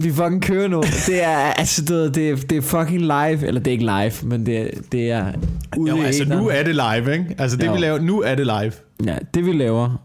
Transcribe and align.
Vi 0.00 0.12
fucking 0.12 0.42
kører 0.42 0.68
nu. 0.68 0.82
Det 1.06 1.22
er, 1.24 1.36
altså, 1.36 1.82
det, 1.84 2.30
er, 2.30 2.36
det 2.36 2.52
er 2.52 2.60
fucking 2.62 3.00
live. 3.00 3.46
Eller 3.46 3.60
det 3.60 3.66
er 3.66 3.72
ikke 3.72 3.84
live, 3.84 4.28
men 4.28 4.46
det, 4.46 4.70
det 4.92 5.10
er 5.10 5.32
ude 5.76 5.90
Jo, 5.90 6.02
altså 6.02 6.24
nu 6.24 6.48
er 6.48 6.62
det 6.62 6.74
live, 6.74 7.12
ikke? 7.12 7.34
Altså 7.38 7.56
det 7.56 7.66
Jo. 7.66 7.72
vi 7.72 7.78
laver, 7.78 7.98
nu 7.98 8.20
er 8.22 8.34
det 8.34 8.46
live. 8.46 8.72
Ja, 9.06 9.18
det 9.34 9.46
vi 9.46 9.52
laver. 9.52 9.96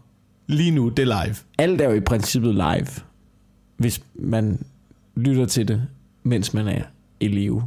Lige 0.46 0.70
nu, 0.70 0.88
det 0.88 1.08
er 1.08 1.24
live. 1.24 1.36
Alt 1.58 1.80
er 1.80 1.84
jo 1.84 1.94
i 1.94 2.00
princippet 2.00 2.54
live. 2.54 2.86
Hvis 3.76 4.02
man 4.14 4.64
lytter 5.16 5.46
til 5.46 5.68
det, 5.68 5.82
mens 6.22 6.54
man 6.54 6.68
er 6.68 6.82
i 7.20 7.28
live. 7.28 7.62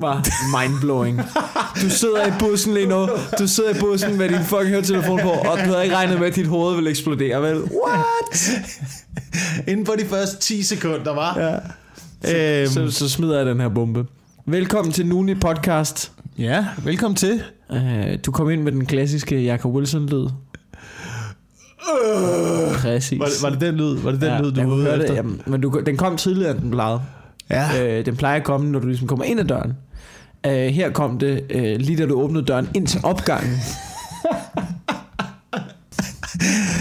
Var 0.00 0.22
mindblowing. 0.60 1.20
Du 1.82 1.90
sidder 1.90 2.26
i 2.26 2.30
bussen 2.38 2.74
lige 2.74 2.86
nu. 2.86 3.08
Du 3.38 3.48
sidder 3.48 3.70
i 3.70 3.80
bussen 3.80 4.18
med 4.18 4.28
din 4.28 4.38
fucking 4.44 4.68
høretelefon 4.70 5.20
på, 5.22 5.28
og 5.28 5.58
du 5.58 5.70
havde 5.70 5.84
ikke 5.84 5.96
regnet 5.96 6.18
med, 6.20 6.26
at 6.26 6.36
dit 6.36 6.46
hoved 6.46 6.74
ville 6.74 6.90
eksplodere, 6.90 7.42
vel? 7.42 7.56
What? 7.56 8.50
Inden 9.68 9.86
for 9.86 9.92
de 9.92 10.04
første 10.06 10.38
10 10.40 10.62
sekunder, 10.62 11.14
var. 11.14 11.38
Ja. 11.38 12.62
Øhm, 12.62 12.68
Så, 12.72 12.90
så 12.90 13.08
smider 13.08 13.36
jeg 13.36 13.46
den 13.46 13.60
her 13.60 13.68
bombe. 13.68 14.06
Velkommen 14.46 14.92
til 14.92 15.06
Nuni 15.06 15.34
Podcast. 15.34 16.12
ja, 16.38 16.66
velkommen 16.84 17.16
til. 17.16 17.42
Uh, 17.70 17.78
du 18.26 18.32
kom 18.32 18.50
ind 18.50 18.62
med 18.62 18.72
den 18.72 18.86
klassiske 18.86 19.44
Jacob 19.44 19.74
Wilson-lyd. 19.74 20.26
Præcis. 22.74 23.18
Var 23.20 23.26
det, 23.26 23.34
var 23.42 23.50
det 23.50 23.60
den 23.60 23.74
lyd, 23.74 23.96
var 23.96 24.10
det 24.10 24.20
den 24.20 24.28
ja, 24.28 24.40
lyd, 24.40 24.52
du 24.52 24.60
var 24.62 24.74
ude 24.74 24.82
høre 24.84 24.94
det, 24.96 25.02
efter? 25.02 25.14
jamen, 25.14 25.42
men 25.46 25.60
du, 25.60 25.82
den 25.86 25.96
kom 25.96 26.16
tidligere, 26.16 26.50
end 26.50 26.60
den 26.60 26.70
plejede. 26.70 27.00
Ja. 27.50 27.98
Øh, 27.98 28.06
den 28.06 28.16
plejer 28.16 28.36
at 28.36 28.44
komme, 28.44 28.70
når 28.70 28.78
du 28.80 28.86
ligesom 28.86 29.08
kommer 29.08 29.24
ind 29.24 29.40
ad 29.40 29.44
døren. 29.44 29.72
Øh, 30.46 30.52
her 30.66 30.90
kom 30.90 31.18
det, 31.18 31.44
øh, 31.50 31.76
lige 31.80 31.96
da 31.98 32.06
du 32.06 32.14
åbnede 32.20 32.44
døren 32.44 32.68
ind 32.74 32.86
til 32.86 33.00
opgangen. 33.02 33.56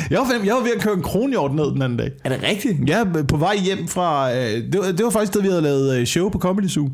Jeg 0.10 0.20
var, 0.20 0.26
fandme- 0.26 0.46
jeg 0.46 0.56
var 0.56 0.62
ved 0.62 0.72
at 0.76 0.82
køre 0.82 0.94
en 0.94 1.02
kronhjort 1.04 1.54
ned 1.56 1.66
den 1.66 1.82
anden 1.82 1.98
dag. 2.00 2.12
Er 2.24 2.30
det 2.30 2.44
rigtigt? 2.44 2.90
Ja, 2.90 3.04
på 3.28 3.38
vej 3.38 3.58
hjem 3.58 3.88
fra... 3.88 4.34
Øh, 4.36 4.72
det, 4.72 4.80
var, 4.80 4.86
det 4.92 5.06
var 5.06 5.10
faktisk 5.12 5.34
det, 5.34 5.44
vi 5.44 5.48
havde 5.48 5.62
lavet 5.62 5.96
øh, 5.98 6.06
show 6.06 6.30
på 6.30 6.40
Comedy 6.40 6.68
Zoo. 6.68 6.90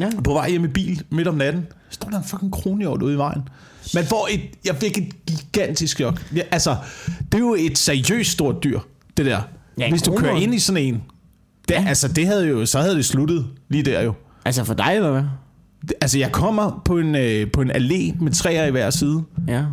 Ja. 0.00 0.10
På 0.24 0.32
vej 0.32 0.50
hjem 0.50 0.64
i 0.64 0.68
bil 0.68 1.02
midt 1.10 1.28
om 1.28 1.34
natten, 1.34 1.66
står 1.90 2.08
der 2.10 2.18
en 2.18 2.24
fucking 2.24 2.52
kronhjort 2.52 3.02
ude 3.02 3.14
i 3.14 3.18
vejen. 3.18 3.42
Man 3.94 4.04
får 4.04 4.28
et... 4.30 4.40
Jeg 4.64 4.76
fik 4.76 4.98
et 4.98 5.08
gigantisk 5.26 5.96
chok. 5.96 6.22
Ja, 6.36 6.42
altså, 6.50 6.76
det 7.32 7.34
er 7.34 7.38
jo 7.38 7.54
et 7.58 7.78
seriøst 7.78 8.30
stort 8.30 8.64
dyr, 8.64 8.80
det 9.16 9.26
der. 9.26 9.40
Ja, 9.78 9.84
en 9.84 9.92
Hvis 9.92 10.02
du 10.02 10.10
kører 10.10 10.20
kronhjort. 10.20 10.42
ind 10.42 10.54
i 10.54 10.58
sådan 10.58 10.82
en... 10.82 11.02
Det, 11.68 11.74
altså, 11.74 12.08
det 12.08 12.26
havde 12.26 12.46
jo, 12.48 12.66
så 12.66 12.80
havde 12.80 12.94
det 12.94 13.04
sluttet 13.04 13.46
lige 13.68 13.82
der 13.82 14.02
jo. 14.02 14.14
Altså 14.44 14.64
for 14.64 14.74
dig, 14.74 14.92
eller 14.96 15.10
hvad? 15.10 15.22
Altså, 16.00 16.18
jeg 16.18 16.32
kommer 16.32 16.82
på 16.84 16.98
en, 16.98 17.14
øh, 17.14 17.50
på 17.52 17.60
en 17.60 17.70
allé 17.70 18.22
med 18.24 18.32
træer 18.32 18.66
i 18.66 18.70
hver 18.70 18.90
side. 18.90 19.22
Ja. 19.48 19.64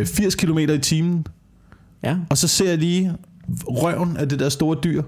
Øh, 0.00 0.06
80 0.06 0.34
km 0.34 0.58
i 0.58 0.78
timen. 0.78 1.26
Ja. 2.02 2.16
Og 2.30 2.38
så 2.38 2.48
ser 2.48 2.68
jeg 2.68 2.78
lige 2.78 3.12
røven 3.66 4.16
af 4.16 4.28
det 4.28 4.38
der 4.38 4.48
store 4.48 4.76
dyr, 4.84 5.02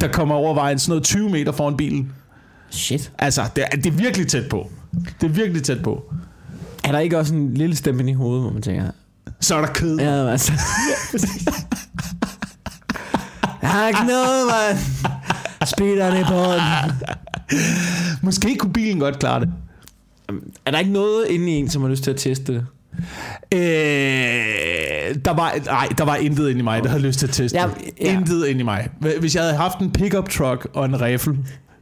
der 0.00 0.08
kommer 0.12 0.34
over 0.34 0.54
vejen 0.54 0.78
sådan 0.78 0.90
noget 0.90 1.04
20 1.04 1.30
meter 1.30 1.52
foran 1.52 1.76
bilen. 1.76 2.12
Shit. 2.70 3.12
Altså, 3.18 3.42
det 3.56 3.64
er, 3.72 3.76
det 3.76 3.86
er 3.86 3.90
virkelig 3.90 4.28
tæt 4.28 4.48
på. 4.48 4.70
Det 5.20 5.26
er 5.26 5.32
virkelig 5.32 5.62
tæt 5.62 5.82
på. 5.82 6.12
Er 6.84 6.92
der 6.92 6.98
ikke 6.98 7.18
også 7.18 7.34
en 7.34 7.54
lille 7.54 7.76
stemme 7.76 8.10
i 8.10 8.14
hovedet, 8.14 8.42
hvor 8.42 8.52
man 8.52 8.62
tænker... 8.62 8.90
Så 9.40 9.54
er 9.56 9.60
der 9.60 9.72
kød. 9.72 9.98
Ja. 9.98 10.22
Ja, 10.22 10.30
altså... 10.30 10.52
Jeg 13.62 13.70
har 13.70 13.88
ikke 13.88 14.00
noget, 14.06 14.46
mand. 14.46 14.78
Speederen 15.64 16.20
i 16.20 16.24
båden. 16.28 16.60
Måske 18.22 18.56
kunne 18.56 18.72
bilen 18.72 19.00
godt 19.00 19.18
klare 19.18 19.40
det. 19.40 19.48
Er 20.66 20.70
der 20.70 20.78
ikke 20.78 20.92
noget 20.92 21.26
inde 21.28 21.52
i 21.52 21.54
en, 21.54 21.68
som 21.68 21.82
har 21.82 21.88
lyst 21.88 22.04
til 22.04 22.10
at 22.10 22.16
teste 22.16 22.52
det? 22.54 22.66
Øh, 23.54 23.60
der 25.24 25.34
var, 25.34 25.54
nej, 25.66 25.88
der 25.98 26.04
var 26.04 26.16
intet 26.16 26.50
ind 26.50 26.58
i 26.58 26.62
mig, 26.62 26.82
der 26.82 26.88
havde 26.88 27.02
lyst 27.02 27.18
til 27.18 27.26
at 27.26 27.32
teste 27.32 27.58
Ja, 27.58 27.66
ja. 28.00 28.12
Intet 28.12 28.46
ind 28.46 28.60
i 28.60 28.62
mig. 28.62 28.88
Hvis 29.20 29.34
jeg 29.34 29.42
havde 29.42 29.56
haft 29.56 29.78
en 29.78 29.90
pickup 29.90 30.28
truck 30.28 30.68
og 30.74 30.84
en 30.84 31.00
rifle, 31.00 31.36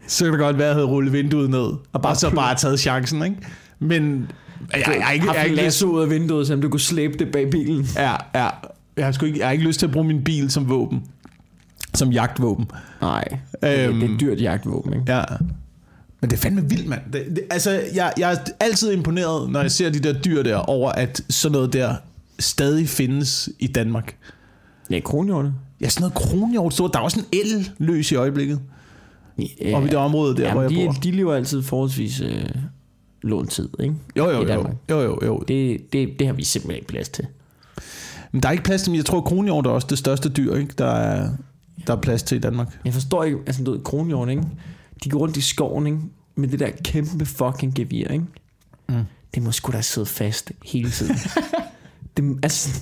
så 0.06 0.24
kunne 0.24 0.32
det 0.32 0.40
godt 0.40 0.58
være, 0.58 0.66
at 0.66 0.68
jeg 0.68 0.74
havde 0.74 0.86
rullet 0.86 1.12
vinduet 1.12 1.50
ned. 1.50 1.72
Og, 1.92 2.02
bare 2.02 2.12
og 2.12 2.16
så 2.16 2.30
bare 2.30 2.54
taget 2.54 2.80
chancen, 2.80 3.22
ikke? 3.22 3.36
Men 3.78 4.30
jeg, 4.72 4.82
jeg, 4.86 5.02
jeg, 5.06 5.14
ikke, 5.14 5.32
jeg, 5.32 5.48
lyst, 5.50 5.62
lasso 5.62 5.86
ud 5.86 6.02
af 6.02 6.10
vinduet, 6.10 6.46
så 6.46 6.56
du 6.56 6.68
kunne 6.68 6.80
slæbe 6.80 7.18
det 7.18 7.32
bag 7.32 7.50
bilen. 7.50 7.86
ja, 7.96 8.12
ja, 8.34 8.48
jeg, 8.96 9.04
har 9.04 9.12
sgu 9.12 9.26
ikke, 9.26 9.38
jeg 9.38 9.46
har 9.46 9.52
ikke 9.52 9.64
lyst 9.64 9.78
til 9.78 9.86
at 9.86 9.92
bruge 9.92 10.06
min 10.06 10.24
bil 10.24 10.50
som 10.50 10.68
våben. 10.68 11.02
Som 11.98 12.12
jagtvåben. 12.12 12.70
Nej, 13.00 13.24
det, 13.62 13.88
Øhm. 13.88 14.00
det 14.00 14.10
er 14.10 14.14
et 14.14 14.20
dyrt 14.20 14.40
jagtvåben, 14.40 14.92
ikke? 14.92 15.12
Ja. 15.12 15.24
Men 16.20 16.30
det 16.30 16.36
er 16.36 16.40
fandme 16.40 16.68
vildt, 16.68 16.86
mand. 16.88 17.00
Det, 17.12 17.24
det, 17.30 17.40
altså, 17.50 17.70
jeg, 17.94 18.12
jeg 18.18 18.32
er 18.32 18.36
altid 18.60 18.92
imponeret, 18.92 19.50
når 19.50 19.60
jeg 19.60 19.70
ser 19.70 19.90
de 19.90 19.98
der 19.98 20.12
dyr 20.20 20.42
der, 20.42 20.56
over 20.56 20.92
at 20.92 21.22
sådan 21.30 21.52
noget 21.52 21.72
der 21.72 21.94
stadig 22.38 22.88
findes 22.88 23.48
i 23.58 23.66
Danmark. 23.66 24.16
Ja, 24.90 25.00
kronhjorte. 25.00 25.52
Ja, 25.80 25.88
sådan 25.88 26.02
noget 26.02 26.14
kronhjort, 26.14 26.74
så 26.74 26.90
der 26.92 26.98
er 26.98 27.02
også 27.02 27.20
en 27.20 27.26
el 27.32 27.70
løs 27.78 28.12
i 28.12 28.14
øjeblikket. 28.14 28.60
Ja, 29.38 29.76
Oppe 29.76 29.88
i 29.88 29.90
det 29.90 29.98
område 29.98 30.36
der, 30.36 30.52
hvor 30.52 30.62
jeg 30.62 30.70
de, 30.70 30.84
bor. 30.86 30.92
de 30.92 31.10
lever 31.10 31.34
altid 31.34 31.62
forholdsvis 31.62 32.20
øh, 32.20 32.44
lånt 33.22 33.50
tid, 33.50 33.68
ikke? 33.80 33.94
Jo, 34.16 34.30
jo, 34.30 34.46
jo. 34.48 34.66
Jo, 34.90 35.00
jo, 35.00 35.18
jo. 35.26 35.44
Det, 35.48 35.78
det, 35.92 36.08
det 36.18 36.26
har 36.26 36.34
vi 36.34 36.44
simpelthen 36.44 36.76
ikke 36.76 36.88
plads 36.88 37.08
til. 37.08 37.26
Men 38.32 38.42
der 38.42 38.48
er 38.48 38.52
ikke 38.52 38.64
plads 38.64 38.82
til, 38.82 38.90
men 38.90 38.96
jeg 38.96 39.04
tror, 39.04 39.20
kronhjort 39.20 39.66
er 39.66 39.70
også 39.70 39.86
det 39.90 39.98
største 39.98 40.28
dyr, 40.28 40.54
ikke? 40.54 40.74
Der 40.78 40.90
er, 40.90 41.30
der 41.86 41.96
er 41.96 42.00
plads 42.00 42.22
til 42.22 42.36
i 42.36 42.40
Danmark. 42.40 42.78
Jeg 42.84 42.92
forstår 42.92 43.24
ikke, 43.24 43.38
altså 43.46 43.64
du 43.64 43.70
ved, 43.70 43.80
kronhjorte, 43.84 44.30
ikke? 44.30 44.44
De 45.04 45.10
går 45.10 45.18
rundt 45.18 45.36
i 45.36 45.40
skoven, 45.40 45.86
ikke? 45.86 45.98
Med 46.36 46.48
det 46.48 46.60
der 46.60 46.70
kæmpe 46.84 47.26
fucking 47.26 47.74
gevir, 47.74 48.08
ikke? 48.08 48.24
Mm. 48.88 48.94
Det 49.34 49.42
må 49.42 49.52
sgu 49.52 49.72
da 49.72 49.80
sidde 49.80 50.06
fast 50.06 50.52
hele 50.64 50.90
tiden. 50.90 51.16
det, 52.16 52.38
altså... 52.42 52.80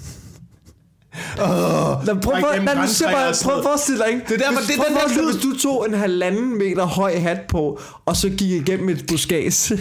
Oh, 1.41 2.06
Lad, 2.06 2.23
prøv, 2.23 2.33
prøv, 2.41 2.65
lad, 2.65 2.75
lad, 2.75 2.89
se 2.89 3.05
bare, 3.05 3.35
prøv 3.45 3.59
at 3.59 3.65
forestille 3.65 3.99
dig, 3.99 4.09
ikke? 4.09 4.23
Det 4.29 4.33
er 4.33 4.39
derfor, 4.39 4.61
hvis, 4.61 4.67
det 4.67 4.75
er 4.75 4.79
prøv 4.79 5.09
den 5.09 5.19
der 5.19 5.33
hvis 5.33 5.43
du 5.43 5.59
tog 5.59 5.87
en 5.89 5.95
halvanden 5.95 6.59
meter 6.59 6.85
høj 6.85 7.19
hat 7.19 7.41
på, 7.49 7.81
og 8.06 8.17
så 8.17 8.29
gik 8.29 8.51
igennem 8.51 8.89
et 8.89 9.05
buskæs. 9.09 9.73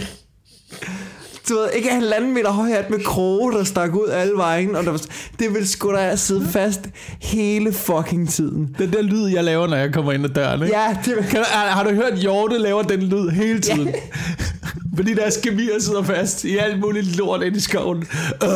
Du 1.48 1.54
ved, 1.54 1.68
ikke 1.74 1.88
en 1.88 1.94
halvanden 1.94 2.34
meter 2.34 2.50
høj 2.50 2.68
hat 2.68 2.90
med 2.90 3.04
kroge, 3.04 3.52
der 3.52 3.64
stak 3.64 3.94
ud 3.94 4.08
alle 4.08 4.36
vejen, 4.36 4.76
og 4.76 4.84
der 4.84 4.90
var, 4.90 5.00
det 5.38 5.54
ville 5.54 5.66
sgu 5.68 5.92
da 5.92 6.16
sidde 6.16 6.48
fast 6.48 6.80
hele 7.20 7.72
fucking 7.72 8.28
tiden. 8.28 8.76
Den 8.78 8.92
der 8.92 9.02
lyd, 9.02 9.26
jeg 9.28 9.44
laver, 9.44 9.66
når 9.66 9.76
jeg 9.76 9.92
kommer 9.92 10.12
ind 10.12 10.24
ad 10.24 10.30
døren, 10.30 10.62
ikke? 10.62 10.76
Ja, 10.78 10.96
det 11.04 11.26
Kan 11.30 11.44
har, 11.44 11.66
har 11.66 11.84
du 11.84 11.90
hørt, 11.90 12.18
Hjorte 12.18 12.58
laver 12.58 12.82
den 12.82 13.02
lyd 13.02 13.28
hele 13.28 13.60
tiden? 13.60 13.86
Ja. 13.88 13.92
Fordi 14.96 15.14
der 15.14 15.30
skemier 15.30 15.80
sidder 15.80 16.02
fast 16.02 16.44
i 16.44 16.56
alt 16.56 16.80
muligt 16.80 17.16
lort 17.16 17.42
ind 17.42 17.56
i 17.56 17.60
skoven. 17.60 18.04
Øh, 18.44 18.50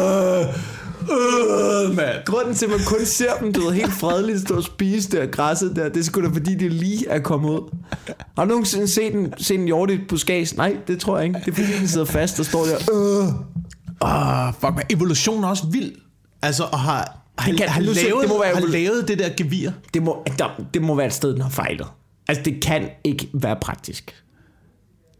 øh, 1.10 1.96
mand. 1.96 2.24
Grunden 2.26 2.54
til, 2.54 2.64
at 2.64 2.70
man 2.70 2.80
kun 2.86 3.04
ser 3.04 3.34
dem, 3.40 3.52
du 3.52 3.60
ved, 3.60 3.72
helt 3.72 3.92
fredeligt 3.92 4.40
stå 4.40 4.56
og 4.56 4.62
spise 4.62 5.10
der 5.10 5.26
græsset 5.26 5.76
der, 5.76 5.88
det 5.88 5.96
er 6.00 6.04
sgu 6.04 6.22
da 6.22 6.28
fordi, 6.28 6.54
de 6.54 6.68
lige 6.68 7.08
er 7.08 7.18
kommet 7.18 7.50
ud. 7.50 7.76
Har 8.36 8.44
du 8.44 8.48
nogensinde 8.48 8.88
set 8.88 9.14
en, 9.14 9.34
set 9.38 9.58
en 9.60 9.64
hjort 9.66 9.90
i 9.90 9.94
et 9.94 10.00
buskæs? 10.08 10.56
Nej, 10.56 10.76
det 10.86 11.00
tror 11.00 11.16
jeg 11.18 11.26
ikke. 11.26 11.40
Det 11.44 11.48
er 11.48 11.54
fordi, 11.54 11.78
den 11.78 11.88
sidder 11.88 12.06
fast 12.06 12.40
og 12.40 12.46
står 12.46 12.64
der. 12.64 12.76
Øh. 12.92 13.28
Ah, 14.00 14.54
fuck, 14.60 14.74
men 14.74 14.82
evolution 14.90 15.44
er 15.44 15.48
også 15.48 15.66
vild. 15.66 15.92
Altså, 16.42 16.64
at 16.72 16.78
have, 16.78 17.04
have, 17.38 17.56
kan- 17.56 17.68
have, 17.68 17.86
nu 17.86 17.94
siger- 17.94 18.08
lavet, 18.08 18.22
det 18.22 18.28
må 18.30 18.42
være 18.42 18.52
evol- 18.52 18.70
lavet 18.70 19.08
det 19.08 19.18
der 19.18 19.28
gevir. 19.36 19.70
Det 19.94 20.02
må, 20.02 20.24
der, 20.38 20.60
det 20.74 20.82
må 20.82 20.94
være 20.94 21.06
et 21.06 21.12
sted, 21.12 21.32
den 21.32 21.40
har 21.40 21.50
fejlet. 21.50 21.86
Altså, 22.28 22.42
det 22.44 22.62
kan 22.62 22.88
ikke 23.04 23.28
være 23.34 23.56
praktisk. 23.60 24.14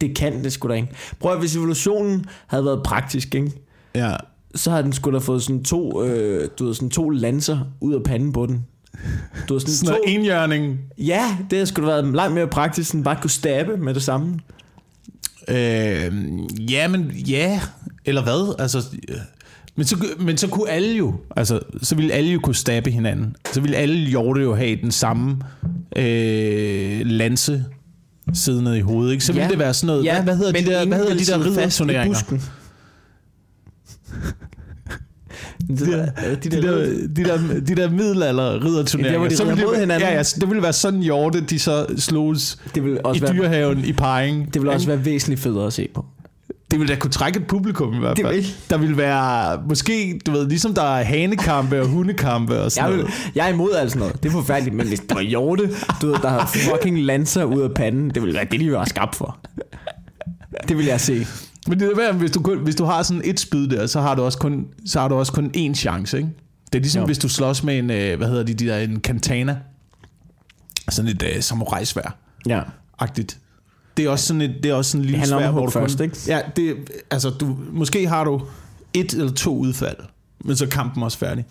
Det 0.01 0.15
kan 0.15 0.43
det 0.43 0.53
sgu 0.53 0.67
da 0.69 0.73
ikke. 0.73 0.87
Prøv 1.19 1.31
at 1.33 1.39
hvis 1.39 1.55
evolutionen 1.55 2.25
havde 2.47 2.65
været 2.65 2.81
praktisk, 2.83 3.35
ikke? 3.35 3.51
Ja. 3.95 4.15
Så 4.55 4.71
har 4.71 4.81
den 4.81 4.93
sgu 4.93 5.11
da 5.11 5.17
fået 5.17 5.43
sådan 5.43 5.63
to, 5.63 6.03
øh, 6.03 6.49
du 6.59 6.65
ved, 6.65 6.73
sådan 6.73 6.89
to 6.89 7.09
lanser 7.09 7.59
ud 7.81 7.93
af 7.93 8.03
panden 8.03 8.33
på 8.33 8.45
den. 8.45 8.65
Du 9.49 9.53
ved, 9.53 9.61
sådan, 9.61 9.73
Sådan 9.73 9.95
to, 9.95 10.03
enhjørning. 10.07 10.79
Ja, 10.97 11.37
det 11.49 11.57
har 11.59 11.65
sgu 11.65 11.81
da 11.81 11.87
været 11.87 12.13
langt 12.15 12.33
mere 12.35 12.47
praktisk, 12.47 12.93
end 12.93 13.03
bare 13.03 13.15
at 13.15 13.21
kunne 13.21 13.29
stabbe 13.29 13.77
med 13.77 13.93
det 13.93 14.03
samme. 14.03 14.39
Øh, 15.47 16.11
ja, 16.71 16.87
men 16.87 17.11
ja, 17.11 17.61
eller 18.05 18.23
hvad? 18.23 18.55
Altså, 18.59 18.77
øh, 19.09 19.15
men 19.75 19.85
så, 19.85 20.05
men 20.19 20.37
så 20.37 20.47
kunne 20.47 20.69
alle 20.69 20.97
jo, 20.97 21.13
altså, 21.35 21.59
så 21.81 21.95
ville 21.95 22.13
alle 22.13 22.31
jo 22.31 22.39
kunne 22.39 22.55
stabbe 22.55 22.91
hinanden. 22.91 23.35
Så 23.53 23.61
ville 23.61 23.77
alle 23.77 24.09
hjorte 24.09 24.41
jo 24.41 24.55
have 24.55 24.75
den 24.81 24.91
samme 24.91 25.37
øh, 25.95 27.01
lanse 27.05 27.65
siddende 28.33 28.77
i 28.77 28.81
hovedet, 28.81 29.11
ikke? 29.11 29.23
Så 29.25 29.33
ville 29.33 29.43
Ja. 29.45 29.49
det 29.51 29.59
være 29.59 29.73
sådan 29.73 29.87
noget, 29.87 30.03
Ja, 30.05 30.13
hvad, 30.13 30.23
hvad 30.23 30.37
hedder 30.37 30.51
de 30.51 30.57
men 30.59 30.71
der, 30.71 30.81
ingen 30.81 30.87
hvad 30.87 30.97
hedder 30.97 31.09
ville 31.13 31.25
de 31.25 31.31
der 31.31 31.37
sidde 31.37 31.49
i. 35.69 35.73
De 35.73 35.91
der, 35.91 36.05
de, 36.43 36.49
der, 36.49 36.61
de, 37.15 37.23
der, 37.23 37.59
de 37.67 37.75
der 37.75 37.89
middelalder 37.89 38.65
ridderturneringer. 38.65 39.19
Ja, 39.19 39.23
der, 39.23 39.29
de 39.29 39.37
så 39.37 39.45
ville 39.45 39.81
det. 39.81 39.89
Ja, 40.01 40.13
ja, 40.15 40.23
det 40.23 40.49
ville 40.49 40.63
være 40.63 40.73
sådan 40.73 40.99
hjorte, 40.99 41.41
de 41.41 41.59
så 41.59 41.85
sloges 41.97 42.57
Det 42.75 42.83
vil 42.85 42.93
i 42.93 42.97
også, 43.03 43.21
være, 43.21 43.33
dyrehaven 43.33 43.85
i 43.85 43.93
Pejing. 43.93 44.53
det 44.53 44.61
vil 44.61 44.69
også 44.69 44.87
være 44.87 45.05
væsentligt 45.05 45.41
federe 45.41 45.67
at 45.67 45.73
se 45.73 45.87
på. 45.93 46.05
Det 46.71 46.79
ville 46.79 46.93
da 46.93 46.99
kunne 46.99 47.11
trække 47.11 47.39
et 47.39 47.47
publikum 47.47 47.93
i 47.93 47.99
hvert 47.99 48.17
Det 48.17 48.25
fald. 48.25 48.35
vil. 48.35 48.45
Der 48.69 48.77
ville 48.77 48.97
være, 48.97 49.61
måske, 49.69 50.19
du 50.25 50.31
ved, 50.31 50.47
ligesom 50.47 50.73
der 50.73 50.95
er 50.95 51.03
hanekampe 51.03 51.81
og 51.81 51.87
hundekampe 51.87 52.61
og 52.61 52.71
sådan 52.71 52.89
Jeg, 52.89 52.97
vil, 52.97 53.03
noget. 53.05 53.31
jeg 53.35 53.45
er 53.49 53.53
imod 53.53 53.71
alt 53.73 53.91
sådan 53.91 53.99
noget. 53.99 54.23
Det 54.23 54.29
er 54.29 54.33
forfærdeligt, 54.33 54.75
men 54.75 54.87
hvis 54.87 54.99
det 54.99 55.15
var 55.15 55.21
hjorte, 55.21 55.69
du 56.01 56.07
ved, 56.07 56.15
der 56.21 56.29
har 56.29 56.51
fucking 56.53 56.99
lanser 57.03 57.43
ud 57.43 57.61
af 57.61 57.71
panden, 57.73 58.09
det 58.09 58.21
ville 58.21 58.35
være 58.35 58.45
det, 58.51 58.59
de 58.59 58.71
var 58.71 58.85
skabt 58.85 59.15
for. 59.15 59.37
Det 60.67 60.77
vil 60.77 60.85
jeg 60.85 61.01
se. 61.01 61.25
Men 61.67 61.79
det 61.79 61.91
er 61.91 61.95
værd, 61.95 62.15
hvis 62.15 62.31
du, 62.31 62.41
kun, 62.41 62.57
hvis 62.57 62.75
du 62.75 62.83
har 62.85 63.03
sådan 63.03 63.21
et 63.25 63.39
spyd 63.39 63.67
der, 63.67 63.87
så 63.87 64.01
har 64.01 64.15
du 64.15 64.21
også 64.21 64.37
kun, 64.37 64.67
så 64.85 64.99
har 64.99 65.07
du 65.07 65.15
også 65.15 65.31
kun 65.33 65.51
én 65.57 65.73
chance, 65.73 66.17
ikke? 66.17 66.29
Det 66.73 66.79
er 66.79 66.81
ligesom, 66.81 66.99
Jo. 66.99 67.05
hvis 67.05 67.17
du 67.17 67.29
slås 67.29 67.63
med 67.63 67.79
en, 67.79 67.89
øh, 67.89 68.17
hvad 68.17 68.27
hedder 68.27 68.43
de, 68.43 68.53
de 68.53 68.65
der, 68.65 68.77
en 68.77 68.99
kantana. 68.99 69.57
sådan 70.89 71.11
et 71.11 71.23
uh, 71.23 71.41
samurai-svær. 71.41 72.17
Ja. 72.47 72.61
agtigt. 72.99 73.37
Det 73.97 74.05
er 74.05 74.09
også 74.09 74.25
sådan 74.25 74.41
et, 74.41 74.55
det 74.63 74.71
er 74.71 74.75
også 74.75 74.91
sådan 74.91 75.05
en 75.05 75.09
lille 75.11 75.27
svær, 75.27 75.51
hvor 75.51 75.65
du 75.65 75.71
kun- 75.71 75.81
først, 75.81 75.99
ikke? 75.99 76.17
Ja, 76.27 76.39
det, 76.55 76.75
altså 77.11 77.29
du, 77.29 77.57
måske 77.71 78.07
har 78.07 78.23
du 78.23 78.41
et 78.93 79.13
eller 79.13 79.31
to 79.31 79.57
udfald, 79.57 79.97
men 80.45 80.55
så 80.55 80.65
er 80.65 80.69
kampen 80.69 81.03
også 81.03 81.17
færdig. 81.17 81.45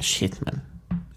Shit, 0.00 0.42
mand. 0.46 0.56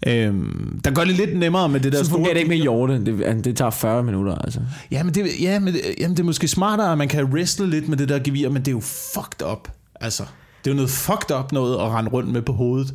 Øhm, 0.06 0.80
der 0.84 0.90
gør 0.90 1.04
det 1.04 1.14
lidt 1.14 1.38
nemmere 1.38 1.68
med 1.68 1.80
det 1.80 1.92
der 1.92 2.02
Så 2.04 2.10
fungerer 2.10 2.24
store... 2.24 2.34
det 2.34 2.40
ikke 2.40 2.48
med 2.48 2.56
hjorte. 2.62 3.04
Det, 3.04 3.24
altså, 3.24 3.42
det 3.42 3.56
tager 3.56 3.70
40 3.70 4.02
minutter, 4.02 4.34
altså. 4.34 4.60
Ja, 4.90 5.02
men 5.02 5.14
det, 5.14 5.26
ja, 5.40 5.58
men, 5.58 5.74
det- 5.74 5.82
jamen, 6.00 6.16
det 6.16 6.22
er 6.22 6.26
måske 6.26 6.48
smartere, 6.48 6.92
at 6.92 6.98
man 6.98 7.08
kan 7.08 7.24
wrestle 7.24 7.70
lidt 7.70 7.88
med 7.88 7.96
det 7.96 8.08
der 8.08 8.18
gevir, 8.18 8.48
men 8.48 8.62
det 8.62 8.68
er 8.68 8.72
jo 8.72 8.80
fucked 9.14 9.46
up. 9.52 9.68
Altså, 10.00 10.22
det 10.64 10.70
er 10.70 10.74
jo 10.74 10.76
noget 10.76 10.90
fucked 10.90 11.36
up 11.38 11.52
noget 11.52 11.74
at 11.74 11.80
rende 11.80 12.10
rundt 12.10 12.32
med 12.32 12.42
på 12.42 12.52
hovedet. 12.52 12.94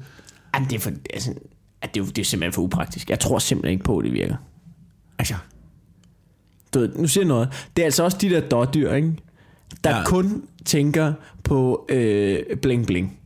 Jamen, 0.55 0.69
det 0.69 0.75
er, 0.75 0.79
for, 0.79 0.91
altså, 1.13 1.33
det, 1.93 2.01
er, 2.01 2.05
det 2.05 2.17
er 2.17 2.23
simpelthen 2.25 2.53
for 2.53 2.61
upraktisk. 2.61 3.09
Jeg 3.09 3.19
tror 3.19 3.39
simpelthen 3.39 3.71
ikke 3.73 3.83
på, 3.83 3.97
at 3.97 4.05
det 4.05 4.13
virker. 4.13 4.35
Altså, 5.19 5.33
du 6.73 6.79
ved, 6.79 6.89
nu 6.95 7.07
siger 7.07 7.21
jeg 7.23 7.27
noget. 7.27 7.49
Det 7.75 7.81
er 7.81 7.85
altså 7.85 8.03
også 8.03 8.17
de 8.21 8.29
der 8.29 8.39
dårdyr, 8.39 8.91
ikke? 8.93 9.13
Der 9.83 9.97
ja. 9.97 10.03
kun 10.05 10.43
tænker 10.65 11.13
på 11.43 11.85
øh, 11.89 12.39
bling 12.61 12.85
bling. 12.87 13.19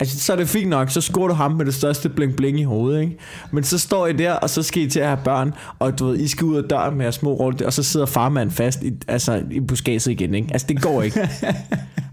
Altså, 0.00 0.18
så 0.18 0.32
er 0.32 0.36
det 0.36 0.48
fint 0.48 0.68
nok, 0.68 0.90
så 0.90 1.00
scorer 1.00 1.28
du 1.28 1.34
ham 1.34 1.52
med 1.52 1.66
det 1.66 1.74
største 1.74 2.08
bling 2.08 2.36
bling 2.36 2.60
i 2.60 2.62
hovedet, 2.62 3.00
ikke? 3.00 3.16
Men 3.52 3.64
så 3.64 3.78
står 3.78 4.06
I 4.06 4.12
der, 4.12 4.32
og 4.32 4.50
så 4.50 4.62
skal 4.62 4.82
I 4.82 4.90
til 4.90 5.00
at 5.00 5.06
have 5.06 5.18
børn, 5.24 5.54
og 5.78 5.98
du 5.98 6.06
ved, 6.06 6.18
I 6.18 6.28
skal 6.28 6.44
ud 6.44 6.56
af 6.56 6.64
døren 6.64 6.96
med 6.96 7.04
jeres 7.04 7.14
små 7.14 7.34
rolle, 7.34 7.66
og 7.66 7.72
så 7.72 7.82
sidder 7.82 8.06
farmand 8.06 8.50
fast 8.50 8.82
i, 8.82 8.92
altså, 9.08 9.42
i 9.50 9.60
buskadset 9.60 10.10
igen, 10.10 10.34
ikke? 10.34 10.48
Altså, 10.52 10.66
det 10.66 10.82
går 10.82 11.02
ikke. 11.02 11.20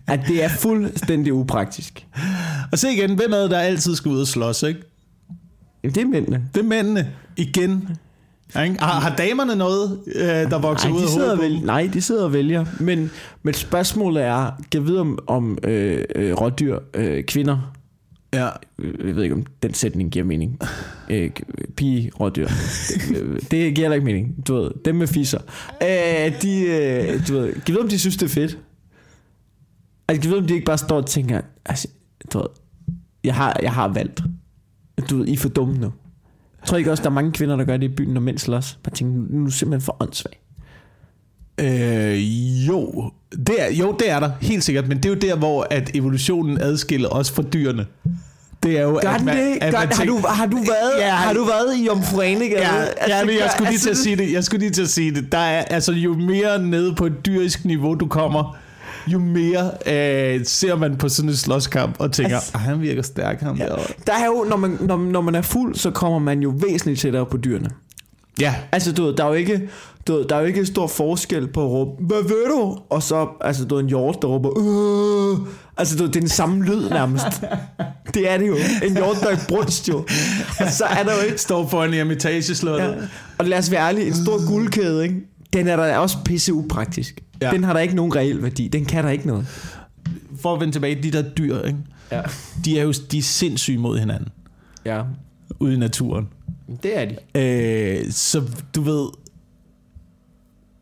at 0.07 0.19
det 0.27 0.43
er 0.43 0.49
fuldstændig 0.49 1.33
upraktisk. 1.33 2.07
Og 2.71 2.79
se 2.79 2.91
igen, 2.91 3.15
hvem 3.15 3.31
er 3.31 3.37
det, 3.37 3.51
der 3.51 3.59
altid 3.59 3.95
skal 3.95 4.11
ud 4.11 4.21
og 4.21 4.27
slås, 4.27 4.63
ikke? 4.63 4.81
Jamen, 5.83 5.95
det 5.95 6.01
er 6.01 6.07
mændene. 6.07 6.43
Det 6.53 6.59
er 6.59 6.65
mændene. 6.65 7.11
Igen. 7.37 7.89
Ja, 8.55 8.61
ikke? 8.61 8.79
Har, 8.79 8.99
har 8.99 9.15
damerne 9.15 9.55
noget, 9.55 9.99
øh, 10.15 10.23
der 10.25 10.59
vokser 10.59 10.89
Nej, 10.89 10.97
ud 10.97 11.01
af 11.01 11.07
de 11.07 11.13
sidder 11.13 11.35
hovedet? 11.35 11.57
dem? 11.57 11.65
nej, 11.65 11.89
de 11.93 12.01
sidder 12.01 12.23
og 12.23 12.33
vælger. 12.33 12.65
Men, 12.79 13.11
men 13.43 13.53
spørgsmålet 13.53 14.23
er, 14.23 14.51
kan 14.71 14.85
vide 14.87 14.99
om, 14.99 15.19
om 15.27 15.57
øh, 15.63 16.03
øh, 16.15 16.33
rådyr, 16.33 16.79
øh, 16.93 17.23
kvinder, 17.23 17.73
Ja. 18.33 18.49
øh, 18.79 19.07
jeg 19.07 19.15
ved 19.15 19.23
ikke 19.23 19.35
om 19.35 19.45
den 19.63 19.73
sætning 19.73 20.11
giver 20.11 20.25
mening, 20.25 20.59
øh, 21.09 21.29
pige, 21.75 22.11
rådyr, 22.19 22.47
det, 23.09 23.51
det 23.51 23.75
giver 23.75 23.75
heller 23.75 23.93
ikke 23.95 24.05
mening, 24.05 24.47
du 24.47 24.55
ved, 24.55 24.71
dem 24.85 24.95
med 24.95 25.07
fisser, 25.07 25.39
øh, 25.83 26.41
de, 26.41 26.61
øh, 26.61 27.27
du 27.27 27.33
ved, 27.33 27.53
kan 27.53 27.61
jeg 27.67 27.73
vide 27.73 27.79
om 27.79 27.89
de 27.89 27.99
synes 27.99 28.17
det 28.17 28.25
er 28.25 28.29
fedt? 28.29 28.57
Altså, 30.07 30.21
kan 30.21 30.23
jeg 30.23 30.31
vide 30.31 30.41
om 30.41 30.47
de 30.47 30.53
ikke 30.53 30.65
bare 30.65 30.77
står 30.77 30.97
og 30.97 31.05
tænker, 31.05 31.41
altså, 31.65 31.87
du 32.33 32.37
ved, 32.37 32.47
jeg 33.23 33.35
har, 33.35 33.59
jeg 33.63 33.73
har 33.73 33.87
valgt, 33.87 34.21
du 35.09 35.17
ved, 35.17 35.27
I 35.27 35.33
er 35.33 35.37
for 35.37 35.49
dumme 35.49 35.77
nu. 35.77 35.91
Jeg 36.61 36.67
tror 36.67 36.77
ikke 36.77 36.91
også, 36.91 37.03
der 37.03 37.09
er 37.09 37.13
mange 37.13 37.31
kvinder, 37.31 37.55
der 37.55 37.63
gør 37.63 37.77
det 37.77 37.83
i 37.91 37.95
byen, 37.95 38.13
når 38.13 38.21
mænd 38.21 38.37
slås. 38.37 38.79
Bare 38.83 38.95
tænker, 38.95 39.21
nu 39.29 39.41
er 39.41 39.45
du 39.45 39.51
simpelthen 39.51 39.85
for 39.85 39.97
åndssvag. 39.99 40.39
Øh, 41.57 42.67
jo. 42.67 43.11
Det 43.47 43.55
er, 43.59 43.71
jo, 43.75 43.95
det 43.99 44.09
er 44.09 44.19
der, 44.19 44.31
helt 44.41 44.63
sikkert. 44.63 44.87
Men 44.87 44.97
det 44.97 45.05
er 45.05 45.09
jo 45.09 45.15
der, 45.15 45.35
hvor 45.35 45.67
at 45.69 45.91
evolutionen 45.93 46.57
adskiller 46.61 47.09
os 47.09 47.31
fra 47.31 47.43
dyrene. 47.43 47.85
Det 48.63 48.77
er 48.79 48.81
jo, 48.83 48.99
Gør 49.03 49.09
at 49.09 49.23
man, 49.23 49.37
det? 49.37 49.57
at 49.61 49.71
Gør, 49.73 49.79
man 49.79 49.87
har, 49.87 49.95
tænker- 49.95 50.13
du, 50.21 50.27
har, 50.27 50.45
du 50.45 50.57
været, 50.57 50.91
Ja, 50.99 51.09
har 51.09 51.33
du 51.33 51.43
været 51.43 51.77
i 51.77 51.85
Jomfruenegade? 51.85 52.61
Ja, 52.61 52.81
Altså, 52.83 53.17
ja 53.17 53.25
men 53.25 53.35
jeg 53.35 53.49
skulle 53.51 53.69
lige 53.69 53.75
altså, 53.75 53.83
til 53.83 53.89
at 53.91 53.97
sige 53.97 54.15
det. 54.15 54.31
Jeg 54.33 54.43
skulle 54.43 54.59
lige 54.59 54.71
til 54.71 54.81
at 54.81 54.89
sige 54.89 55.11
det. 55.15 55.31
Der 55.31 55.37
er, 55.37 55.61
altså, 55.63 55.91
jo 55.91 56.13
mere 56.13 56.63
nede 56.63 56.95
på 56.95 57.05
et 57.05 57.25
dyrisk 57.25 57.65
niveau 57.65 57.93
du 57.95 58.07
kommer, 58.07 58.57
jo 59.07 59.19
mere 59.19 59.71
øh, 59.87 60.45
ser 60.45 60.75
man 60.75 60.97
på 60.97 61.09
sådan 61.09 61.29
en 61.29 61.35
slåskamp 61.35 61.95
og 61.99 62.11
tænker, 62.11 62.35
Altså- 62.35 62.51
altså, 62.53 62.69
han 62.69 62.81
virker 62.81 63.01
stærk, 63.01 63.41
ham 63.41 63.55
ja. 63.57 63.65
derovre. 63.65 63.83
Der 64.07 64.13
er 64.13 64.25
jo, 64.25 64.45
når 64.49 64.57
man, 64.57 64.77
når, 64.81 64.97
når 64.97 65.21
man 65.21 65.35
er 65.35 65.41
fuld, 65.41 65.75
så 65.75 65.91
kommer 65.91 66.19
man 66.19 66.39
jo 66.39 66.53
væsentligt 66.67 66.99
tættere 66.99 67.25
på 67.25 67.37
dyrene. 67.37 67.69
Ja, 68.39 68.55
Altså, 68.71 68.91
du 68.91 69.03
ved, 69.03 69.13
der 69.15 69.23
er 69.23 69.27
jo 69.27 69.33
ikke, 69.33 69.69
du 70.07 70.13
ved, 70.13 70.25
der 70.25 70.35
er 70.35 70.39
jo 70.39 70.45
ikke 70.45 70.65
stor 70.65 70.87
forskel 70.87 71.47
på 71.47 71.63
at 71.65 71.69
råbe, 71.71 71.91
hvad 72.03 72.23
ved 72.23 72.47
du? 72.49 72.77
Og 72.89 73.03
så, 73.03 73.27
altså, 73.41 73.65
du 73.65 73.75
ved, 73.75 73.83
en 73.83 73.89
hjort, 73.89 74.17
der 74.21 74.27
råber, 74.27 74.49
øh. 74.57 75.47
Altså, 75.77 75.97
du 75.97 76.03
ved, 76.03 76.09
det 76.11 76.15
er 76.15 76.19
den 76.21 76.29
samme 76.29 76.65
lyd 76.65 76.89
nærmest. 76.89 77.25
det 78.13 78.31
er 78.31 78.37
det 78.37 78.47
jo. 78.47 78.55
En 78.83 78.93
hjort, 78.95 79.17
der 79.21 79.29
er 79.29 79.37
brunst 79.49 79.89
jo. 79.89 79.97
Og 80.59 80.71
så 80.71 80.83
er 80.85 81.03
der 81.03 81.11
jo 81.15 81.21
ikke... 81.25 81.37
står 81.37 81.67
foran 81.67 81.93
ermitageslottet. 81.93 82.87
Ja. 82.87 82.93
Og 83.37 83.45
lad 83.45 83.57
os 83.57 83.71
være 83.71 83.87
ærlige, 83.87 84.07
en 84.07 84.13
stor 84.15 84.47
guldkæde, 84.47 85.03
ikke? 85.03 85.15
Den 85.53 85.67
er 85.67 85.75
der 85.75 85.97
også 85.97 86.17
pisse 86.25 86.53
upraktisk. 86.53 87.21
Ja. 87.41 87.51
Den 87.51 87.63
har 87.63 87.73
der 87.73 87.79
ikke 87.79 87.95
nogen 87.95 88.15
reel 88.15 88.43
værdi. 88.43 88.67
Den 88.67 88.85
kan 88.85 89.03
der 89.03 89.09
ikke 89.09 89.27
noget. 89.27 89.47
For 90.41 90.53
at 90.53 90.59
vende 90.59 90.73
tilbage, 90.73 91.03
de 91.03 91.11
der 91.11 91.21
dyr, 91.21 91.61
ikke? 91.61 91.77
Ja. 92.11 92.21
de 92.65 92.79
er 92.79 92.83
jo 92.83 92.91
de 93.11 93.17
er 93.17 93.21
sindssyge 93.21 93.77
mod 93.77 93.97
hinanden 93.99 94.27
Ja, 94.85 95.01
ude 95.59 95.73
i 95.73 95.77
naturen. 95.77 96.27
det 96.83 96.99
er 96.99 97.05
de. 97.05 97.39
Øh, 97.41 98.11
så 98.11 98.43
du 98.75 98.81
ved... 98.81 99.07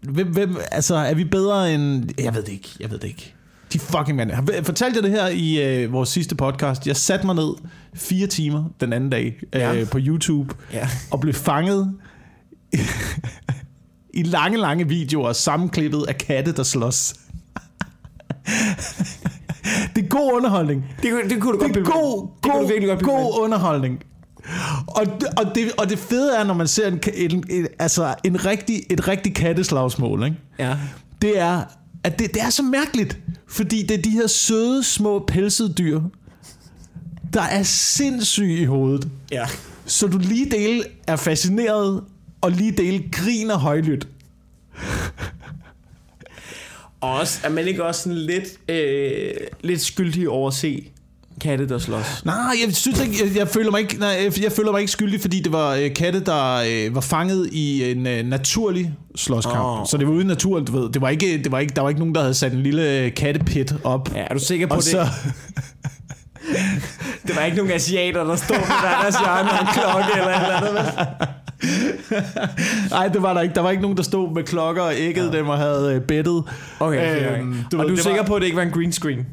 Hvem, 0.01 0.27
hvem, 0.27 0.57
altså, 0.72 0.95
er 0.95 1.13
vi 1.13 1.24
bedre 1.24 1.74
end... 1.74 2.10
Jeg 2.24 2.36
ved 2.36 2.44
det 2.44 2.51
ikke, 2.51 2.69
jeg 2.80 2.92
ved 2.92 3.00
det 3.00 3.07
ikke. 3.07 3.33
De 3.74 3.80
fucking 3.80 4.15
mand. 4.18 4.31
Har 4.31 4.45
fortalt 4.63 4.95
jeg 4.95 5.04
det 5.04 5.12
her 5.12 5.27
i 5.27 5.83
øh, 5.83 5.92
vores 5.94 6.10
sidste 6.10 6.36
podcast. 6.36 6.88
Jeg 6.88 6.95
satte 6.95 7.25
mig 7.25 7.36
ned 7.36 7.50
fire 7.94 8.27
timer 8.27 8.63
den 8.81 8.94
anden 8.94 9.10
dag 9.10 9.39
øh, 9.54 9.60
Ja. 9.62 9.86
på 9.92 9.98
YouTube 10.01 10.56
Ja. 10.74 10.89
og 11.12 11.19
blev 11.19 11.33
fanget 11.33 11.94
i 14.14 14.24
lange, 14.24 14.58
lange 14.58 14.88
videoer 14.88 15.34
sammenklippet 15.34 16.06
af 16.08 16.18
katte, 16.18 16.52
der 16.52 16.64
slås. 16.64 17.14
det 19.96 20.04
er 20.04 20.08
god 20.08 20.34
underholdning. 20.34 20.86
Det, 21.02 21.30
det 21.30 21.42
kunne 21.42 21.54
du 21.54 21.60
godt 21.60 21.74
Det 21.74 21.80
er 21.80 21.92
god, 21.92 22.28
det 22.44 22.52
god, 22.52 22.88
godt 22.88 23.04
god 23.04 23.44
underholdning. 23.44 24.04
Og, 24.88 25.06
og, 25.38 25.56
det, 25.56 25.72
og 25.78 25.90
det 25.90 26.00
fede 26.00 26.36
er, 26.38 26.44
når 26.44 26.54
man 26.54 26.68
ser 26.68 26.88
en, 26.88 27.00
en, 27.14 27.44
en, 27.50 27.68
altså 27.80 28.16
en 28.24 28.46
rigtig, 28.46 28.84
et 28.90 29.08
rigtig 29.08 29.36
katteslagsmål, 29.36 30.24
ikke? 30.24 30.38
Ja. 30.60 30.78
det 31.22 31.40
er, 31.40 31.62
at 32.04 32.20
det, 32.20 32.34
det 32.34 32.42
er 32.42 32.50
så 32.50 32.64
mærkeligt, 32.64 33.18
fordi 33.48 33.84
det 33.84 33.98
er 33.98 34.02
de 34.02 34.10
her 34.10 34.28
søde, 34.28 34.84
små, 34.84 35.26
pelsede 35.28 35.74
dyr, 35.74 36.02
der 37.34 37.42
er 37.42 37.64
sindssyge 37.64 38.58
i 38.58 38.66
hovedet. 38.66 39.10
Ja. 39.32 39.46
Så 39.86 40.08
du 40.08 40.18
lige 40.18 40.52
del 40.52 40.86
er 41.08 41.16
fascineret, 41.16 42.04
og 42.41 42.51
lige 42.51 42.71
del 42.71 43.12
griner 43.12 43.57
højlydt. 43.57 44.07
Og 47.01 47.15
også, 47.15 47.39
er 47.44 47.50
man 47.50 47.68
ikke 47.68 47.86
også 47.86 48.01
sådan 48.01 48.18
lidt, 48.18 48.69
øh, 48.69 49.31
lidt 49.62 49.81
skyldig 49.81 50.30
over 50.30 50.47
at 50.47 50.53
se 50.53 50.89
katte, 51.41 51.69
der 51.69 51.77
slås? 51.77 52.25
Nej, 52.25 52.36
jeg 52.36 52.75
synes 52.75 53.01
ikke, 53.01 53.15
jeg, 53.25 53.38
jeg, 53.38 53.47
føler 53.47 53.71
mig 53.71 53.80
ikke, 53.80 54.00
nej, 54.00 54.09
jeg, 54.09 54.44
jeg 54.44 54.51
føler 54.51 54.71
mig 54.71 54.80
ikke 54.80 54.91
skyldig, 54.91 55.21
fordi 55.21 55.39
det 55.39 55.51
var 55.51 55.74
øh, 55.74 55.94
katte, 55.94 56.19
der 56.19 56.56
øh, 56.56 56.95
var 56.95 57.01
fanget 57.01 57.50
i 57.51 57.91
en 57.91 58.07
øh, 58.07 58.25
naturlig 58.25 58.93
slåskamp. 59.15 59.65
Oh. 59.65 59.86
Så 59.88 59.98
det 59.98 60.08
var 60.08 60.13
ude 60.13 60.24
i 60.24 60.27
naturen, 60.27 60.65
du 60.65 60.79
ved. 60.79 60.89
Det 60.89 61.01
var 61.01 61.10
ikke, 61.10 61.43
det 61.43 61.51
var 61.51 61.60
ikke, 61.60 61.74
der 61.75 61.81
var 61.81 61.89
ikke 61.89 62.00
nogen, 62.00 62.15
der 62.15 62.22
havde 62.22 62.34
sat 62.34 62.53
en 62.53 62.63
lille 62.63 63.00
øh, 63.00 63.13
kattepit 63.13 63.74
op. 63.84 64.15
Ja, 64.15 64.24
er 64.29 64.34
du 64.34 64.39
sikker 64.39 64.67
på 64.67 64.75
og 64.75 64.81
det? 64.81 64.91
så, 64.91 65.08
Det 67.27 67.36
var 67.36 67.46
ikke 67.46 67.58
nogen 67.58 67.72
asiater, 67.72 68.24
der 68.24 68.36
stod 68.36 68.58
på 68.58 68.74
deres 68.84 69.15
hjørne 69.15 69.51
og 69.51 69.60
en 69.62 69.67
klokke 69.74 70.10
eller 70.17 70.27
et 70.27 70.43
eller 70.43 70.58
andet. 70.58 71.27
nej, 72.92 73.08
det 73.08 73.22
var 73.22 73.34
der 73.34 73.42
ikke. 73.42 73.56
Der 73.56 73.62
var 73.62 73.70
ikke 73.72 73.82
nogen, 73.82 73.98
der 73.98 74.04
stod 74.04 74.34
med 74.34 74.44
klokker 74.44 74.82
og 74.82 74.94
æggede 74.98 75.32
ja. 75.32 75.38
dem 75.38 75.50
og 75.50 75.58
havde 75.58 75.94
øh, 75.96 76.01
bettet. 76.01 76.44
Okay, 76.80 77.38
Øhm, 77.39 77.56
du 77.72 77.78
og 77.78 77.84
ved, 77.84 77.89
du 77.89 77.96
er 77.96 78.01
sikker 78.01 78.20
var- 78.22 78.28
på, 78.28 78.36
at 78.36 78.39
det 78.42 78.46
ikke 78.46 78.58
var 78.58 78.63
en 78.63 78.72
green 78.72 78.92
screen? 78.92 79.25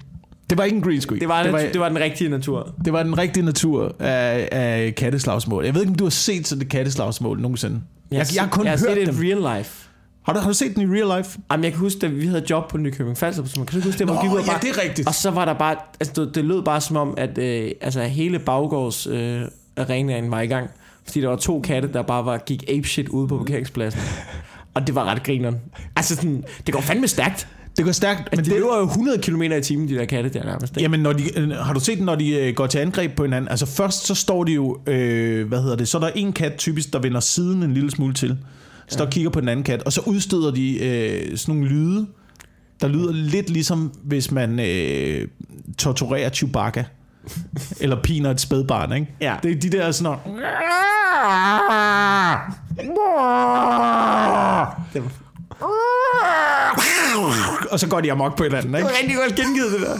Det 0.51 0.59
var 0.59 0.65
ikke 0.65 0.77
en 0.77 0.83
green 0.83 1.01
screen. 1.01 1.21
Det 1.21 1.29
var, 1.29 1.43
det 1.43 1.53
var, 1.53 1.59
det 1.59 1.81
var 1.81 1.89
den 1.89 1.99
rigtige 2.01 2.31
natur. 2.31 2.75
det 2.85 2.93
var 2.93 3.03
den 3.03 3.19
rigtige 3.19 3.45
natur 3.45 3.95
af, 3.99 4.49
af 4.53 4.95
katteslagsmål. 4.95 5.65
Jeg 5.65 5.75
ved 5.75 5.81
ikke, 5.81 5.91
om 5.91 5.97
du 5.97 6.05
har 6.05 6.11
set 6.11 6.47
sådan 6.49 6.63
et 6.63 6.69
katteslagsmål 6.69 7.41
nogensinde. 7.41 7.81
Jeg, 8.11 8.27
jeg, 8.35 8.43
har 8.43 8.51
kun 8.51 8.65
jeg 8.65 8.73
har 8.73 8.79
hørt 8.79 8.97
set 8.99 9.07
det 9.07 9.23
i 9.25 9.33
real 9.35 9.59
life. 9.59 9.89
Har 10.23 10.33
du, 10.33 10.39
har 10.39 10.49
du 10.49 10.55
set 10.55 10.77
den 10.77 10.83
i 10.83 11.01
real 11.01 11.19
life? 11.19 11.39
Jamen, 11.53 11.65
jeg 11.65 11.73
kan 11.73 11.81
huske, 11.81 12.07
at 12.07 12.17
vi 12.21 12.27
havde 12.27 12.45
job 12.51 12.69
på 12.71 12.79
Nykøbing 12.79 13.19
Falster, 13.19 13.45
så 13.45 13.61
man 13.61 13.67
kan 13.67 13.81
du 13.81 13.85
huske 13.87 13.99
det, 13.99 14.07
hvor 14.07 14.15
Nå, 14.15 14.23
vi 14.23 14.29
og 14.29 14.41
ja, 14.41 14.47
bare, 14.47 14.61
det 14.63 14.69
er 14.71 14.83
rigtigt. 14.83 15.09
Og 15.09 15.15
så 15.15 15.31
var 15.31 15.45
der 15.45 15.55
bare, 15.55 15.77
altså 16.01 16.25
det, 16.25 16.35
det 16.35 16.45
lød 16.45 16.63
bare 16.63 16.81
som 16.81 16.97
om, 16.97 17.15
at 17.17 17.39
øh, 17.39 17.71
altså, 17.81 18.03
hele 18.03 18.39
baggårds 18.39 19.07
øh, 19.07 19.41
arenaen 19.77 20.31
var 20.31 20.41
i 20.41 20.47
gang. 20.47 20.71
Fordi 21.07 21.21
der 21.21 21.29
var 21.29 21.37
to 21.37 21.61
katte, 21.61 21.93
der 21.93 22.03
bare 22.03 22.25
var, 22.25 22.39
gik 22.39 22.65
apeshit 22.69 23.09
ude 23.09 23.29
på 23.29 23.39
parkeringspladsen. 23.39 24.01
Og 24.75 24.87
det 24.87 24.95
var 24.95 25.05
ret 25.05 25.23
grineren. 25.23 25.57
Altså 25.97 26.17
sådan, 26.17 26.45
det 26.67 26.75
går 26.75 26.81
fandme 26.81 27.09
stærkt. 27.09 27.49
Det 27.77 27.85
går 27.85 27.93
stærkt, 27.93 28.21
Altså, 28.21 28.37
men 28.37 28.45
de 28.45 28.51
det, 28.51 28.59
løber 28.59 28.79
jo 28.79 28.85
100 28.85 29.19
km 29.19 29.43
i 29.43 29.61
timen, 29.63 29.89
de 29.89 29.95
der 29.95 30.05
katte 30.05 30.31
der 30.31 30.45
nærmest. 30.45 30.73
Ikke? 30.73 30.83
Jamen, 30.83 31.01
når 31.01 31.13
de, 31.13 31.39
øh, 31.39 31.51
har 31.51 31.73
du 31.73 31.81
set, 31.81 32.01
når 32.01 32.15
de 32.15 32.31
øh, 32.31 32.55
går 32.55 32.67
til 32.67 32.79
angreb 32.79 33.17
på 33.17 33.25
hinanden? 33.25 33.49
Altså 33.49 33.67
først 33.67 34.07
så 34.07 34.15
står 34.15 34.45
de 34.45 34.53
jo, 34.53 34.81
øh, 34.87 35.49
hvad 35.49 35.63
hedder 35.63 35.77
det, 35.77 35.89
så 35.89 35.99
er 35.99 36.01
der 36.01 36.09
en 36.09 36.33
kat 36.33 36.53
typisk, 36.59 36.93
der 36.93 36.99
vender 36.99 37.21
siden 37.21 37.63
en 37.63 37.75
lille 37.75 37.91
smule 37.91 38.15
til. 38.15 38.39
Står 38.89 39.05
og 39.05 39.11
kigger 39.11 39.31
på 39.31 39.41
den 39.41 39.49
anden 39.49 39.65
kat, 39.65 39.83
og 39.83 39.93
så 39.93 40.01
udstøder 40.07 40.51
de 40.51 40.85
øh, 40.85 41.37
sådan 41.37 41.55
nogle 41.55 41.71
lyde, 41.71 42.07
der 42.81 42.89
lyder 42.89 43.13
lidt 43.13 43.51
ligesom, 43.51 43.93
hvis 44.03 44.31
man 44.31 44.61
øh, 44.61 45.29
torturerer 45.79 46.31
Chewbacca. 46.31 46.85
Eller 47.81 48.03
piner 48.03 48.31
et 48.31 48.41
spædbarn, 48.41 48.93
ikke? 48.93 49.15
Ja. 49.21 49.37
Det 49.43 49.51
er 49.51 49.61
de 49.61 49.71
der 49.71 49.91
sådan 49.91 50.05
noget. 50.05 50.43
Det 54.93 55.03
var, 55.03 55.11
Og 57.71 57.81
så 57.81 57.89
går 57.89 58.01
de 58.01 58.13
amok 58.13 58.37
på 58.37 58.45
hinanden, 58.45 58.73
det 58.73 58.79
ikke? 58.79 58.91
var 58.91 58.95
rigtig 59.03 59.17
godt 59.17 59.35
gengivet, 59.35 59.73
det 59.73 59.81
der. 59.81 59.97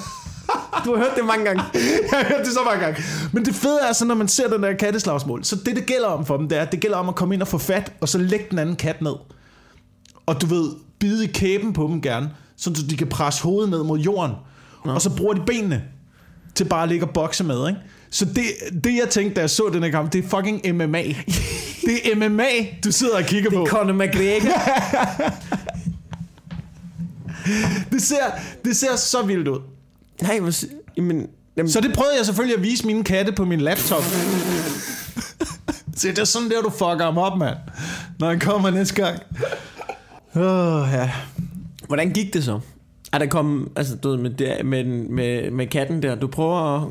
Du 0.85 0.97
har 0.97 0.99
hørt 0.99 1.17
det 1.17 1.25
mange 1.25 1.45
gange. 1.45 1.63
Jeg 2.13 2.19
har 2.19 2.25
hørt 2.25 2.47
det 2.47 2.53
så 2.55 2.61
mange 2.65 2.85
gange. 2.85 3.03
Men 3.33 3.45
det 3.45 3.55
fede 3.55 3.79
er 3.89 3.93
så, 3.93 4.05
når 4.05 4.15
man 4.15 4.29
ser 4.29 4.49
den 4.49 4.63
der 4.63 4.73
katteslagsmål, 4.73 5.45
så 5.45 5.57
det, 5.57 5.77
det 5.77 5.87
gælder 5.87 6.09
om 6.09 6.27
for 6.27 6.37
dem, 6.37 6.49
det 6.49 6.59
er, 6.59 6.63
at 6.63 6.73
det 6.73 6.81
gælder 6.81 6.97
om 6.97 7.09
at 7.09 7.15
komme 7.15 7.35
ind 7.35 7.43
og 7.43 7.49
få 7.49 7.59
fat, 7.59 7.93
og 8.01 8.09
så 8.09 8.19
lægge 8.19 8.47
den 8.51 8.59
anden 8.59 8.77
kat 8.77 9.03
ned. 9.03 9.15
Og 10.27 10.41
du 10.41 10.47
ved, 10.47 10.71
bide 10.99 11.25
i 11.25 11.27
kæben 11.27 11.73
på 11.73 11.83
dem 11.83 12.03
gerne, 12.03 12.31
så 12.57 12.85
de 12.91 12.97
kan 12.97 13.07
presse 13.07 13.43
hovedet 13.43 13.71
ned 13.71 13.83
mod 13.83 13.99
jorden. 13.99 14.33
Ja. 14.87 14.91
Og 14.91 15.03
så 15.03 15.17
bruger 15.17 15.35
de 15.35 15.41
benene 15.47 15.83
til 16.57 16.65
bare 16.65 16.83
at 16.83 16.89
ligge 16.89 17.07
og 17.07 17.11
bokse 17.11 17.45
med, 17.45 17.69
ikke? 17.69 17.81
Så 18.11 18.25
det, 18.25 18.45
det 18.85 18.95
jeg 18.97 19.09
tænkte, 19.11 19.35
da 19.35 19.41
jeg 19.41 19.51
så 19.51 19.71
den 19.73 19.83
her 19.83 19.91
kamp, 19.91 20.13
det 20.13 20.25
er 20.25 20.29
fucking 20.29 20.75
MMA. 20.75 21.03
det 21.87 22.13
er 22.13 22.29
MMA, 22.29 22.49
du 22.85 22.93
sidder 22.93 23.17
og 23.17 23.25
kigger 23.25 23.51
på. 23.51 23.67
Conor 23.71 23.93
McGregor. 23.93 24.53
Det 27.93 28.03
ser, 28.03 28.17
det 28.65 28.77
ser 28.77 28.97
så 28.97 29.23
vildt 29.23 29.49
ud. 29.49 29.59
Nej, 30.23 30.51
s- 30.51 30.65
Jamen, 30.97 31.27
jamen, 31.57 31.71
Så 31.71 31.81
det 31.81 31.93
prøvede 31.95 32.17
jeg 32.17 32.27
selvfølgelig 32.27 32.57
at 32.57 32.63
vise 32.63 32.87
mine 32.87 33.05
katte 33.05 33.33
på 33.33 33.45
min 33.45 33.61
laptop. 33.61 34.03
Se, 35.97 36.09
det 36.09 36.19
er 36.19 36.25
sådan 36.25 36.51
der, 36.51 36.63
du 36.63 36.71
fucker 36.71 37.05
ham 37.05 37.19
op, 37.19 37.39
mand. 37.39 37.57
Når 38.19 38.29
han 38.29 38.41
kommer 38.41 38.71
næste 38.71 38.95
gang. 38.95 39.19
Åh, 40.37 40.43
oh, 40.83 40.89
ja. 40.93 41.11
hvordan 41.87 42.11
gik 42.13 42.35
det 42.35 42.45
så? 42.45 42.61
Er 43.13 43.19
der 43.19 43.27
kommet, 43.27 43.69
altså 43.77 43.97
du 43.97 44.09
ved, 44.09 44.17
med, 44.17 44.31
der, 44.31 44.63
med, 44.63 44.85
med, 44.85 45.51
med 45.51 45.67
katten 45.67 46.03
der, 46.03 46.15
du 46.15 46.27
prøver 46.27 46.77
at, 46.77 46.89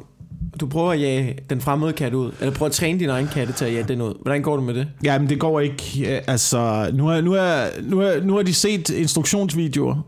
du 0.60 0.68
prøver 0.68 0.92
at 0.92 1.02
jage 1.02 1.38
den 1.50 1.62
fremmede 1.62 1.94
kat 1.94 2.14
ud, 2.14 2.32
eller 2.40 2.54
prøver 2.54 2.70
at 2.70 2.74
træne 2.74 3.00
din 3.00 3.10
egen 3.10 3.28
katte 3.28 3.54
til 3.54 3.66
at 3.66 3.74
jage 3.74 3.86
den 3.88 4.02
ud. 4.02 4.14
Hvordan 4.22 4.42
går 4.42 4.56
det 4.56 4.66
med 4.66 4.74
det? 4.74 4.88
Ja, 5.04 5.20
men 5.20 5.30
det 5.30 5.40
går 5.40 5.60
ikke. 5.60 6.16
Øh, 6.16 6.22
altså, 6.28 6.90
nu 6.94 7.06
har, 7.06 7.22
nu 7.22 7.32
har, 7.32 7.70
nu 7.84 7.98
har, 8.00 8.22
nu 8.24 8.36
har 8.36 8.44
de 8.44 8.54
set 8.54 8.90
instruktionsvideoer. 8.90 10.06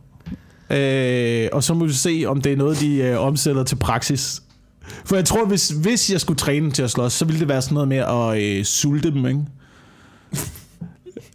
Øh, 0.69 1.49
og 1.53 1.63
så 1.63 1.73
må 1.73 1.85
vi 1.85 1.93
se, 1.93 2.23
om 2.27 2.41
det 2.41 2.51
er 2.51 2.57
noget, 2.57 2.79
de 2.79 2.97
øh, 2.97 3.21
omsætter 3.21 3.63
til 3.63 3.75
praksis. 3.75 4.41
For 5.05 5.15
jeg 5.15 5.25
tror, 5.25 5.45
hvis, 5.45 5.69
hvis 5.69 6.11
jeg 6.11 6.21
skulle 6.21 6.37
træne 6.37 6.63
dem 6.63 6.71
til 6.71 6.83
at 6.83 6.91
slås, 6.91 7.13
så 7.13 7.25
ville 7.25 7.39
det 7.39 7.47
være 7.47 7.61
sådan 7.61 7.73
noget 7.73 7.87
med 7.87 7.97
at 7.97 8.41
øh, 8.41 8.65
sulte 8.65 9.11
dem, 9.11 9.25
ikke? 9.27 9.39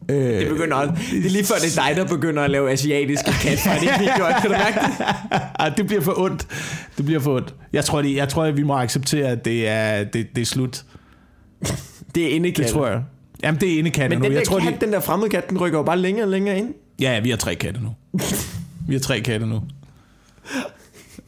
Øh, 0.08 0.16
Det 0.40 0.48
begynder 0.48 0.76
også, 0.76 0.92
det 1.10 1.26
er 1.26 1.30
lige 1.30 1.44
før 1.44 1.54
det 1.54 1.78
er 1.78 1.86
dig, 1.88 1.96
der 1.96 2.06
begynder 2.06 2.42
at 2.42 2.50
lave 2.50 2.70
asiatiske 2.70 3.30
katfighting-videoer. 3.42 4.40
Kan 4.40 4.50
du 4.50 4.56
mærke 4.56 4.78
det? 4.80 5.06
Ej, 5.60 5.68
det 5.68 5.86
bliver 5.86 6.02
for 6.02 6.18
ondt. 6.20 6.46
Det 6.96 7.04
bliver 7.04 7.20
for 7.20 7.36
ondt. 7.36 7.54
Jeg 7.72 7.84
tror, 7.84 8.02
det, 8.02 8.16
jeg 8.16 8.28
tror 8.28 8.44
at 8.44 8.56
vi 8.56 8.62
må 8.62 8.74
acceptere, 8.78 9.28
at 9.28 9.44
det 9.44 9.68
er, 9.68 10.04
det, 10.04 10.26
det 10.36 10.42
er 10.42 10.46
slut. 10.46 10.82
Det 12.14 12.24
er 12.24 12.28
indekatte. 12.28 12.62
Det 12.62 12.72
tror 12.72 12.86
jeg. 12.88 13.02
Jamen, 13.42 13.60
det 13.60 13.74
er 13.74 13.78
indekatte 13.78 14.08
Men 14.08 14.18
nu. 14.18 14.24
den 14.24 14.32
der 14.32 14.38
Jeg 14.38 14.46
tror, 14.46 14.58
kat, 14.58 14.74
de... 14.80 14.84
den 14.84 14.92
der 14.92 15.00
fremmede 15.00 15.30
kat, 15.30 15.50
den 15.50 15.58
rykker 15.58 15.78
jo 15.78 15.82
bare 15.82 15.98
længere 15.98 16.24
og 16.24 16.30
længere 16.30 16.58
ind. 16.58 16.74
Ja, 17.00 17.20
vi 17.20 17.30
har 17.30 17.36
tre 17.36 17.54
katte 17.54 17.80
nu. 17.82 17.88
Vi 18.88 18.94
har 18.94 19.00
tre 19.00 19.20
katte 19.20 19.46
nu. 19.46 19.62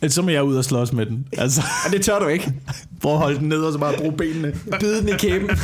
Så 0.08 0.22
må 0.22 0.28
jeg 0.30 0.42
ud 0.42 0.56
og 0.56 0.64
slås 0.64 0.92
med 0.92 1.06
den. 1.06 1.26
Altså, 1.38 1.62
Og 1.86 1.92
det 1.92 2.02
tør 2.02 2.18
du 2.18 2.26
ikke. 2.26 2.52
prøv 3.02 3.12
at 3.12 3.18
holde 3.18 3.38
den 3.38 3.48
ned, 3.48 3.58
og 3.58 3.72
så 3.72 3.78
bare 3.78 3.94
bruge 3.98 4.12
benene. 4.12 4.54
Bide 4.80 5.00
den 5.00 5.08
i 5.08 5.12
kæben. 5.12 5.50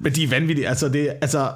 Men 0.00 0.12
de 0.12 0.24
er 0.24 0.28
vanvittige. 0.28 0.68
Altså, 0.68 0.88
det, 0.88 1.08
altså, 1.20 1.50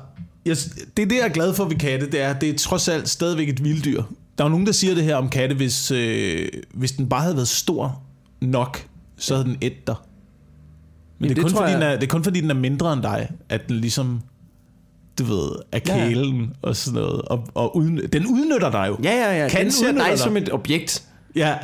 jeg, 0.46 0.56
det 0.96 1.02
er 1.02 1.06
det, 1.06 1.16
jeg 1.16 1.24
er 1.24 1.28
glad 1.28 1.54
for 1.54 1.64
ved 1.64 1.76
katte, 1.76 2.10
det 2.10 2.20
er, 2.20 2.32
det 2.32 2.48
er 2.50 2.58
trods 2.58 2.88
alt 2.88 3.08
stadigvæk 3.08 3.48
et 3.48 3.64
vilddyr. 3.64 4.02
Der 4.38 4.44
er 4.44 4.48
jo 4.48 4.50
nogen, 4.50 4.66
der 4.66 4.72
siger 4.72 4.94
det 4.94 5.04
her 5.04 5.16
om 5.16 5.28
katte, 5.28 5.54
hvis, 5.54 5.90
øh, 5.90 6.48
hvis 6.74 6.92
den 6.92 7.08
bare 7.08 7.20
havde 7.20 7.36
været 7.36 7.48
stor 7.48 8.02
nok, 8.40 8.86
så 9.16 9.34
havde 9.34 9.48
den 9.48 9.56
et 9.60 9.86
dig. 9.86 9.94
Men 11.18 11.28
Jamen, 11.30 11.36
det 11.36 11.42
er, 11.42 11.46
det 11.48 11.52
kun 11.52 11.58
fordi, 11.60 11.72
jeg- 11.72 11.80
den 11.80 11.88
er, 11.88 11.94
det 11.94 12.02
er 12.02 12.06
kun 12.10 12.24
fordi, 12.24 12.40
den 12.40 12.50
er 12.50 12.54
mindre 12.54 12.92
end 12.92 13.02
dig, 13.02 13.30
at 13.48 13.68
den 13.68 13.76
ligesom, 13.76 14.20
du 15.18 15.24
ved, 15.24 15.50
er 15.72 15.78
Ja, 15.88 15.96
ja. 15.98 16.08
kælen 16.08 16.52
og 16.62 16.76
sådan 16.76 17.00
noget. 17.00 17.22
Og, 17.22 17.46
og 17.54 17.76
udny- 17.76 18.06
den 18.06 18.26
udnytter 18.26 18.70
dig 18.70 18.86
jo. 18.88 18.98
Ja, 19.02 19.10
ja, 19.14 19.42
ja. 19.42 19.48
Katten 19.48 19.64
Den 19.66 19.72
ser 19.72 19.92
dig 19.92 20.04
dig. 20.10 20.18
som 20.18 20.36
et 20.36 20.52
objekt. 20.52 21.04
Ja. 21.36 21.54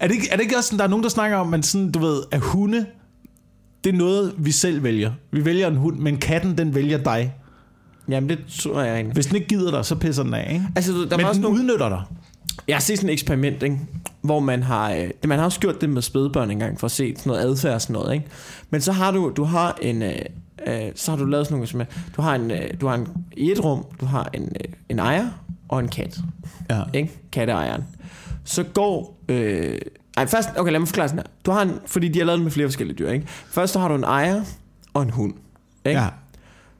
Er 0.00 0.06
det, 0.08 0.14
ikke, 0.14 0.28
er 0.30 0.36
det 0.36 0.42
ikke 0.42 0.56
også 0.56 0.66
sådan, 0.68 0.78
der 0.78 0.84
er 0.84 0.88
nogen, 0.88 1.02
der 1.02 1.08
snakker 1.10 1.36
om, 1.36 1.54
at 1.54 1.66
sådan, 1.66 1.92
du 1.92 1.98
ved, 1.98 2.22
at 2.32 2.40
hunde, 2.40 2.86
det 3.84 3.94
er 3.94 3.98
noget, 3.98 4.34
vi 4.38 4.50
selv 4.52 4.82
vælger. 4.82 5.12
Vi 5.30 5.44
vælger 5.44 5.68
en 5.68 5.76
hund, 5.76 5.98
men 5.98 6.16
katten, 6.16 6.58
den 6.58 6.74
vælger 6.74 6.98
dig. 6.98 7.34
Jamen, 8.08 8.28
det 8.28 8.38
tror 8.58 8.82
jeg 8.82 8.94
egentlig. 8.94 9.14
Hvis 9.14 9.26
den 9.26 9.36
ikke 9.36 9.48
gider 9.48 9.70
dig, 9.70 9.84
så 9.84 9.94
pisser 9.94 10.22
den 10.22 10.34
af, 10.34 10.52
ikke? 10.52 10.66
Altså, 10.76 10.92
der 10.92 10.98
Men 11.16 11.20
var 11.22 11.24
også 11.28 11.32
den 11.34 11.42
nogle... 11.42 11.58
udnytter 11.60 11.88
dig. 11.88 12.02
Jeg 12.68 12.76
har 12.76 12.80
set 12.80 12.98
sådan 12.98 13.08
et 13.08 13.12
eksperiment, 13.12 13.62
ikke? 13.62 13.78
hvor 14.22 14.40
man 14.40 14.62
har, 14.62 14.92
øh, 14.92 15.10
man 15.26 15.38
har 15.38 15.44
også 15.44 15.60
gjort 15.60 15.80
det 15.80 15.90
med 15.90 16.02
spædbørn 16.02 16.50
engang, 16.50 16.80
for 16.80 16.84
at 16.84 16.90
se 16.90 17.14
sådan 17.16 17.30
noget 17.30 17.42
adfærd 17.42 17.74
og 17.74 17.82
sådan 17.82 17.92
noget, 17.94 18.14
ikke? 18.14 18.26
Men 18.70 18.80
så 18.80 18.92
har 18.92 19.10
du, 19.10 19.32
du 19.36 19.44
har 19.44 19.78
en, 19.82 20.02
øh, 20.02 20.12
øh, 20.66 20.80
så 20.94 21.10
har 21.10 21.18
du 21.18 21.24
lavet 21.24 21.46
sådan 21.46 21.54
nogle, 21.56 21.68
som 21.68 21.82
du 22.16 22.22
har 22.22 22.34
en, 22.34 22.50
øh, 22.50 22.70
du 22.80 22.86
har 22.86 22.94
en, 22.94 23.06
i 23.36 23.50
et 23.50 23.64
rum, 23.64 23.84
du 24.00 24.06
har 24.06 24.30
en, 24.34 24.42
øh, 24.42 24.72
en 24.88 24.98
ejer 24.98 25.28
og 25.68 25.80
en 25.80 25.88
kat, 25.88 26.18
Ja. 26.70 26.82
ikke? 26.94 27.10
Katteejeren. 27.32 27.84
Så 28.44 28.62
går, 28.62 29.20
øh, 29.28 29.78
ej, 30.18 30.26
først, 30.26 30.48
okay, 30.56 30.72
lad 30.72 30.80
mig 30.80 30.88
forklare 30.88 31.08
sådan 31.08 31.18
her. 31.18 31.32
Du 31.46 31.50
har 31.50 31.62
en, 31.62 31.72
fordi 31.86 32.08
de 32.08 32.18
har 32.18 32.26
lavet 32.26 32.38
den 32.38 32.44
med 32.44 32.52
flere 32.52 32.66
forskellige 32.66 32.96
dyr, 32.96 33.10
ikke? 33.10 33.26
Først 33.28 33.72
så 33.72 33.78
har 33.78 33.88
du 33.88 33.94
en 33.94 34.04
ejer 34.04 34.44
og 34.94 35.02
en 35.02 35.10
hund, 35.10 35.34
ikke? 35.86 36.00
ja. 36.00 36.08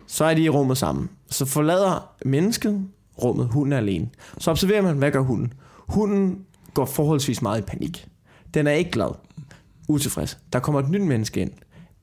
Så 0.07 0.25
er 0.25 0.35
de 0.35 0.43
i 0.43 0.49
rummet 0.49 0.79
sammen. 0.79 1.11
Så 1.31 1.47
forlader 1.47 2.13
mennesket 2.25 2.87
rummet, 3.23 3.49
hunden 3.49 3.73
er 3.73 3.77
alene. 3.77 4.09
Så 4.39 4.51
observerer 4.51 4.83
man, 4.83 4.97
hvad 4.97 5.11
gør 5.11 5.21
hunden? 5.21 5.53
Hunden 5.77 6.39
går 6.75 6.85
forholdsvis 6.85 7.43
meget 7.43 7.59
i 7.59 7.63
panik. 7.63 8.07
Den 8.55 8.67
er 8.67 8.73
ikke 8.73 8.91
glad. 8.91 9.15
Utilfreds. 9.89 10.39
Der 10.53 10.59
kommer 10.59 10.81
et 10.81 10.89
nyt 10.89 11.03
menneske 11.03 11.41
ind. 11.41 11.51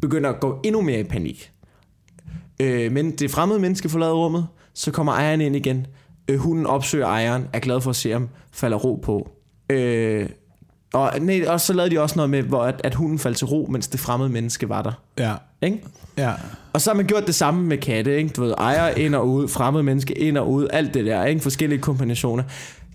Begynder 0.01 0.30
at 0.30 0.39
gå 0.39 0.60
endnu 0.63 0.82
mere 0.82 1.00
i 1.00 1.04
panik. 1.04 1.51
Øh, 2.62 2.92
men 2.92 3.12
det 3.12 3.32
fremmede 3.32 3.60
menneske 3.60 3.89
forlader 3.89 4.13
rummet. 4.13 4.48
Så 4.74 4.92
kommer 4.92 5.13
ejeren 5.13 5.42
ind 5.42 5.56
igen. 5.56 5.88
Øh, 6.27 6.38
hunden 6.38 6.65
opsøger 6.65 7.08
ejeren. 7.08 7.48
Er 7.54 7.60
glad 7.60 7.82
for 7.82 7.89
at 7.89 7.96
se 7.96 8.12
ham. 8.12 8.30
Falder 8.51 8.77
ro 8.77 8.96
på. 8.96 9.30
Øh, 9.70 10.30
og, 10.96 11.20
nej, 11.20 11.46
og 11.48 11.62
så 11.62 11.74
lavede 11.74 11.96
de 11.96 12.00
også 12.00 12.16
noget 12.16 12.30
med, 12.30 12.44
hvor 12.44 12.64
at, 12.64 12.82
at 12.84 12.96
hunden 12.96 13.20
faldt 13.20 13.38
til 13.38 13.48
ro, 13.48 13.68
mens 13.72 13.88
det 13.88 14.00
fremmede 14.00 14.30
menneske 14.30 14.70
var 14.70 14.82
der. 14.82 14.92
Ja. 15.20 15.34
Ikke? 15.62 15.84
Ja. 16.18 16.32
Og 16.74 16.82
så 16.82 16.90
har 16.90 16.96
man 16.96 17.06
gjort 17.06 17.28
det 17.28 17.36
samme 17.36 17.64
med 17.64 17.78
katte, 17.78 18.18
ikke? 18.18 18.30
Du 18.30 18.44
ved, 18.44 18.54
ejer 18.58 18.90
ind 18.96 19.16
og 19.16 19.30
ud, 19.30 19.48
fremmede 19.48 19.84
menneske 19.84 20.14
ind 20.14 20.38
og 20.38 20.52
ud, 20.52 20.68
alt 20.74 20.94
det 20.94 21.06
der, 21.06 21.25
ikke? 21.25 21.42
Forskellige 21.42 21.82
kombinationer. 21.82 22.44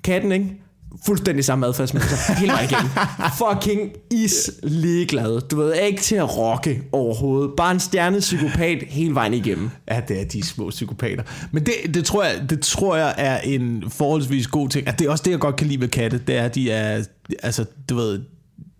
Katten, 0.04 0.32
ikke? 0.32 0.60
Fuldstændig 1.06 1.44
samme 1.44 1.66
adfærdsmønster 1.66 2.34
hele 2.34 2.52
vejen 2.52 2.70
igennem. 2.70 2.90
Fucking 3.42 3.92
is 4.10 4.50
ligeglad. 4.62 5.40
Du 5.40 5.56
ved, 5.56 5.74
ikke 5.74 6.02
til 6.02 6.16
at 6.16 6.38
rocke 6.38 6.82
overhovedet. 6.92 7.50
Bare 7.56 7.72
en 7.72 7.80
stjernet 7.80 8.20
psykopat 8.20 8.78
hele 8.88 9.14
vejen 9.14 9.34
igennem. 9.34 9.70
Ja, 9.90 10.00
det 10.08 10.20
er 10.20 10.24
de 10.24 10.42
små 10.42 10.70
psykopater. 10.70 11.22
Men 11.50 11.66
det, 11.66 11.74
det, 11.94 12.04
tror 12.04 12.24
jeg, 12.24 12.50
det 12.50 12.60
tror 12.60 12.96
jeg 12.96 13.14
er 13.18 13.38
en 13.38 13.84
forholdsvis 13.88 14.46
god 14.46 14.68
ting. 14.68 14.88
At 14.88 14.98
det 14.98 15.06
er 15.06 15.10
også 15.10 15.22
det, 15.24 15.30
jeg 15.30 15.40
godt 15.40 15.56
kan 15.56 15.66
lide 15.66 15.80
ved 15.80 15.88
katte. 15.88 16.18
Det 16.26 16.36
er, 16.36 16.42
at 16.42 16.54
de 16.54 16.70
er, 16.70 17.04
altså, 17.42 17.64
du 17.88 17.96
ved, 17.96 18.20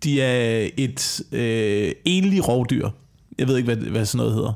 de 0.03 0.21
er 0.21 0.69
et 0.77 1.21
øh, 1.31 1.91
enlig 2.05 2.47
rovdyr. 2.47 2.89
Jeg 3.37 3.47
ved 3.47 3.57
ikke, 3.57 3.73
hvad, 3.73 3.89
hvad 3.89 4.05
sådan 4.05 4.17
noget 4.17 4.33
hedder. 4.33 4.53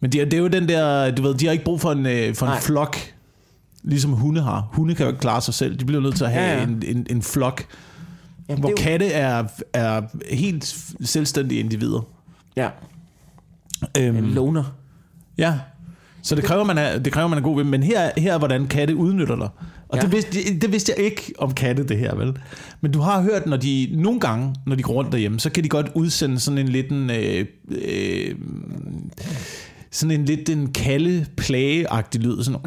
Men 0.00 0.12
de 0.12 0.20
er, 0.20 0.24
det 0.24 0.34
er 0.34 0.38
jo 0.38 0.48
den 0.48 0.68
der, 0.68 1.10
du 1.10 1.22
ved, 1.22 1.34
de 1.34 1.46
har 1.46 1.52
ikke 1.52 1.64
brug 1.64 1.80
for 1.80 1.92
en, 1.92 2.06
øh, 2.06 2.34
for 2.34 2.46
en 2.46 2.50
Nej. 2.50 2.60
flok, 2.60 2.96
ligesom 3.82 4.12
hunde 4.12 4.40
har. 4.42 4.68
Hunde 4.72 4.94
kan 4.94 5.04
jo 5.06 5.10
ikke 5.10 5.20
klare 5.20 5.40
sig 5.40 5.54
selv. 5.54 5.76
De 5.76 5.84
bliver 5.84 6.02
nødt 6.02 6.16
til 6.16 6.24
at 6.24 6.30
have 6.30 6.44
Ja, 6.50 6.56
ja. 6.58 6.62
En, 6.62 6.82
en, 6.86 7.06
en 7.10 7.22
flok, 7.22 7.64
Jamen, 8.48 8.60
hvor 8.60 8.68
det 8.70 8.78
er 8.78 8.82
jo- 8.82 8.90
katte 8.90 9.06
er, 9.12 9.44
er 9.72 10.02
helt 10.34 10.76
selvstændige 11.04 11.60
individer. 11.60 12.00
Ja, 12.56 12.68
Øhm, 13.98 14.16
en 14.16 14.24
loner. 14.24 14.64
Ja. 15.38 15.54
Så 16.22 16.34
det 16.34 16.44
kræver, 16.44 16.64
man 16.64 16.78
er, 16.78 16.98
det 16.98 17.12
kræver, 17.12 17.28
man 17.28 17.38
er 17.38 17.42
god 17.42 17.56
ved. 17.56 17.64
Men 17.64 17.82
her, 17.82 18.10
her 18.16 18.34
er, 18.34 18.38
hvordan 18.38 18.66
katte 18.66 18.96
udnytter 18.96 19.36
dig. 19.36 19.48
Og 19.88 19.96
Ja. 19.96 20.00
det, 20.02 20.12
vidste, 20.12 20.58
det 20.60 20.72
vidste 20.72 20.92
jeg 20.96 21.04
ikke 21.04 21.32
om 21.38 21.54
katte, 21.54 21.84
det 21.88 21.98
her, 21.98 22.14
vel? 22.14 22.38
Men 22.80 22.92
du 22.92 23.00
har 23.00 23.22
hørt, 23.22 23.46
når 23.46 23.56
de 23.56 23.88
nogle 23.94 24.20
gange, 24.20 24.54
når 24.66 24.76
de 24.76 24.82
går 24.82 24.92
rundt 24.92 25.12
derhjemme, 25.12 25.40
så 25.40 25.50
kan 25.50 25.64
de 25.64 25.68
godt 25.68 25.86
udsende 25.94 26.40
sådan 26.40 26.58
en 26.58 26.68
lidt 26.68 26.90
en... 26.92 27.10
Øh, 27.10 27.46
øh, 27.68 28.34
sådan 29.92 30.10
en 30.10 30.24
lidt 30.24 30.48
en 30.48 30.72
kalde, 30.72 31.26
plageagtig 31.36 32.20
lyd. 32.20 32.42
Sådan, 32.44 32.60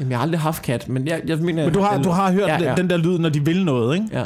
Jamen, 0.00 0.10
jeg 0.10 0.18
har 0.18 0.22
aldrig 0.22 0.40
haft 0.40 0.62
kat, 0.62 0.88
men 0.88 1.06
jeg, 1.08 1.22
jeg 1.26 1.38
mener... 1.38 1.64
men 1.64 1.74
du 1.74 1.80
har, 1.80 2.02
du 2.02 2.10
har 2.10 2.32
hørt 2.32 2.48
ja, 2.48 2.62
ja, 2.62 2.74
den 2.74 2.90
der 2.90 2.96
lyd, 2.96 3.18
når 3.18 3.28
de 3.28 3.44
vil 3.44 3.64
noget, 3.64 3.94
ikke? 3.94 4.08
Ja, 4.12 4.24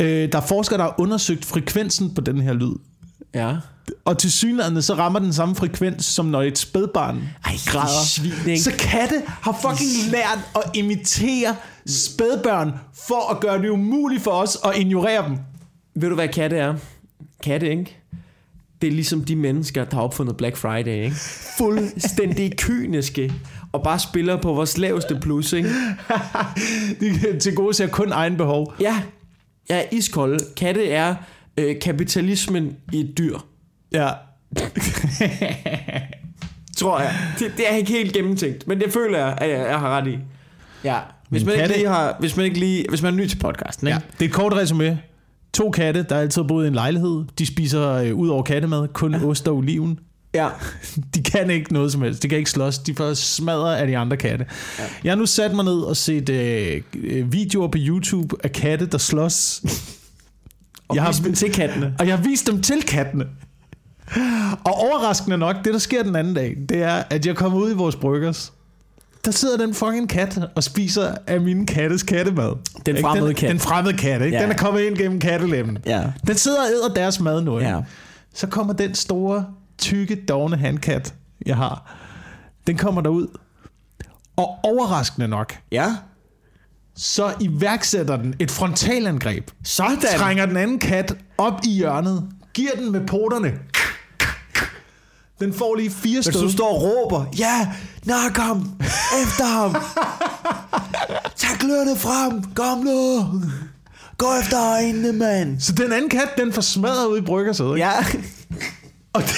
Øh, 0.00 0.32
der 0.32 0.38
er 0.38 0.42
forskere, 0.46 0.78
der 0.78 0.84
har 0.84 0.94
undersøgt 1.00 1.44
frekvensen 1.44 2.14
på 2.14 2.20
den 2.20 2.40
her 2.40 2.52
lyd. 2.52 2.72
ja. 3.34 3.56
Og 4.04 4.18
til 4.18 4.32
synligheden, 4.32 4.82
så 4.82 4.94
rammer 4.94 5.18
den 5.18 5.32
samme 5.32 5.54
frekvens, 5.54 6.04
som 6.04 6.26
når 6.26 6.42
et 6.42 6.58
spædbarn 6.58 7.22
Ej, 7.44 7.52
græder. 7.66 7.86
de 8.22 8.30
svin? 8.32 8.58
Så 8.60 8.72
katte 8.78 9.22
har 9.26 9.58
fucking 9.62 10.10
lært 10.12 10.38
at 10.54 10.62
imitere 10.74 11.56
spædbørn, 11.86 12.72
for 13.06 13.30
at 13.30 13.40
gøre 13.40 13.62
det 13.62 13.68
umuligt 13.68 14.22
for 14.22 14.30
os 14.30 14.58
at 14.64 14.72
ignorere 14.76 15.28
dem. 15.28 15.36
Ved 15.94 16.08
du, 16.08 16.14
hvad 16.14 16.28
katte 16.28 16.56
er? 16.56 16.74
Katte, 17.42 17.70
ikke? 17.70 17.98
Det 18.82 18.88
er 18.88 18.92
ligesom 18.92 19.24
de 19.24 19.36
mennesker, 19.36 19.84
der 19.84 19.96
har 19.96 20.02
opfundet 20.02 20.36
Black 20.36 20.56
Friday, 20.56 21.04
ikke? 21.04 21.16
Fuldstændig 21.58 22.52
kyniske, 22.62 23.32
og 23.72 23.82
bare 23.82 23.98
spiller 23.98 24.36
på 24.36 24.52
vores 24.54 24.78
laveste 24.78 25.18
plus, 25.20 25.52
ikke? 25.52 25.68
De 27.00 27.38
til 27.38 27.54
gode 27.54 27.74
ser 27.74 27.86
kun 27.86 28.12
egen 28.12 28.36
behov. 28.36 28.74
Ja, 28.80 29.02
jeg 29.68 29.78
er 29.78 29.84
iskold. 29.92 30.54
Katte 30.56 30.90
er 30.90 31.14
øh, 31.56 31.80
kapitalismen 31.80 32.76
i 32.92 33.00
et 33.00 33.18
dyr, 33.18 33.38
Ja. 33.92 34.08
tror 36.76 37.00
jeg. 37.00 37.14
Det, 37.38 37.52
det 37.56 37.70
er 37.70 37.76
ikke 37.76 37.92
helt 37.92 38.12
gennemtænkt, 38.12 38.66
men 38.68 38.80
det 38.80 38.92
føler 38.92 39.18
jeg, 39.18 39.38
at 39.38 39.50
jeg, 39.50 39.58
jeg 39.58 39.78
har 39.78 39.98
ret 39.98 40.06
i. 40.06 40.18
Ja. 40.84 40.98
Hvis 41.28 41.44
man, 41.44 41.54
ikke 41.54 41.76
lige 41.76 41.88
har, 41.88 42.16
hvis 42.20 42.36
man 42.36 42.44
ikke 42.46 42.58
lige, 42.58 42.86
hvis 42.88 43.02
man 43.02 43.14
er 43.14 43.16
ny 43.18 43.26
til 43.26 43.38
podcasten, 43.38 43.86
ikke? 43.86 43.94
Ja, 43.94 44.00
det 44.18 44.24
er 44.24 44.28
et 44.28 44.34
kort 44.34 44.52
resume. 44.52 45.00
To 45.54 45.70
katte, 45.70 46.02
der 46.08 46.16
altid 46.16 46.42
har 46.42 46.48
boet 46.48 46.64
i 46.64 46.68
en 46.68 46.74
lejlighed. 46.74 47.24
De 47.38 47.46
spiser 47.46 47.88
øh, 47.92 48.14
ud 48.14 48.28
over 48.28 48.42
kattemad 48.42 48.88
kun 48.88 49.14
ja. 49.14 49.24
ost 49.24 49.48
og 49.48 49.56
oliven. 49.56 49.98
Ja. 50.34 50.48
De 51.14 51.22
kan 51.22 51.50
ikke 51.50 51.72
noget 51.72 51.92
som 51.92 52.02
helst. 52.02 52.22
De 52.22 52.28
kan 52.28 52.38
ikke 52.38 52.50
slås. 52.50 52.78
De 52.78 52.94
får 52.94 53.14
smadret 53.14 53.76
af 53.76 53.86
de 53.86 53.98
andre 53.98 54.16
katte. 54.16 54.46
Ja. 54.78 54.84
Jeg 55.04 55.10
har 55.12 55.16
nu 55.16 55.26
sat 55.26 55.54
mig 55.54 55.64
ned 55.64 55.78
og 55.80 55.96
set 55.96 56.28
øh, 56.28 56.82
øh, 56.94 57.32
videoer 57.32 57.68
på 57.68 57.78
YouTube 57.80 58.36
af 58.44 58.52
katte, 58.52 58.86
der 58.86 58.98
slås. 58.98 59.62
Og 60.88 60.96
Jeg 60.96 61.04
har- 61.04 61.12
dem 61.24 61.34
til 61.34 61.52
kattene. 61.52 61.94
Og 61.98 62.06
jeg 62.06 62.16
har 62.16 62.24
vist 62.24 62.46
dem 62.46 62.62
til 62.62 62.82
kattene. 62.82 63.24
Og 64.64 64.72
overraskende 64.74 65.38
nok, 65.38 65.56
det 65.64 65.72
der 65.72 65.78
sker 65.78 66.02
den 66.02 66.16
anden 66.16 66.34
dag, 66.34 66.56
det 66.68 66.82
er, 66.82 67.02
at 67.10 67.26
jeg 67.26 67.36
kommer 67.36 67.58
ud 67.58 67.70
i 67.70 67.74
vores 67.74 67.96
bryggers. 67.96 68.52
Der 69.24 69.30
sidder 69.30 69.56
den 69.56 69.74
fucking 69.74 70.08
kat 70.08 70.40
og 70.54 70.64
spiser 70.64 71.14
af 71.26 71.40
min 71.40 71.66
kattes 71.66 72.02
kattemad. 72.02 72.52
Den 72.86 72.96
fremmede 73.00 73.26
den, 73.28 73.34
kat. 73.36 73.50
Den 73.50 73.60
fremmede 73.60 73.96
kat, 73.96 74.22
ikke? 74.22 74.36
Ja. 74.36 74.42
Den 74.42 74.50
er 74.52 74.56
kommet 74.56 74.80
ind 74.80 74.96
gennem 74.96 75.20
kattelemmen. 75.20 75.78
Ja. 75.86 76.02
Den 76.26 76.36
sidder 76.36 76.58
og 76.60 76.66
æder 76.68 76.94
deres 76.94 77.20
mad 77.20 77.42
nu. 77.42 77.58
Ikke? 77.58 77.70
Ja. 77.70 77.80
Så 78.34 78.46
kommer 78.46 78.72
den 78.72 78.94
store, 78.94 79.46
tykke, 79.78 80.24
dogne 80.28 80.56
handkat, 80.56 81.14
jeg 81.46 81.56
har. 81.56 81.96
Den 82.66 82.76
kommer 82.76 83.00
derud. 83.00 83.26
Og 84.36 84.58
overraskende 84.62 85.28
nok, 85.28 85.54
Ja. 85.72 85.96
så 86.96 87.32
iværksætter 87.40 88.16
den 88.16 88.34
et 88.38 88.50
frontalangreb. 88.50 89.50
Sådan. 89.64 89.98
Trænger 90.16 90.46
den 90.46 90.56
anden 90.56 90.78
kat 90.78 91.14
op 91.38 91.60
i 91.64 91.70
hjørnet. 91.70 92.28
Giver 92.54 92.70
den 92.78 92.92
med 92.92 93.06
poterne. 93.06 93.52
Den 95.42 95.54
får 95.54 95.74
lige 95.74 95.90
fire 95.90 96.22
stød. 96.22 96.42
du 96.42 96.52
står 96.52 96.68
og 96.74 96.82
råber, 96.82 97.24
ja, 97.38 97.68
nak 98.04 98.36
ham, 98.36 98.70
efter 99.22 99.44
ham. 99.44 99.76
Tag 101.40 101.50
glørne 101.60 101.96
frem, 101.96 102.42
kom 102.54 102.78
nu. 102.78 103.26
Gå 104.18 104.26
efter 104.40 104.72
øjnene, 104.72 105.12
mand. 105.12 105.60
Så 105.60 105.72
den 105.72 105.92
anden 105.92 106.10
kat, 106.10 106.28
den 106.38 106.52
får 106.52 106.62
smadret 106.62 107.06
ud 107.06 107.18
i 107.18 107.20
bryggersædet. 107.20 107.74
ikke? 107.74 107.86
Ja. 107.86 107.92
Og 109.14 109.22
det, 109.22 109.34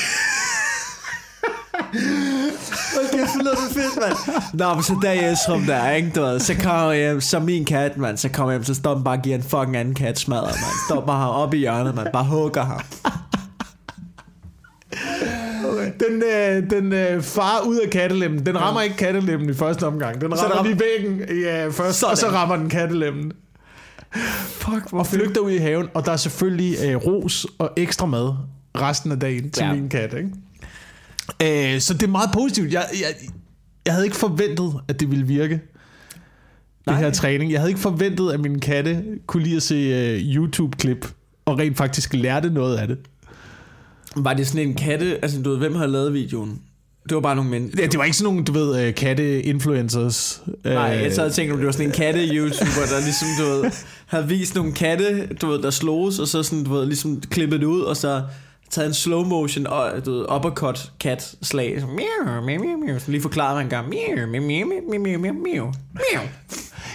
Okay, 2.96 3.18
det 3.18 3.28
lyder 3.40 3.54
det 3.54 3.74
fedt, 3.74 3.96
mand. 4.00 4.42
Nå, 4.54 4.74
men 4.74 4.82
så 4.82 4.98
der 5.02 5.10
er 5.10 5.32
Esrum 5.32 5.62
der, 5.62 5.90
ikke? 5.90 6.10
Du 6.14 6.20
ved, 6.20 6.40
så 6.40 6.54
kommer 6.54 6.92
jeg 6.92 7.08
hjem, 7.08 7.20
så 7.20 7.40
min 7.40 7.64
kat, 7.64 7.96
mand, 7.96 8.16
så 8.16 8.28
kommer 8.28 8.52
jeg 8.52 8.58
hjem, 8.58 8.64
så 8.64 8.74
står 8.74 8.94
den 8.94 9.04
bare 9.04 9.16
og 9.18 9.22
giver 9.22 9.36
en 9.36 9.42
fucking 9.42 9.76
anden 9.76 9.94
kat 9.94 10.18
smadret, 10.18 10.44
mand. 10.46 10.76
Står 10.88 11.06
bare 11.06 11.20
ham 11.20 11.30
op 11.30 11.54
i 11.54 11.58
hjørnet, 11.58 11.94
man, 11.94 12.06
bare 12.12 12.24
hugger 12.24 12.64
ham. 12.64 12.80
den, 16.00 16.22
øh, 16.22 16.70
den 16.70 16.92
øh, 16.92 17.22
far 17.22 17.60
ud 17.66 17.76
af 17.78 17.90
kattelemmen. 17.90 18.46
Den 18.46 18.60
rammer 18.60 18.80
ikke 18.80 18.96
kattelemmen 18.96 19.50
i 19.50 19.54
første 19.54 19.86
omgang. 19.86 20.20
Den 20.20 20.32
rammer 20.40 20.56
ram- 20.58 20.66
lige 20.66 20.80
væggen 20.80 21.38
ja, 21.42 21.68
først, 21.68 21.98
Sådan. 21.98 22.10
og 22.12 22.18
så 22.18 22.28
rammer 22.28 22.56
den 22.56 22.68
kattelemmen. 22.68 23.32
Fuck, 24.46 24.92
Og 24.92 25.06
flygter 25.06 25.40
ud 25.40 25.50
i 25.50 25.56
haven, 25.56 25.88
og 25.94 26.06
der 26.06 26.12
er 26.12 26.16
selvfølgelig 26.16 26.76
øh, 26.84 26.96
ros 26.96 27.46
og 27.58 27.70
ekstra 27.76 28.06
mad 28.06 28.30
resten 28.76 29.12
af 29.12 29.20
dagen 29.20 29.50
til 29.50 29.62
Ja. 29.62 29.68
ja. 29.68 29.74
min 29.74 29.88
kat. 29.88 30.14
Ikke? 30.14 31.74
Øh, 31.74 31.80
så 31.80 31.94
det 31.94 32.02
er 32.02 32.06
meget 32.08 32.30
positivt. 32.32 32.72
Jeg, 32.72 32.84
jeg, 32.92 33.08
jeg 33.86 33.92
havde 33.94 34.06
ikke 34.06 34.16
forventet, 34.16 34.72
at 34.88 35.00
det 35.00 35.10
ville 35.10 35.26
virke. 35.26 35.54
Det 35.54 36.92
Nej. 36.92 37.00
her 37.00 37.10
træning. 37.10 37.52
Jeg 37.52 37.60
havde 37.60 37.70
ikke 37.70 37.80
forventet, 37.80 38.32
at 38.32 38.40
min 38.40 38.60
katte 38.60 39.04
kunne 39.26 39.42
lide 39.42 39.56
at 39.56 39.62
se 39.62 39.74
øh, 39.74 40.20
YouTube-klip 40.36 41.06
og 41.44 41.58
rent 41.58 41.76
faktisk 41.76 42.14
lærte 42.14 42.50
noget 42.50 42.76
af 42.76 42.88
det. 42.88 42.98
Var 44.16 44.34
det 44.34 44.46
sådan 44.46 44.68
en 44.68 44.74
katte, 44.74 45.18
altså 45.22 45.42
du 45.42 45.50
ved, 45.50 45.58
hvem 45.58 45.74
har 45.74 45.86
lavet 45.86 46.12
videoen? 46.12 46.60
Det 47.08 47.14
var 47.14 47.20
bare 47.20 47.36
nogle 47.36 47.50
mennesker. 47.50 47.82
Ja, 47.82 47.86
det 47.86 47.98
var 47.98 48.04
ikke 48.04 48.16
sådan 48.16 48.32
nogle, 48.32 48.44
du 48.44 48.52
ved, 48.52 48.86
øh, 48.86 48.94
katte-influencers. 48.94 50.42
Nej, 50.64 50.82
jeg 50.82 51.12
sad 51.12 51.26
og 51.26 51.32
tænkte, 51.32 51.52
om 51.52 51.58
det 51.58 51.66
var 51.66 51.72
sådan 51.72 51.86
en 51.86 51.92
katte-youtuber, 51.92 52.86
der 52.90 53.00
ligesom, 53.00 53.28
du 53.38 53.44
ved, 53.44 53.70
havde 54.06 54.28
vist 54.28 54.54
nogle 54.54 54.72
katte, 54.72 55.26
du 55.26 55.46
ved, 55.46 55.62
der 55.62 55.70
sloges, 55.70 56.18
og 56.18 56.28
så 56.28 56.42
sådan, 56.42 56.64
du 56.64 56.72
ved, 56.72 56.86
ligesom 56.86 57.20
klippet 57.20 57.60
det 57.60 57.66
ud, 57.66 57.80
og 57.80 57.96
så 57.96 58.22
taget 58.70 58.88
en 58.88 58.94
slow 58.94 59.24
motion 59.24 59.66
og 59.66 59.90
du 60.06 60.12
ved, 60.12 60.24
uppercut 60.36 60.92
cat 61.00 61.34
slag. 61.42 61.80
Så, 61.80 61.86
miau, 61.86 62.40
miau, 62.40 62.64
miau, 62.64 62.78
miau. 62.78 62.98
Så 62.98 63.10
lige 63.10 63.22
forklaret 63.22 63.56
man 63.56 63.66
en 63.66 63.70
gang. 63.70 63.88
Miau, 63.88 64.26
miau, 64.26 64.42
miau, 64.42 64.66
miau, 64.98 65.18
miau, 65.18 65.34
miau. 65.34 65.72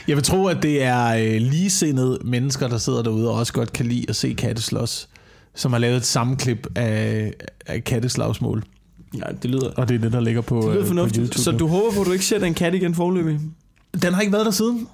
Jeg 0.08 0.16
vil 0.16 0.24
tro, 0.24 0.48
at 0.48 0.58
det 0.64 0.84
er 0.84 1.08
øh, 1.08 1.42
ligesindede 1.42 2.20
mennesker, 2.24 2.68
der 2.68 2.78
sidder 2.78 3.04
derude 3.04 3.30
og 3.30 3.36
også 3.36 3.54
godt 3.54 3.74
kan 3.74 3.86
lide 3.86 4.06
at 4.10 4.16
se 4.16 4.34
katte 4.38 4.62
slås, 4.62 5.09
som 5.60 5.72
har 5.72 5.80
lavet 5.80 5.98
et 5.98 6.06
sammenklip 6.06 6.68
af, 6.76 7.34
af 7.66 7.84
katteslagsmål. 7.84 8.64
Ja, 9.18 9.32
det 9.42 9.50
lyder, 9.50 9.70
Og 9.78 9.90
det 9.90 9.96
er 9.96 10.00
det, 10.00 10.12
der 10.12 10.20
ligger 10.20 10.42
på, 10.42 10.56
det 10.62 10.68
øh, 10.68 10.72
lyder 10.74 10.82
på 10.82 10.88
fornuftigt. 10.88 11.18
YouTube. 11.18 11.40
Så 11.40 11.52
du 11.52 11.68
håber 11.68 11.92
på, 11.96 12.02
at 12.02 12.08
du 12.08 12.12
ikke 12.12 12.26
ser 12.26 12.40
den 12.40 12.54
kat 12.54 12.74
igen 12.76 12.96
forløbig? 12.96 13.40
Den 14.02 14.14
har 14.14 14.22
ikke 14.22 14.34
været 14.34 14.46
der 14.46 14.52
siden. 14.52 14.88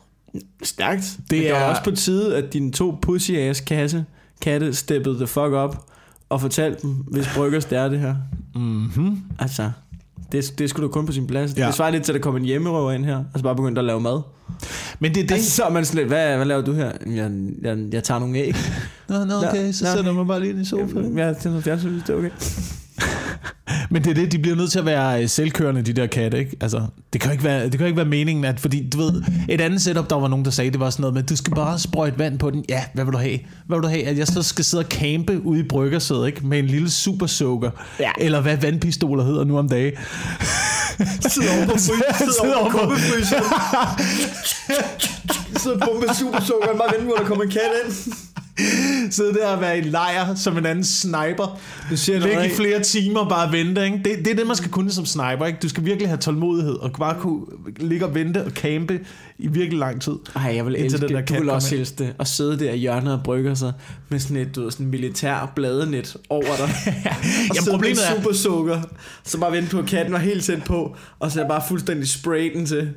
Stærkt. 0.63 1.01
Det, 1.17 1.29
Det 1.29 1.49
er 1.49 1.63
også 1.63 1.83
på 1.83 1.91
tide, 1.91 2.37
at 2.37 2.53
dine 2.53 2.71
to 2.71 2.97
pussy 3.01 3.31
ass 3.31 3.61
kasse, 3.61 4.05
katte 4.41 4.73
steppede 4.73 5.15
the 5.15 5.27
fuck 5.27 5.53
up 5.53 5.77
og 6.29 6.41
fortalte 6.41 6.81
dem, 6.81 6.91
hvis 6.91 7.27
Bryggers 7.35 7.65
det 7.65 7.77
er 7.77 7.87
det 7.89 7.99
her. 7.99 8.15
Mm-hmm. 8.55 9.21
Altså, 9.39 9.71
det, 10.31 10.53
det 10.59 10.69
skulle 10.69 10.87
da 10.87 10.91
kun 10.91 11.05
på 11.05 11.11
sin 11.11 11.27
plads. 11.27 11.57
Ja. 11.57 11.67
Det 11.67 11.75
svarer 11.75 11.91
lidt 11.91 12.03
til, 12.03 12.11
at 12.11 12.15
der 12.15 12.21
kommer 12.21 12.39
en 12.39 12.45
hjemmerøver 12.45 12.91
ind 12.91 13.05
her, 13.05 13.17
og 13.17 13.39
så 13.39 13.43
bare 13.43 13.55
begyndte 13.55 13.79
at 13.79 13.85
lave 13.85 14.01
mad. 14.01 14.21
Men 14.99 15.15
det 15.15 15.23
er 15.23 15.27
Det. 15.27 15.33
Altså, 15.33 15.51
så 15.51 15.63
er 15.63 15.69
man 15.69 15.85
sådan 15.85 15.97
lidt, 15.97 16.07
hvad, 16.07 16.35
hvad 16.35 16.45
laver 16.45 16.61
du 16.61 16.73
her? 16.73 16.91
Jeg, 17.05 17.31
jeg, 17.61 17.77
jeg 17.91 18.03
tager 18.03 18.19
nogle 18.19 18.37
æg. 18.37 18.55
Nå, 19.09 19.25
nå, 19.25 19.33
okay, 19.47 19.71
så 19.71 19.85
Nå. 19.85 19.91
sætter 19.95 20.13
man 20.13 20.27
bare 20.27 20.39
lige 20.39 20.49
ind 20.51 20.61
i 20.61 20.65
sofaen. 20.65 21.17
Ja, 21.17 21.29
det 21.29 21.45
er 21.45 21.49
noget 21.49 21.63
fjernsyn, 21.63 21.93
det 21.99 22.09
er 22.09 22.17
okay. 22.17 22.29
Men 23.89 24.03
det 24.03 24.09
er 24.09 24.13
det, 24.13 24.31
de 24.31 24.39
bliver 24.39 24.55
nødt 24.55 24.71
til 24.71 24.79
at 24.79 24.85
være 24.85 25.21
øh, 25.23 25.29
selvkørende, 25.29 25.81
de 25.81 25.93
der 25.93 26.07
katte, 26.07 26.39
ikke? 26.39 26.57
Altså, 26.61 26.81
det 27.13 27.21
kan 27.21 27.29
jo 27.29 27.31
ikke 27.31 27.43
være, 27.43 27.63
det 27.69 27.77
kan 27.77 27.87
ikke 27.87 27.97
være 27.97 28.05
meningen, 28.05 28.45
at, 28.45 28.59
fordi 28.59 28.89
du 28.89 28.97
ved, 28.97 29.23
et 29.49 29.61
andet 29.61 29.81
setup, 29.81 30.09
der 30.09 30.15
var 30.15 30.27
nogen, 30.27 30.45
der 30.45 30.51
sagde, 30.51 30.71
det 30.71 30.79
var 30.79 30.89
sådan 30.89 31.01
noget 31.01 31.13
med, 31.13 31.23
du 31.23 31.35
skal 31.35 31.55
bare 31.55 31.79
sprøjte 31.79 32.19
vand 32.19 32.39
på 32.39 32.49
den. 32.49 32.65
Ja, 32.69 32.83
hvad 32.93 33.03
vil 33.05 33.13
du 33.13 33.17
have? 33.17 33.39
Hvad 33.67 33.77
vil 33.77 33.83
du 33.83 33.87
have? 33.87 34.03
At 34.03 34.17
jeg 34.17 34.27
så 34.27 34.43
skal 34.43 34.65
sidde 34.65 34.83
og 34.83 34.87
campe 34.89 35.41
ude 35.45 35.59
i 35.59 35.63
bryggersædet, 35.63 36.27
ikke? 36.27 36.47
Med 36.47 36.59
en 36.59 36.65
lille 36.67 36.91
super 36.91 37.25
soaker. 37.25 37.71
Ja. 37.99 38.11
Eller 38.19 38.41
hvad 38.41 38.57
vandpistoler 38.57 39.23
hedder 39.23 39.43
nu 39.43 39.57
om 39.57 39.69
dagen. 39.69 39.93
Sidder 41.29 41.57
over 41.57 41.65
på 41.67 41.77
Sidder 41.79 42.55
over 42.55 42.69
på- 42.71 42.77
kummefrysen. 42.77 43.37
Sidder 45.63 45.77
og 45.77 45.87
bombe 45.87 46.07
super 46.19 46.39
sukker, 46.41 46.67
og 46.67 46.77
bare 46.77 46.87
venter 46.93 47.05
på, 47.07 47.11
at 47.11 47.21
der 47.21 47.27
kommer 47.27 47.43
en 47.43 47.49
kat 47.51 47.61
ind. 47.85 48.13
Sidde 49.13 49.33
der 49.33 49.47
og 49.47 49.61
være 49.61 49.77
i 49.77 49.81
lejr 49.81 50.35
som 50.35 50.57
en 50.57 50.65
anden 50.65 50.83
sniper. 50.83 51.59
Du 51.89 51.97
siger 51.97 52.19
noget, 52.19 52.33
Ligge 52.33 52.41
i 52.41 52.45
ikke? 52.45 52.55
flere 52.55 52.79
timer 52.83 53.19
og 53.19 53.29
bare 53.29 53.51
vente. 53.51 53.85
Ikke? 53.85 53.97
Det, 53.97 54.25
det 54.25 54.27
er 54.27 54.35
det, 54.35 54.47
man 54.47 54.55
skal 54.55 54.71
kunne 54.71 54.91
som 54.91 55.05
sniper. 55.05 55.45
Ikke? 55.45 55.59
Du 55.61 55.69
skal 55.69 55.85
virkelig 55.85 56.07
have 56.07 56.17
tålmodighed 56.17 56.73
og 56.75 56.91
bare 56.91 57.15
kunne 57.19 57.41
ligge 57.79 58.05
og 58.05 58.15
vente 58.15 58.45
og 58.45 58.51
campe 58.51 58.99
i 59.39 59.47
virkelig 59.47 59.79
lang 59.79 60.01
tid. 60.01 60.13
Ej, 60.35 60.55
jeg 60.55 60.65
vil 60.65 60.75
elske 60.75 60.97
den 61.01 61.09
der 61.09 61.21
det. 61.21 61.29
Du 61.29 61.33
vil 61.33 61.49
også 61.49 61.75
elske 61.75 61.95
det. 62.03 62.13
Og 62.17 62.27
sidde 62.27 62.59
der 62.59 62.71
i 62.71 62.77
hjørnet 62.77 63.13
og 63.13 63.19
brygger 63.23 63.53
sig 63.53 63.73
med 64.09 64.19
sådan 64.19 64.37
et, 64.37 64.55
du 64.55 64.63
ved, 64.63 64.71
sådan 64.71 64.85
militær 64.87 65.51
bladenet 65.55 66.17
over 66.29 66.41
dig. 66.43 66.53
og 67.49 67.55
Jamen, 67.55 67.71
problemet 67.71 67.97
med 67.97 68.03
er- 68.17 68.21
super 68.21 68.33
sukker. 68.35 68.81
Så 69.23 69.39
bare 69.39 69.51
vente 69.51 69.69
på, 69.69 69.79
at 69.79 69.85
katten 69.85 70.13
var 70.13 70.19
helt 70.19 70.43
tæt 70.43 70.63
på. 70.63 70.95
Og 71.19 71.31
så 71.31 71.45
bare 71.49 71.61
fuldstændig 71.67 72.09
spray 72.09 72.53
den 72.57 72.65
til. 72.65 72.89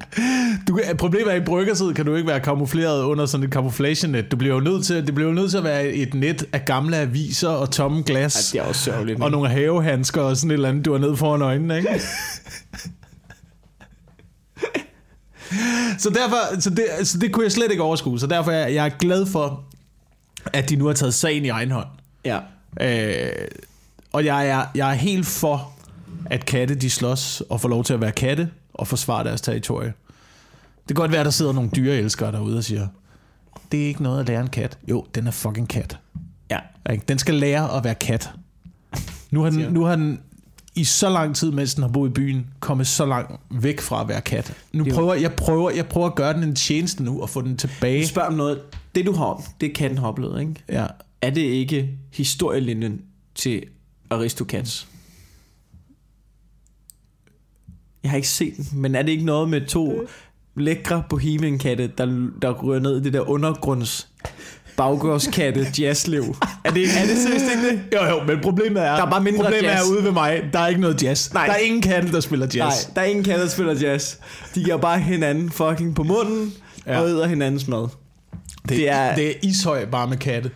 Du, 0.68 0.80
problemet 0.98 1.28
er, 1.28 1.32
at 1.36 1.42
i 1.42 1.44
bryggersid 1.44 1.94
kan 1.94 2.06
du 2.06 2.14
ikke 2.14 2.28
være 2.28 2.40
kamufleret 2.40 3.02
under 3.02 3.26
sådan 3.26 3.46
et 3.46 3.52
camouflage-net. 3.52 4.30
Du 4.30 4.36
bliver 4.36 4.54
jo 4.54 4.60
nødt 4.60 4.84
til, 4.86 5.06
det 5.06 5.14
bliver 5.14 5.28
jo 5.28 5.34
nødt 5.34 5.50
til 5.50 5.58
at 5.58 5.64
være 5.64 5.86
et 5.88 6.14
net 6.14 6.44
af 6.52 6.64
gamle 6.64 6.96
aviser 6.96 7.48
og 7.48 7.70
tomme 7.70 8.02
glas. 8.06 8.52
Ej, 8.54 8.60
det 8.60 8.64
er 8.66 8.68
også 8.68 8.82
sørgeligt. 8.84 9.22
og 9.22 9.30
nogle 9.30 9.48
havehandsker 9.48 10.20
og 10.22 10.36
sådan 10.36 10.50
et 10.50 10.54
eller 10.54 10.68
andet, 10.68 10.84
du 10.84 10.92
har 10.92 10.98
ned 10.98 11.16
foran 11.16 11.42
øjnene, 11.42 11.76
ikke? 11.78 11.88
så 15.98 16.10
derfor, 16.10 16.60
så 16.60 16.70
det, 16.70 16.86
så 17.04 17.18
det 17.18 17.32
kunne 17.32 17.44
jeg 17.44 17.52
slet 17.52 17.70
ikke 17.70 17.82
overskue, 17.82 18.20
så 18.20 18.26
derfor 18.26 18.50
er 18.50 18.66
jeg, 18.66 18.74
jeg 18.74 18.86
er 18.86 18.90
glad 18.98 19.26
for, 19.26 19.64
at 20.52 20.70
de 20.70 20.76
nu 20.76 20.86
har 20.86 20.92
taget 20.92 21.14
sagen 21.14 21.44
i 21.44 21.48
egen 21.48 21.70
hånd. 21.70 21.88
Ja. 22.24 22.38
Øh, 22.80 23.48
og 24.12 24.24
jeg 24.24 24.48
er, 24.48 24.64
jeg 24.74 24.90
er 24.90 24.94
helt 24.94 25.26
for, 25.26 25.72
at 26.26 26.46
katte 26.46 26.74
de 26.74 26.90
slås 26.90 27.42
og 27.48 27.60
får 27.60 27.68
lov 27.68 27.84
til 27.84 27.94
at 27.94 28.00
være 28.00 28.12
katte 28.12 28.50
og 28.74 28.86
forsvare 28.88 29.24
deres 29.24 29.40
territorie. 29.40 29.92
Det 30.88 30.96
kan 30.96 31.02
godt 31.02 31.10
være, 31.10 31.20
at 31.20 31.24
der 31.24 31.30
sidder 31.30 31.52
nogle 31.52 31.70
dyreelskere 31.76 32.32
derude 32.32 32.58
og 32.58 32.64
siger, 32.64 32.88
det 33.72 33.82
er 33.82 33.86
ikke 33.86 34.02
noget 34.02 34.20
at 34.20 34.28
lære 34.28 34.40
en 34.40 34.48
kat. 34.48 34.78
Jo, 34.88 35.06
den 35.14 35.26
er 35.26 35.30
fucking 35.30 35.68
kat. 35.68 35.98
Ja. 36.50 36.58
Den 37.08 37.18
skal 37.18 37.34
lære 37.34 37.76
at 37.76 37.84
være 37.84 37.94
kat. 37.94 38.30
Nu 39.30 39.42
har, 39.42 39.50
den, 39.50 39.72
nu 39.72 39.84
har 39.84 39.96
den 39.96 40.20
i 40.78 40.84
så 40.84 41.10
lang 41.10 41.36
tid, 41.36 41.50
mens 41.50 41.74
den 41.74 41.82
har 41.82 41.90
boet 41.90 42.08
i 42.10 42.12
byen, 42.12 42.46
kommet 42.60 42.86
så 42.86 43.06
langt 43.06 43.32
væk 43.50 43.80
fra 43.80 44.00
at 44.00 44.08
være 44.08 44.20
kat. 44.20 44.54
Nu 44.72 44.84
Det 44.84 44.90
jo- 44.90 44.94
prøver 44.94 45.14
jeg 45.14 45.32
prøver, 45.32 45.70
jeg 45.70 45.86
prøver 45.86 46.06
at 46.06 46.14
gøre 46.14 46.32
den 46.32 46.42
en 46.42 46.54
tjeneste 46.54 47.02
nu 47.02 47.22
og 47.22 47.30
få 47.30 47.40
den 47.42 47.56
tilbage. 47.56 48.06
Spørg 48.06 48.24
om 48.26 48.34
noget. 48.34 48.60
Det 48.94 49.06
du 49.06 49.12
har, 49.12 49.42
det 49.60 49.74
katten 49.74 49.98
har 49.98 50.06
oplevet, 50.08 50.40
ikke? 50.40 50.54
Ja. 50.68 50.86
Er 51.22 51.30
det 51.30 51.40
ikke 51.40 51.98
historielinjen 52.12 53.00
til 53.34 53.62
Aristocats? 54.10 54.88
Jeg 58.02 58.10
har 58.10 58.16
ikke 58.16 58.28
set 58.28 58.56
den, 58.56 58.80
men 58.80 58.94
er 58.94 59.02
det 59.02 59.12
ikke 59.12 59.24
noget 59.24 59.48
med 59.48 59.66
to 59.66 59.92
lækre 60.56 61.02
bohemian-katte, 61.10 61.86
der, 61.98 62.28
der 62.42 62.62
ryger 62.62 62.80
ned 62.80 63.00
i 63.00 63.04
det 63.04 63.12
der 63.12 63.20
undergrunds 63.20 64.08
baggårdskatte 64.78 65.66
jazzliv? 65.78 66.22
Er 66.64 66.70
det, 66.70 66.82
er 66.84 67.06
det 67.06 67.18
seriøst 67.22 67.44
ikke 67.54 67.68
det? 67.70 67.80
Jo, 67.94 68.04
jo, 68.04 68.22
men 68.26 68.40
problemet 68.42 68.82
er, 68.82 68.94
Der 68.96 69.06
er 69.06 69.10
bare 69.10 69.22
mindre 69.22 69.42
problemet 69.44 69.62
jazz. 69.68 69.88
er 69.88 69.92
ude 69.92 70.04
ved 70.04 70.12
mig, 70.12 70.42
der 70.52 70.58
er 70.58 70.68
ikke 70.68 70.80
noget 70.80 71.02
jazz. 71.02 71.32
Nej. 71.34 71.46
Der 71.46 71.52
er 71.52 71.56
ingen 71.58 71.82
katte, 71.82 72.12
der 72.12 72.20
spiller 72.20 72.46
jazz. 72.54 72.56
Nej, 72.86 72.94
der 72.94 73.00
er 73.00 73.04
ingen 73.04 73.24
katte, 73.24 73.42
der 73.44 73.50
spiller 73.50 73.74
jazz. 73.74 74.14
De 74.54 74.64
giver 74.64 74.76
bare 74.76 74.98
hinanden 75.00 75.50
fucking 75.50 75.94
på 75.94 76.02
munden. 76.02 76.52
Ja. 76.86 77.00
og 77.00 77.08
æder 77.08 77.26
hinandens 77.26 77.68
mad. 77.68 77.80
Det, 77.82 77.90
Det 78.68 78.88
er- 78.88 78.94
er, 78.94 79.14
det 79.14 79.28
er 79.30 79.34
ishøj 79.42 79.84
bare 79.84 80.06
med 80.08 80.16
katte. 80.16 80.50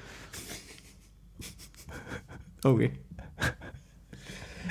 Okay. 2.64 2.88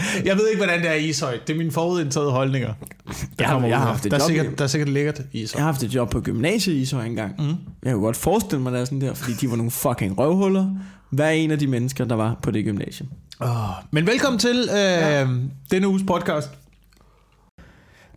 Jeg 0.26 0.36
ved 0.38 0.48
ikke, 0.48 0.58
hvordan 0.64 0.82
det 0.82 0.90
er 0.90 0.94
i 0.94 1.06
ishøj. 1.10 1.38
Det 1.48 1.54
er 1.54 1.58
mine 1.58 1.72
forudindtaget 1.72 2.32
holdninger. 2.32 2.74
der 3.08 3.14
Jeg 3.40 3.48
har- 3.48 3.66
jeg 3.68 3.78
har 3.80 3.86
haft 3.88 4.06
et 4.06 4.12
der 4.12 4.18
er, 4.18 4.22
job 4.22 4.28
sikkert, 4.28 4.58
der 4.58 4.64
er 4.64 4.68
sikkert 4.68 4.90
lækkert 4.90 5.22
i 5.32 5.42
ishøj. 5.44 5.58
Jeg 5.60 5.66
har 5.66 5.72
haft 5.72 5.84
et 5.84 5.96
job 5.96 6.10
på 6.10 6.22
gymnasiet 6.22 6.76
i 6.76 6.82
Ishøj 6.82 7.06
engang. 7.06 7.36
Mm. 7.40 7.46
Jeg 7.84 7.94
kunne 7.94 8.04
godt 8.04 8.18
forestille 8.18 8.62
mig, 8.62 8.70
at 8.70 8.74
det 8.74 8.82
er 8.82 8.86
sådan 8.86 9.02
der, 9.02 9.14
fordi 9.14 9.34
de 9.34 9.50
var 9.50 9.56
nogle 9.56 9.72
fucking 9.72 10.18
røvhuller. 10.18 10.68
Hver 11.10 11.30
en 11.30 11.52
af 11.52 11.60
de 11.60 11.68
mennesker, 11.68 12.06
der 12.06 12.16
var 12.16 12.38
på 12.44 12.52
det 12.52 12.66
gymnasium. 12.66 13.10
Oh. 13.40 13.48
Men 13.92 14.08
velkommen 14.08 14.40
til 14.40 14.70
øh, 14.72 14.78
ja. 14.78 15.28
denne 15.72 15.88
uges 15.88 16.04
podcast. 16.08 16.50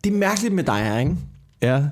Det 0.04 0.12
er 0.12 0.16
mærkeligt 0.16 0.54
med 0.54 0.64
dig 0.64 0.84
her, 0.84 0.98
ikke? 0.98 1.16
Ja. 1.62 1.82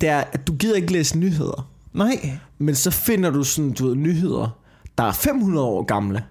Det 0.00 0.08
er, 0.08 0.24
at 0.32 0.46
du 0.46 0.54
gider 0.54 0.76
ikke 0.76 0.92
læse 0.92 1.18
nyheder. 1.18 1.68
Nej. 1.92 2.30
Men 2.58 2.74
så 2.74 2.90
finder 2.90 3.30
du 3.30 3.44
sådan, 3.44 3.72
du 3.72 3.86
ved, 3.86 3.94
nyheder, 3.96 4.58
der 4.98 5.04
er 5.04 5.12
500 5.12 5.66
år 5.66 5.82
gamle. 5.82 6.22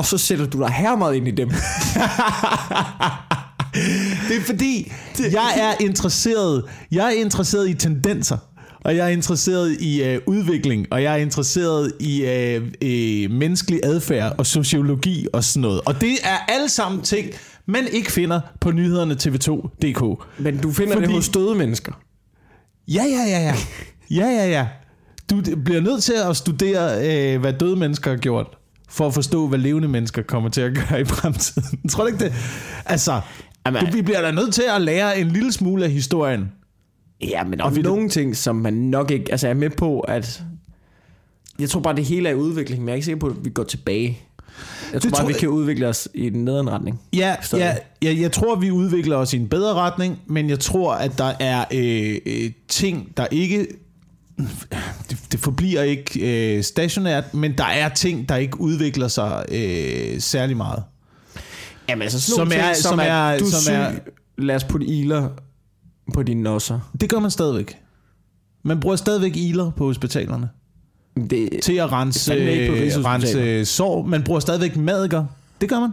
Og 0.00 0.06
så 0.06 0.18
sætter 0.18 0.46
du 0.46 0.58
dig 0.58 0.70
her 0.70 0.96
meget 0.96 1.14
ind 1.14 1.28
i 1.28 1.30
dem. 1.30 1.48
Det 4.28 4.36
er 4.36 4.40
fordi, 4.46 4.92
jeg 5.18 5.54
er 5.56 5.84
interesseret, 5.84 6.64
jeg 6.90 7.06
er 7.06 7.10
interesseret 7.10 7.68
i 7.68 7.74
tendenser. 7.74 8.36
Og 8.80 8.96
jeg 8.96 9.06
er 9.06 9.10
interesseret 9.10 9.80
i 9.80 10.02
øh, 10.02 10.20
udvikling, 10.26 10.86
og 10.90 11.02
jeg 11.02 11.12
er 11.12 11.16
interesseret 11.16 11.92
i 12.00 12.24
øh, 12.24 12.62
øh, 12.82 13.30
menneskelig 13.30 13.80
adfærd 13.84 14.34
og 14.38 14.46
sociologi 14.46 15.26
og 15.32 15.44
sådan 15.44 15.62
noget. 15.62 15.80
Og 15.86 16.00
det 16.00 16.12
er 16.22 16.36
alle 16.48 16.68
sammen 16.68 17.02
ting, 17.02 17.30
man 17.66 17.86
ikke 17.92 18.12
finder 18.12 18.40
på 18.60 18.70
nyhederne 18.70 19.14
tv2.dk. 19.14 20.26
Men 20.38 20.58
du 20.58 20.72
finder 20.72 20.92
Fordi... 20.92 21.06
Det 21.06 21.14
hos 21.14 21.28
døde 21.28 21.54
mennesker. 21.54 21.92
Ja, 22.88 23.04
ja, 23.04 23.24
ja, 23.28 23.38
ja. 23.38 23.54
Ja, 24.10 24.26
ja, 24.26 24.48
ja. 24.50 24.66
Du 25.30 25.42
bliver 25.64 25.80
nødt 25.80 26.02
til 26.02 26.14
at 26.28 26.36
studere, 26.36 27.08
øh, 27.08 27.40
hvad 27.40 27.52
døde 27.52 27.76
mennesker 27.76 28.10
har 28.10 28.18
gjort, 28.18 28.59
for 28.90 29.06
at 29.06 29.14
forstå, 29.14 29.46
hvad 29.46 29.58
levende 29.58 29.88
mennesker 29.88 30.22
kommer 30.22 30.50
til 30.50 30.60
at 30.60 30.74
gøre 30.74 31.00
i 31.00 31.04
fremtiden. 31.04 31.78
Tror 31.90 32.04
du 32.04 32.08
ikke 32.12 32.24
det? 32.24 32.32
Altså, 32.86 33.20
Jamen, 33.66 33.86
du, 33.86 33.92
vi 33.92 34.02
bliver 34.02 34.20
da 34.20 34.30
nødt 34.30 34.54
til 34.54 34.64
at 34.74 34.82
lære 34.82 35.20
en 35.20 35.28
lille 35.28 35.52
smule 35.52 35.84
af 35.84 35.90
historien. 35.90 36.52
Ja, 37.20 37.44
men 37.44 37.60
om 37.60 37.72
nogle 37.72 38.08
ting, 38.08 38.36
som 38.36 38.56
man 38.56 38.74
nok 38.74 39.10
ikke... 39.10 39.30
Altså, 39.30 39.46
jeg 39.46 39.54
er 39.54 39.58
med 39.58 39.70
på, 39.70 40.00
at... 40.00 40.42
Jeg 41.58 41.70
tror 41.70 41.80
bare, 41.80 41.96
det 41.96 42.04
hele 42.04 42.28
er 42.28 42.32
i 42.32 42.36
udvikling, 42.36 42.80
men 42.82 42.88
jeg 42.88 42.92
er 42.92 42.96
ikke 42.96 43.04
sikker 43.04 43.20
på, 43.20 43.26
at 43.26 43.44
vi 43.44 43.50
går 43.50 43.64
tilbage. 43.64 44.18
Jeg 44.92 45.02
tror 45.02 45.08
Det 45.08 45.12
bare, 45.12 45.22
tror 45.22 45.28
vi 45.28 45.32
kan 45.32 45.48
udvikle 45.48 45.86
os 45.88 46.08
i 46.14 46.28
den 46.28 46.44
nederen 46.44 46.70
retning. 46.70 47.00
Ja, 47.12 47.36
Stadig. 47.42 47.78
ja, 48.02 48.10
ja, 48.10 48.20
jeg 48.20 48.32
tror, 48.32 48.54
vi 48.56 48.70
udvikler 48.70 49.16
os 49.16 49.32
i 49.32 49.36
en 49.36 49.48
bedre 49.48 49.74
retning, 49.74 50.20
men 50.26 50.50
jeg 50.50 50.60
tror, 50.60 50.92
at 50.94 51.18
der 51.18 51.32
er 51.40 51.64
øh, 51.72 52.18
øh, 52.26 52.50
ting, 52.68 53.16
der 53.16 53.26
ikke... 53.26 53.66
Det, 55.10 55.18
det 55.32 55.40
forbliver 55.40 55.82
ikke 55.82 56.56
øh, 56.56 56.64
stationært, 56.64 57.34
men 57.34 57.58
der 57.58 57.64
er 57.64 57.88
ting, 57.88 58.28
der 58.28 58.36
ikke 58.36 58.60
udvikler 58.60 59.08
sig 59.08 59.44
øh, 59.48 60.20
særlig 60.20 60.56
meget. 60.56 60.82
Jamen, 61.88 62.02
altså 62.02 62.20
Som 62.20 62.52
er- 62.54 62.74
som 62.74 62.98
er- 63.02 63.38
du 63.38 63.50
som 63.50 63.60
syg, 63.60 63.72
er- 63.72 63.92
lad 64.38 64.54
os 64.56 64.64
putte 64.64 64.86
iler 64.86 65.28
på 66.14 66.22
dine 66.22 66.42
nosser. 66.42 66.90
Det 67.00 67.08
gør 67.10 67.18
man 67.18 67.30
stadigvæk. 67.30 67.78
Man 68.62 68.80
bruger 68.80 68.96
stadigvæk 68.96 69.36
iler 69.36 69.70
på 69.70 69.84
hospitalerne 69.84 70.48
Det, 71.30 71.48
til 71.62 71.72
at 71.74 71.92
rense, 71.92 72.30
på 72.30 72.36
øh, 72.38 73.04
rense 73.04 73.64
sår. 73.64 74.06
Man 74.06 74.22
bruger 74.22 74.40
stadigvæk 74.40 74.76
madikker. 74.76 75.24
Det 75.60 75.68
gør 75.68 75.80
man. 75.80 75.90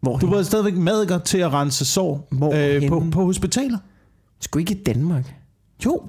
hvor 0.00 0.18
Du 0.18 0.26
bruger 0.26 0.42
stadigvæk 0.42 0.74
madikker 0.76 1.18
til 1.18 1.38
at 1.38 1.52
rense 1.52 1.84
sår 1.84 2.28
øh, 2.54 2.88
på, 2.88 3.06
på 3.12 3.24
hospitaler. 3.24 3.78
Sgu 4.40 4.58
ikke 4.58 4.74
i 4.74 4.82
Danmark. 4.82 5.34
Jo. 5.84 6.02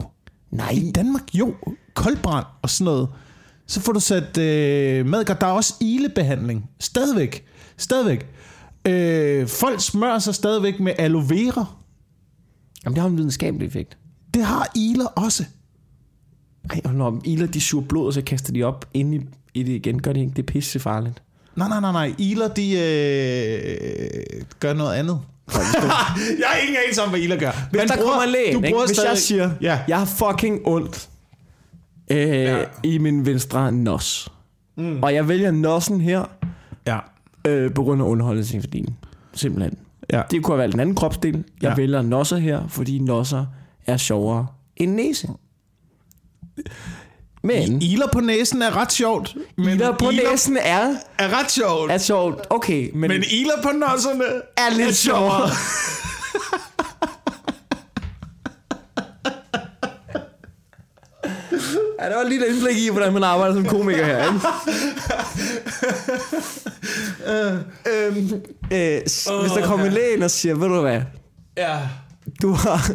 Nej. 0.53 0.71
I 0.71 0.91
Danmark, 0.91 1.23
jo. 1.33 1.55
Koldbrand 1.93 2.45
og 2.61 2.69
sådan 2.69 2.85
noget. 2.85 3.09
Så 3.67 3.81
får 3.81 3.93
du 3.93 3.99
sat 3.99 4.37
øh, 4.37 5.05
madikker. 5.05 5.33
Der 5.33 5.47
er 5.47 5.51
også 5.51 5.73
ilebehandling. 5.81 6.69
Stadigvæk. 6.79 7.45
Stadigvæk. 7.77 8.27
Øh, 8.87 9.47
folk 9.47 9.81
smører 9.81 10.19
sig 10.19 10.35
stadigvæk 10.35 10.79
med 10.79 10.93
aloe 10.97 11.29
vera. 11.29 11.65
Jamen, 12.85 12.95
det 12.95 13.01
har 13.01 13.09
en 13.09 13.17
videnskabelig 13.17 13.67
effekt. 13.67 13.97
Det 14.33 14.45
har 14.45 14.71
iler 14.75 15.05
også. 15.05 15.45
Ej, 16.69 16.81
og 16.85 16.93
når 16.93 17.21
iler, 17.25 17.47
de 17.47 17.61
suger 17.61 17.85
blod, 17.85 18.07
og 18.07 18.13
så 18.13 18.21
kaster 18.21 18.53
de 18.53 18.63
op 18.63 18.89
ind 18.93 19.15
i, 19.15 19.19
i 19.53 19.63
det 19.63 19.71
igen, 19.71 20.01
gør 20.01 20.13
de 20.13 20.19
ikke? 20.19 20.33
Det 20.35 20.39
er 20.39 20.53
pisse 20.53 20.79
farligt. 20.79 21.21
Nej, 21.55 21.67
nej, 21.67 21.79
nej, 21.79 21.91
nej. 21.91 22.15
Iler, 22.17 22.47
de 22.47 22.71
øh, 22.71 24.45
gør 24.59 24.73
noget 24.73 24.93
andet. 24.93 25.19
jeg 26.39 26.47
har 26.47 26.57
ingen 26.61 26.77
anelse 26.83 27.01
om, 27.01 27.09
hvad 27.09 27.19
iler 27.19 27.37
gør. 27.39 27.51
Hvis 27.69 27.77
Man 27.79 27.87
der 27.87 27.95
bruger- 27.95 28.09
kommer 28.09 28.23
en 28.23 28.29
læge, 28.29 28.53
du 28.53 28.61
ikke? 28.61 28.77
hvis 28.87 28.97
stadig- 28.97 29.09
jeg 29.09 29.17
siger, 29.17 29.51
Ja. 29.61 29.79
jeg 29.87 29.97
har 29.97 30.05
fucking 30.05 30.59
ondt 30.65 31.09
øh, 32.11 32.17
ja. 32.17 32.63
i 32.83 32.97
min 32.97 33.25
venstre 33.25 33.71
nos, 33.71 34.29
mm. 34.77 35.03
og 35.03 35.13
jeg 35.13 35.27
vælger 35.27 35.51
nossen 35.51 36.01
her, 36.01 36.25
Ja. 36.87 36.99
øh, 37.47 37.73
på 37.73 37.83
grund 37.83 38.01
af 38.01 38.05
underholdningsværdien. 38.05 38.97
Simpelthen. 39.33 39.77
Ja. 40.13 40.21
Det 40.31 40.43
kunne 40.43 40.53
have 40.53 40.61
valgt 40.61 40.73
en 40.75 40.79
anden 40.79 40.95
kropsdel. 40.95 41.33
Jeg 41.61 41.69
ja. 41.69 41.75
vælger 41.75 42.01
nosser 42.01 42.37
her, 42.37 42.67
fordi 42.67 42.99
nosser 42.99 43.45
er 43.87 43.97
sjovere 43.97 44.47
end 44.77 44.91
næse. 44.95 45.27
Men 47.43 47.81
Iler 47.81 48.07
på 48.07 48.19
næsen 48.19 48.61
er 48.61 48.75
ret 48.77 48.91
sjovt. 48.91 49.35
Men 49.57 49.67
iler 49.69 49.97
på 49.97 50.11
næsen 50.11 50.57
er, 50.57 50.95
er 51.19 51.39
ret 51.39 51.51
sjovt. 51.51 51.91
er 51.91 51.97
sjovt. 51.97 52.47
Okay, 52.49 52.89
men, 52.93 53.07
men 53.09 53.23
iler 53.31 53.61
på 53.63 53.69
nosserne 53.69 54.23
er 54.57 54.77
lidt 54.77 54.95
sjovere. 54.95 55.49
Ja, 61.99 62.07
det 62.09 62.15
var 62.15 62.23
lige 62.29 62.47
et 62.47 62.55
indblik 62.55 62.77
i, 62.77 62.89
hvordan 62.91 63.13
man 63.13 63.23
arbejder 63.23 63.55
som 63.55 63.65
komiker 63.65 64.05
her. 64.05 64.23
Ikke? 64.23 64.39
øhm, 68.07 68.41
øh, 68.73 69.01
s- 69.07 69.27
hvis 69.41 69.51
der 69.51 69.61
kommer 69.65 69.85
en 69.85 69.93
læge 69.93 70.13
ind 70.13 70.23
og 70.23 70.31
siger, 70.31 70.55
ved 70.55 70.67
du 70.67 70.81
hvad, 70.81 71.01
Ja. 71.57 71.79
du 72.41 72.51
har, 72.51 72.91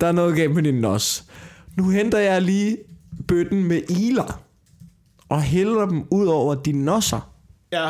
der 0.00 0.06
er 0.06 0.12
noget 0.12 0.36
galt 0.36 0.54
med 0.54 0.62
din 0.62 0.74
nos. 0.74 1.24
Nu 1.76 1.88
henter 1.88 2.18
jeg 2.18 2.42
lige 2.42 2.76
bøtten 3.30 3.64
med 3.64 3.82
iler 3.90 4.40
og 5.28 5.42
hælder 5.42 5.86
dem 5.86 6.04
ud 6.10 6.26
over 6.26 6.54
dine 6.54 6.84
nosser. 6.84 7.30
Ja. 7.72 7.88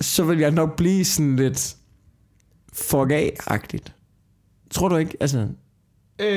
Så 0.00 0.24
vil 0.24 0.38
jeg 0.38 0.50
nok 0.50 0.76
blive 0.76 1.04
sådan 1.04 1.36
lidt 1.36 1.76
fuck 2.72 3.10
af-agtigt. 3.12 3.92
Tror 4.70 4.88
du 4.88 4.96
ikke? 4.96 5.16
Altså, 5.20 5.46
Øh, 6.18 6.28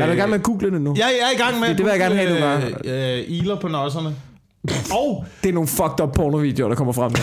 er 0.00 0.06
du 0.06 0.12
i 0.12 0.16
gang 0.16 0.30
med 0.30 0.38
at 0.38 0.44
google 0.44 0.70
det 0.70 0.80
nu? 0.82 0.94
Ja, 0.98 1.06
jeg 1.06 1.14
er 1.32 1.38
i 1.38 1.42
gang 1.42 1.60
med 1.60 1.68
Det- 1.68 1.76
det 1.78 1.84
vil 1.84 1.90
jeg 1.90 2.00
gerne 2.00 2.14
have, 2.14 2.34
du 2.34 2.40
gør. 2.40 2.56
Øh, 2.84 3.18
øh, 3.18 3.24
iler 3.28 3.60
på 3.60 3.68
nosserne. 3.68 4.16
Og 5.00 5.24
Det 5.42 5.48
er 5.48 5.52
nogle 5.52 5.68
fucked 5.68 6.00
up 6.00 6.14
pornovideoer, 6.14 6.68
der 6.68 6.76
kommer 6.76 6.92
frem 6.92 7.10
nu. 7.12 7.16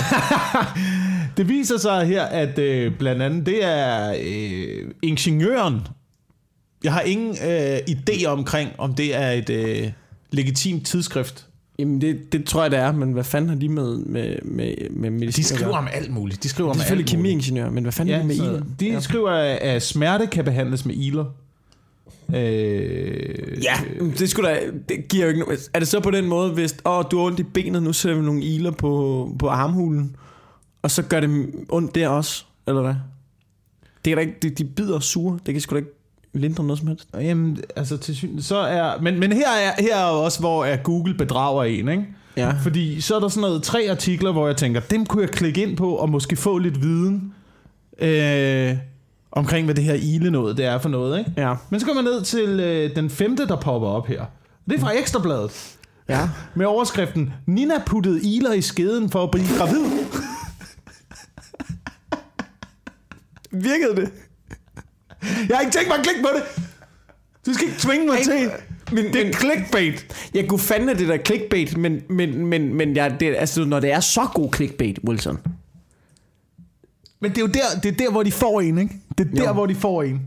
det 1.37 1.49
viser 1.49 1.77
sig 1.77 2.05
her, 2.07 2.23
at 2.23 2.59
øh, 2.59 2.97
blandt 2.97 3.21
andet 3.21 3.45
det 3.45 3.65
er 3.65 4.15
øh, 4.23 4.91
ingeniøren. 5.01 5.87
Jeg 6.83 6.93
har 6.93 7.01
ingen 7.01 7.37
øh, 7.49 7.77
idé 7.89 8.25
omkring, 8.25 8.69
om 8.77 8.93
det 8.93 9.15
er 9.15 9.31
et 9.31 9.49
øh, 9.49 9.91
legitimt 10.31 10.85
tidsskrift. 10.85 11.47
Jamen, 11.79 12.01
det, 12.01 12.31
det 12.33 12.45
tror 12.45 12.61
jeg, 12.61 12.71
det 12.71 12.79
er, 12.79 12.91
men 12.91 13.11
hvad 13.11 13.23
fanden 13.23 13.49
har 13.49 13.55
de 13.55 13.69
med, 13.69 13.97
med, 13.97 14.35
med, 14.43 14.75
med 14.89 15.09
medicin 15.09 15.43
De 15.43 15.47
skriver 15.47 15.77
om 15.77 15.87
alt 15.93 16.11
muligt. 16.13 16.43
De 16.43 16.49
skriver 16.49 16.69
om 16.69 16.75
er 16.75 16.79
selvfølgelig 16.79 17.09
kemiingeniør, 17.09 17.69
men 17.69 17.83
hvad 17.83 17.91
fanden 17.93 18.09
Ja, 18.09 18.15
er 18.15 18.19
det 18.19 18.27
med 18.27 18.35
iler? 18.35 18.61
de 18.79 18.85
ja. 18.91 18.99
skriver, 18.99 19.31
at 19.61 19.81
smerte 19.83 20.27
kan 20.27 20.43
behandles 20.45 20.85
med 20.85 20.95
iler. 20.95 21.25
Øh, 22.35 23.63
Ja, 23.63 23.73
det, 24.19 24.29
skulle 24.29 24.49
da, 24.49 24.59
det 24.89 25.07
giver 25.09 25.25
jo 25.25 25.29
ikke 25.31 25.41
no- 25.43 25.69
Er 25.73 25.79
det 25.79 25.87
så 25.87 25.99
på 25.99 26.11
den 26.11 26.25
måde, 26.27 26.51
hvis 26.53 26.75
åh, 26.85 27.03
du 27.11 27.17
har 27.17 27.25
ondt 27.25 27.39
i 27.39 27.43
benet, 27.43 27.83
nu 27.83 27.93
sætter 27.93 28.19
vi 28.19 28.25
nogle 28.25 28.43
iler 28.43 28.71
på, 28.71 29.35
på 29.39 29.47
armhulen, 29.47 30.15
og 30.81 30.91
så 30.91 31.01
gør 31.03 31.19
det 31.19 31.49
ondt 31.69 31.95
der 31.95 32.07
også, 32.07 32.45
eller 32.67 32.81
hvad? 32.81 32.95
Det 34.05 34.11
er 34.11 34.15
da 34.15 34.21
ikke, 34.21 34.33
de, 34.41 34.49
de 34.49 34.63
bider 34.65 34.99
sure, 34.99 35.39
det 35.45 35.53
kan 35.53 35.61
sgu 35.61 35.73
da 35.73 35.77
ikke 35.79 35.91
lindre 36.33 36.63
noget 36.63 36.79
som 36.79 36.87
helst. 36.87 37.07
Jamen, 37.13 37.57
altså 37.75 37.97
til 37.97 38.15
syn, 38.15 38.41
så 38.41 38.57
er... 38.57 39.01
Men, 39.01 39.19
men 39.19 39.33
her 39.33 39.49
er, 39.49 39.81
her 39.81 39.95
er 39.95 40.05
også, 40.05 40.39
hvor 40.39 40.65
er 40.65 40.77
Google 40.77 41.13
bedrager 41.13 41.63
en, 41.63 41.89
ikke? 41.89 42.05
Ja. 42.37 42.53
Fordi 42.63 43.01
så 43.01 43.15
er 43.15 43.19
der 43.19 43.27
sådan 43.27 43.41
noget 43.41 43.63
tre 43.63 43.87
artikler, 43.89 44.31
hvor 44.31 44.47
jeg 44.47 44.57
tænker, 44.57 44.79
dem 44.79 45.05
kunne 45.05 45.21
jeg 45.21 45.29
klikke 45.29 45.63
ind 45.63 45.77
på 45.77 45.95
og 45.95 46.09
måske 46.09 46.35
få 46.35 46.57
lidt 46.57 46.81
viden 46.81 47.33
øh, 47.99 48.77
omkring, 49.31 49.65
hvad 49.65 49.75
det 49.75 49.83
her 49.83 49.93
ile 49.93 50.31
noget, 50.31 50.57
det 50.57 50.65
er 50.65 50.77
for 50.77 50.89
noget, 50.89 51.19
ikke? 51.19 51.31
Ja. 51.37 51.53
Men 51.69 51.79
så 51.79 51.85
går 51.85 51.93
man 51.93 52.03
ned 52.03 52.23
til 52.23 52.59
øh, 52.59 52.95
den 52.95 53.09
femte, 53.09 53.47
der 53.47 53.55
popper 53.55 53.87
op 53.87 54.07
her. 54.07 54.25
Det 54.69 54.75
er 54.75 54.79
fra 54.79 54.97
Ekstrabladet. 54.97 55.77
Ja. 56.09 56.29
Med 56.55 56.65
overskriften, 56.65 57.33
Nina 57.45 57.73
puttede 57.85 58.21
iler 58.23 58.53
i 58.53 58.61
skeden 58.61 59.09
for 59.09 59.23
at 59.23 59.31
blive 59.31 59.45
gravid. 59.57 59.85
Virkede 63.51 63.95
det? 63.95 64.11
Jeg 65.49 65.57
har 65.57 65.59
ikke 65.61 65.71
tænkt 65.71 65.87
mig 65.87 65.97
at 65.97 66.03
klikke 66.03 66.21
på 66.21 66.29
det. 66.35 66.43
Du 67.45 67.53
skal 67.53 67.67
ikke 67.67 67.79
tvinge 67.79 68.05
mig 68.07 68.17
til. 68.23 68.51
Men, 68.91 69.13
Det 69.13 69.27
er 69.27 69.31
clickbait. 69.33 70.05
Jeg 70.33 70.47
kunne 70.47 70.59
fandme 70.59 70.93
det 70.93 71.07
der 71.07 71.17
clickbait, 71.25 71.77
men, 71.77 72.01
men, 72.09 72.45
men, 72.45 72.73
men 72.73 72.95
jeg, 72.95 73.15
det, 73.19 73.35
altså, 73.37 73.65
når 73.65 73.79
det 73.79 73.91
er 73.91 73.99
så 73.99 74.27
god 74.33 74.53
clickbait, 74.55 74.99
Wilson. 75.07 75.39
Men 77.19 77.31
det 77.31 77.37
er 77.37 77.41
jo 77.41 77.47
der, 77.47 77.79
det 77.83 77.91
er 77.91 77.95
der 78.05 78.11
hvor 78.11 78.23
de 78.23 78.31
får 78.31 78.61
en, 78.61 78.77
ikke? 78.77 78.93
Det 79.17 79.27
er 79.31 79.35
der, 79.35 79.47
Jo. 79.47 79.53
hvor 79.53 79.65
de 79.65 79.75
får 79.75 80.03
en. 80.03 80.21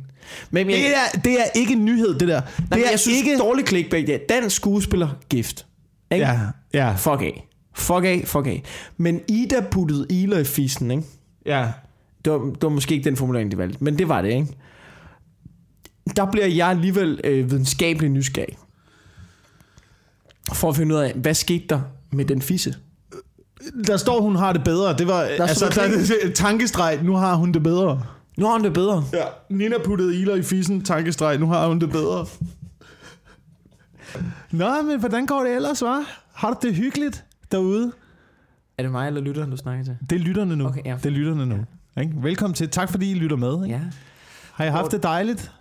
Men 0.50 0.70
jeg, 0.70 0.76
Det 0.76 0.86
er, 1.16 1.20
det 1.24 1.32
er 1.40 1.44
ikke 1.54 1.72
en 1.72 1.84
nyhed, 1.84 2.18
det 2.18 2.28
der. 2.28 2.40
nej, 2.40 2.40
det 2.58 2.70
men 2.70 2.78
er 2.84 2.90
jeg 2.90 3.00
synes, 3.00 3.18
ikke... 3.18 3.38
dårlig 3.38 3.66
clickbait, 3.68 4.06
det 4.06 4.14
er 4.14 4.18
dansk 4.28 4.56
skuespiller 4.56 5.08
gift. 5.28 5.66
Ikke? 6.12 6.26
Ja, 6.26 6.38
ja, 6.74 6.94
Fuck 6.96 7.22
af. 7.22 7.46
Fuck 7.74 8.04
af, 8.04 8.22
fuck 8.24 8.46
af. 8.46 8.62
Men 8.96 9.20
Ida 9.28 9.60
puttede 9.70 10.06
Ila 10.10 10.38
i 10.38 10.44
fissen, 10.44 10.90
ikke? 10.90 11.02
ja. 11.46 11.68
Det 12.24 12.32
var, 12.32 12.38
det 12.38 12.62
var 12.62 12.68
måske 12.68 12.94
ikke 12.94 13.04
den 13.10 13.16
formulering, 13.16 13.50
de 13.52 13.58
valgte, 13.58 13.84
men 13.84 13.98
det 13.98 14.08
var 14.08 14.22
det, 14.22 14.28
ikke? 14.32 14.46
Der 16.16 16.30
bliver 16.30 16.46
jeg 16.46 16.68
alligevel 16.68 17.20
øh, 17.24 17.50
videnskabelig 17.50 18.10
nysgerrig. 18.10 18.58
For 20.52 20.68
at 20.68 20.76
finde 20.76 20.94
ud 20.94 21.00
af, 21.00 21.12
hvad 21.14 21.34
skete 21.34 21.64
der 21.68 21.80
med 22.12 22.24
den 22.24 22.42
fisse? 22.42 22.74
Der 23.86 23.96
står, 23.96 24.20
hun 24.20 24.36
har 24.36 24.52
det 24.52 24.64
bedre. 24.64 24.96
Det 24.96 25.06
var, 25.06 25.20
der 25.20 25.26
altså, 25.46 25.54
står 25.56 25.82
der, 25.82 25.88
der- 25.88 26.14
er 26.28 26.32
tankestreg, 26.34 27.00
nu 27.02 27.14
har 27.16 27.34
hun 27.34 27.52
det 27.52 27.62
bedre. 27.62 28.02
Nu 28.36 28.46
har 28.46 28.52
hun 28.52 28.64
det 28.64 28.72
bedre. 28.72 29.04
Ja. 29.12 29.24
Nina 29.50 29.74
puttede 29.84 30.20
Ila 30.20 30.34
i 30.34 30.42
fissen, 30.42 30.82
tankestreg, 30.84 31.38
nu 31.38 31.46
har 31.46 31.68
hun 31.68 31.78
det 31.80 31.90
bedre. 31.90 32.26
Nå, 34.50 34.82
men 34.82 35.00
hvordan 35.00 35.26
går 35.26 35.42
det 35.44 35.54
ellers, 35.56 35.82
var? 35.82 36.04
Har 36.32 36.50
du 36.50 36.68
det 36.68 36.74
hyggeligt 36.74 37.24
derude? 37.52 37.92
Er 38.78 38.82
det 38.82 38.92
mig 38.92 39.06
eller 39.06 39.20
lytteren, 39.20 39.50
du 39.50 39.56
snakker 39.56 39.84
til? 39.84 39.96
Det 40.10 40.16
er 40.16 40.20
lytterne 40.20 40.56
nu. 40.56 40.66
Okay, 40.66 40.80
ja. 40.84 40.96
Det 40.96 41.06
er 41.06 41.10
lytterne 41.10 41.46
nu. 41.46 41.56
Ikke? 42.00 42.12
Velkommen 42.16 42.54
til. 42.54 42.68
Tak 42.68 42.90
fordi 42.90 43.10
I 43.10 43.14
lytter 43.14 43.36
med. 43.36 43.64
Ikke? 43.64 43.76
Ja. 43.76 43.82
Har 44.54 44.64
I 44.64 44.68
haft 44.68 44.92
det 44.92 45.02
dejligt? 45.02 45.52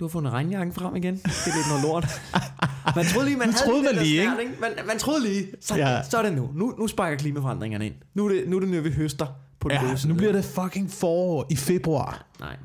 Du 0.00 0.04
har 0.04 0.08
fundet 0.08 0.32
regnjakken 0.32 0.74
frem 0.74 0.96
igen. 0.96 1.14
Det 1.14 1.24
er 1.24 1.56
lidt 1.56 1.68
noget 1.68 1.82
lort. 1.82 2.20
Man 2.96 3.04
troede 3.04 3.26
lige, 3.28 3.38
man 3.38 3.48
havde 3.52 3.64
troede 3.66 3.86
det 3.88 3.94
man 3.94 4.04
lige, 4.04 4.22
snert, 4.22 4.40
ikke? 4.40 4.52
Man, 4.60 4.70
man 4.86 4.98
troede 4.98 5.22
lige. 5.22 5.46
Så, 5.60 5.76
Ja. 5.76 6.02
så 6.02 6.18
er 6.18 6.22
det 6.22 6.32
nu. 6.32 6.50
nu. 6.54 6.74
Nu 6.78 6.86
sparker 6.86 7.16
klimaforandringerne 7.16 7.86
ind. 7.86 7.94
Nu 8.14 8.24
er 8.24 8.28
det, 8.28 8.48
nu 8.48 8.56
er 8.56 8.60
det 8.60 8.68
nu, 8.68 8.80
vi 8.80 8.90
høster 8.90 9.26
på 9.60 9.68
den 9.68 9.76
Ja, 9.76 9.94
nu 10.08 10.14
bliver 10.14 10.32
det 10.32 10.44
fucking 10.44 10.90
forår 10.90 11.46
i 11.50 11.56
februar. 11.56 12.26
Nej. 12.40 12.56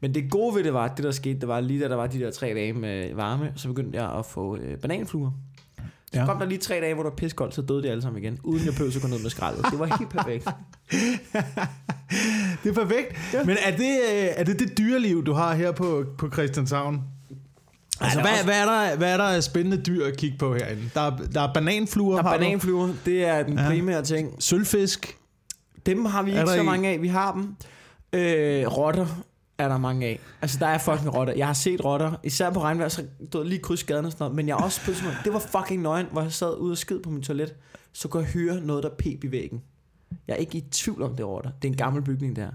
Men 0.00 0.14
det 0.14 0.30
gode 0.30 0.54
ved 0.56 0.64
det 0.64 0.74
var, 0.74 0.84
at 0.84 0.96
det 0.96 1.04
der 1.04 1.10
skete, 1.10 1.40
det 1.40 1.48
var 1.48 1.60
lige 1.60 1.82
da 1.82 1.88
der 1.88 1.94
var 1.96 2.06
de 2.06 2.18
der 2.20 2.30
tre 2.30 2.46
dage 2.46 2.72
med 2.72 3.14
varme, 3.14 3.52
så 3.56 3.68
begyndte 3.68 4.02
jeg 4.02 4.12
at 4.18 4.26
få 4.26 4.56
øh, 4.56 4.78
bananfluer. 4.78 5.30
Så 6.12 6.20
Ja. 6.20 6.26
kom 6.26 6.38
der 6.38 6.46
lige 6.46 6.58
tre 6.58 6.74
dage, 6.80 6.94
hvor 6.94 7.02
der 7.02 7.10
var 7.10 7.16
piskoldt, 7.16 7.54
så 7.54 7.62
døde 7.62 7.82
de 7.82 7.90
alle 7.90 8.02
sammen 8.02 8.22
igen, 8.22 8.38
uden 8.42 8.64
jeg 8.64 8.72
behøvede 8.72 8.96
at 8.96 9.02
gå 9.02 9.08
ned 9.08 9.18
med 9.22 9.30
skraldet. 9.30 9.64
Det 9.70 9.78
var 9.78 9.86
helt 9.98 10.10
perfekt. 10.10 10.44
Det 12.64 12.70
er 12.70 12.72
perfekt. 12.84 13.16
Ja. 13.32 13.44
Men 13.44 13.56
er 13.66 13.70
det, 13.76 14.00
øh, 14.12 14.28
er 14.36 14.44
det 14.44 14.58
det 14.58 14.78
dyreliv, 14.78 15.24
du 15.26 15.32
har 15.32 15.54
her 15.54 15.72
på, 15.72 16.04
på 16.18 16.30
Christianshavn? 16.32 17.00
Altså, 18.00 18.20
hvad, 18.20 18.30
også- 18.30 18.44
hvad, 18.44 18.60
er 18.60 18.64
der, 18.64 18.96
hvad 18.96 19.12
er 19.12 19.16
der 19.16 19.40
spændende 19.40 19.82
dyr 19.82 20.06
at 20.06 20.16
kigge 20.16 20.38
på 20.38 20.54
herinde? 20.54 20.90
Der 20.94 21.00
er, 21.00 21.16
der 21.34 21.40
er 21.40 21.52
bananfluer, 21.52 22.22
Der 22.22 22.30
er 22.30 22.38
bananfluer, 22.38 22.88
det 23.04 23.24
er 23.24 23.42
den 23.42 23.58
Ja. 23.58 23.66
primære 23.68 24.02
ting. 24.02 24.36
Sølvfisk. 24.42 25.16
Dem 25.86 26.04
har 26.04 26.22
vi 26.22 26.30
Er 26.30 26.40
ikke 26.40 26.52
så 26.52 26.62
mange 26.62 26.88
af. 26.88 27.02
Vi 27.02 27.08
har 27.08 27.32
dem. 27.32 27.56
Øh, 28.12 28.66
rotter 28.66 29.06
er 29.58 29.68
der 29.68 29.78
mange 29.78 30.06
af. 30.06 30.20
Altså, 30.42 30.58
der 30.58 30.66
er 30.66 30.78
fucking 30.78 31.14
rotter. 31.14 31.34
Jeg 31.34 31.46
har 31.46 31.54
set 31.54 31.84
rotter, 31.84 32.12
især 32.24 32.50
på 32.50 32.62
regnvejr, 32.62 32.88
så 32.88 33.04
du 33.32 33.38
ved, 33.38 33.46
lige 33.46 33.58
kryds 33.58 33.84
gaden 33.84 34.04
og 34.04 34.12
sådan 34.12 34.24
noget. 34.24 34.36
Men 34.36 34.48
jeg 34.48 34.56
også 34.56 34.80
sådan 34.84 35.12
det 35.24 35.32
var 35.32 35.38
fucking 35.38 35.82
nøgen, 35.82 36.06
hvor 36.12 36.22
jeg 36.22 36.32
sad 36.32 36.58
ude 36.58 36.72
og 36.72 36.78
skid 36.78 36.98
på 37.00 37.10
min 37.10 37.22
toilet. 37.22 37.54
Så 37.92 38.08
kunne 38.08 38.22
jeg 38.22 38.32
høre 38.32 38.60
noget, 38.60 38.82
der 38.82 38.90
pep 38.98 39.24
i 39.24 39.30
væggen. 39.30 39.62
Jeg 40.28 40.34
er 40.34 40.38
ikke 40.38 40.58
i 40.58 40.60
tvivl 40.60 41.02
om, 41.02 41.10
det 41.10 41.20
er 41.20 41.24
rotter. 41.24 41.50
Det 41.62 41.68
er 41.68 41.72
en 41.72 41.76
gammel 41.78 42.02
bygning 42.02 42.36
der. 42.36 42.48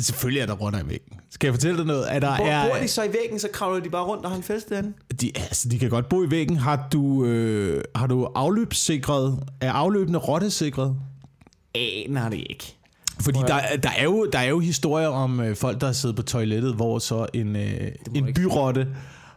Selvfølgelig 0.00 0.40
er 0.40 0.46
der 0.46 0.54
rotter 0.54 0.78
i 0.84 0.88
væggen. 0.88 1.20
Skal 1.30 1.48
jeg 1.48 1.54
fortælle 1.54 1.78
dig 1.78 1.86
noget? 1.86 2.14
Er 2.14 2.18
der, 2.18 2.36
Bor, 2.36 2.46
er, 2.46 2.68
bor 2.68 2.76
de 2.76 2.88
så 2.88 3.02
i 3.02 3.12
væggen, 3.12 3.38
så 3.38 3.48
kravler 3.52 3.80
de 3.80 3.90
bare 3.90 4.04
rundt 4.04 4.24
og 4.24 4.30
har 4.30 4.36
en 4.36 4.42
fest 4.42 4.68
derinde? 4.70 4.92
de, 5.20 5.32
altså, 5.34 5.68
de 5.68 5.78
kan 5.78 5.90
godt 5.90 6.08
bo 6.08 6.24
i 6.24 6.30
væggen. 6.30 6.56
Har 6.56 6.88
du, 6.92 7.24
øh, 7.24 7.84
har 7.94 8.06
du 8.06 8.24
afløbssikret? 8.24 9.44
Er 9.60 9.72
afløbende 9.72 10.18
rottesikret? 10.18 10.96
Aner 11.74 12.28
det 12.28 12.44
ikke. 12.50 12.75
Fordi 13.20 13.38
der, 13.38 13.60
der, 13.82 13.90
er 13.98 14.04
jo, 14.04 14.28
der 14.32 14.38
er 14.38 14.48
jo 14.48 14.58
historier 14.58 15.08
om 15.08 15.40
øh, 15.40 15.56
folk, 15.56 15.80
der 15.80 15.86
har 15.86 15.92
siddet 15.92 16.16
på 16.16 16.22
toilettet, 16.22 16.74
hvor 16.74 16.98
så 16.98 17.26
en, 17.34 17.56
øh, 17.56 17.62
du 18.06 18.10
en 18.14 18.28
ikke 18.28 18.40
byrotte 18.40 18.86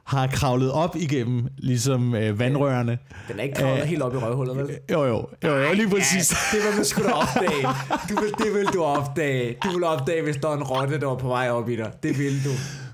har 0.03 0.27
kravlet 0.27 0.71
op 0.71 0.95
igennem 0.95 1.47
ligesom 1.57 2.15
øh, 2.15 2.39
vandrørene. 2.39 2.97
Den 3.27 3.39
er 3.39 3.43
ikke 3.43 3.55
kravlet 3.55 3.81
Øh, 3.81 3.87
helt 3.87 4.01
op 4.01 4.13
i 4.13 4.17
røvhullet, 4.17 4.57
vel? 4.57 4.69
Jo, 4.91 5.05
jo, 5.05 5.27
jo, 5.43 5.57
jo 5.57 5.73
lige 5.73 5.89
præcis. 5.89 6.31
Ja, 6.31 6.57
det 6.57 6.65
vil 6.67 6.75
man 6.75 6.85
sgu 6.85 7.03
da 7.03 7.09
opdage. 7.11 7.67
Du 8.09 8.21
vil, 8.21 8.33
det 8.37 8.53
vil 8.53 8.65
du 8.73 8.83
opdage. 8.83 9.57
Du 9.63 9.69
vil 9.69 9.83
opdage, 9.83 10.23
hvis 10.23 10.35
der 10.35 10.49
er 10.49 10.53
en 10.53 10.63
rotte, 10.63 10.99
der 10.99 11.05
var 11.05 11.15
på 11.15 11.27
vej 11.27 11.49
op 11.49 11.69
i 11.69 11.75
dig. 11.75 11.91
Det 12.03 12.19
vil 12.19 12.45
du. 12.45 12.49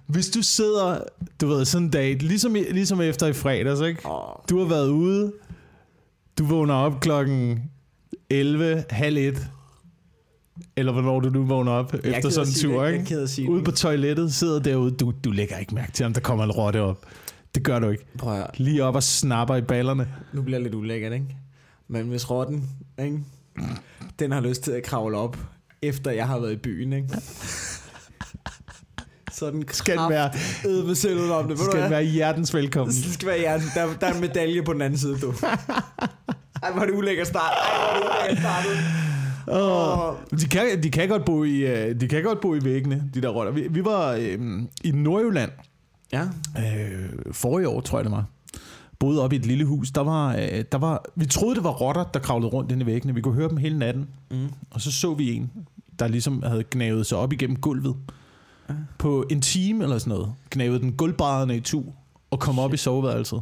Hvis 0.08 0.30
du 0.30 0.42
sidder, 0.42 0.98
du 1.42 1.48
ved, 1.48 1.66
sådan 1.66 1.86
en 1.86 1.92
dag, 1.92 2.16
ligesom, 2.16 2.54
ligesom 2.54 3.02
efter 3.02 3.28
i 3.28 3.34
fredags, 3.34 3.82
ikke? 3.82 4.10
Åh. 4.10 4.22
Du 4.50 4.60
har 4.60 4.66
været 4.66 4.90
ude, 4.90 5.32
du 6.38 6.46
vågner 6.46 6.74
op 6.74 7.00
klokken 7.00 7.64
11, 8.30 8.84
halv 8.90 9.18
et, 9.18 9.48
eller 10.78 10.92
hvornår 10.92 11.20
du 11.20 11.30
nu 11.30 11.46
vågner 11.46 11.72
op 11.72 11.94
er 11.94 11.98
efter 12.04 12.30
sådan 12.30 12.48
en 12.48 12.54
tur. 12.54 12.86
Jeg 12.86 12.94
ikke? 13.00 13.28
sige 13.28 13.50
Ude 13.50 13.64
på 13.64 13.72
toilettet, 13.72 14.34
sidder 14.34 14.60
derude, 14.60 14.92
du, 14.92 15.14
du 15.24 15.32
lægger 15.32 15.58
ikke 15.58 15.76
mærke 15.76 15.92
til, 15.92 16.06
om 16.06 16.14
der 16.14 16.22
kommer 16.22 16.44
en 16.44 16.52
rotte 16.52 16.82
op. 16.82 17.06
Det 17.56 17.64
gør 17.64 17.80
du 17.80 17.90
ikke. 17.90 18.06
Prøv 18.18 18.42
at. 18.42 18.60
Lige 18.60 18.84
op 18.84 18.96
og 18.96 19.04
snapper 19.04 19.56
i 19.56 19.62
ballerne. 19.62 20.08
Nu 20.34 20.42
bliver 20.42 20.60
det 20.60 20.64
lidt 20.64 20.76
ulækkert, 20.76 21.14
ikke? 21.14 21.26
Men 21.88 22.08
hvis 22.08 22.32
rotten, 22.32 22.70
ikke? 23.00 23.20
Den 24.20 24.32
har 24.32 24.42
lyst 24.42 24.62
til 24.64 24.72
at 24.72 24.84
kravle 24.84 25.18
op, 25.18 25.38
efter 25.82 26.12
jeg 26.12 26.28
har 26.28 26.40
været 26.40 26.52
i 26.52 26.56
byen, 26.56 26.94
ikke? 26.94 27.08
Så 29.32 29.52
den 29.52 29.64
Skal 29.72 29.98
den 29.98 30.10
være, 30.10 30.32
med 30.64 30.96
selv 30.96 31.32
om 31.32 31.48
det. 31.48 31.60
Skal 31.60 31.82
den 31.82 31.92
være 31.92 32.04
hjertens 32.04 32.54
velkommen. 32.54 32.96
Det 32.96 33.14
skal 33.14 33.28
være 33.28 33.40
hjernen. 33.40 33.68
Der, 33.76 33.88
der 34.02 34.08
er 34.08 34.14
en 34.14 34.22
medalje 34.22 34.64
på 34.64 34.74
den 34.74 34.82
anden 34.82 35.00
side, 35.00 35.20
du. 35.20 35.34
Ej, 36.64 36.72
hvor 36.72 36.82
er 36.82 36.86
det 36.86 36.94
ulækkert 36.94 37.28
start. 37.28 37.52
Ej, 37.52 37.98
hvor 37.98 38.08
er 38.08 38.30
det 38.30 38.32
ulækkert 38.32 38.40
startet. 38.40 39.15
Åh. 39.48 40.14
De 40.40 40.46
kan, 40.48 40.84
de, 40.84 40.92
kan 40.92 41.10
godt 41.10 41.26
bo 41.26 41.44
i, 41.44 41.58
øh, 41.58 42.00
de 42.02 42.08
kan 42.08 42.24
godt 42.24 42.42
bo 42.42 42.56
i 42.56 42.64
væggene, 42.64 43.10
de 43.14 43.22
der 43.22 43.30
rotter. 43.30 43.52
Vi, 43.54 43.68
vi 43.70 43.86
var 43.86 44.12
øh, 44.12 44.62
i 44.84 44.92
Nordjylland 44.92 45.52
Ja. 46.14 46.22
øh, 46.58 47.10
forrige 47.32 47.70
år, 47.70 47.82
tror 47.82 47.98
jeg 47.98 48.06
det 48.06 48.12
var. 48.12 48.26
Boede 49.00 49.24
op 49.24 49.34
i 49.34 49.36
et 49.36 49.46
lille 49.46 49.66
hus. 49.66 49.92
Der 49.92 50.02
var, 50.02 50.36
øh, 50.36 50.64
der 50.72 50.78
var, 50.78 51.06
vi 51.16 51.26
troede, 51.26 51.56
det 51.56 51.64
var 51.64 51.70
rotter, 51.72 52.04
der 52.04 52.20
kravlede 52.20 52.50
rundt 52.52 52.72
inde 52.72 52.84
i 52.84 52.86
væggene. 52.86 53.16
Vi 53.16 53.22
kunne 53.22 53.34
høre 53.34 53.50
dem 53.50 53.58
hele 53.58 53.80
natten. 53.80 54.08
Mm. 54.32 54.48
Og 54.72 54.82
så 54.82 54.92
så 54.92 55.14
vi 55.14 55.34
en, 55.34 55.52
der 56.00 56.08
ligesom 56.08 56.44
havde 56.44 56.64
gnavet 56.72 57.06
sig 57.06 57.18
op 57.18 57.34
igennem 57.34 57.56
gulvet. 57.56 57.96
På 58.98 59.26
en 59.30 59.42
time 59.42 59.84
eller 59.84 59.98
sådan 59.98 60.10
noget. 60.18 60.34
Gnavede 60.52 60.80
den 60.80 60.92
gulvbrædderne 60.94 61.58
i 61.58 61.60
tu 61.60 61.84
og 62.32 62.40
kom 62.40 62.60
op 62.60 62.74
i 62.74 62.78
soveværelset. 62.78 63.42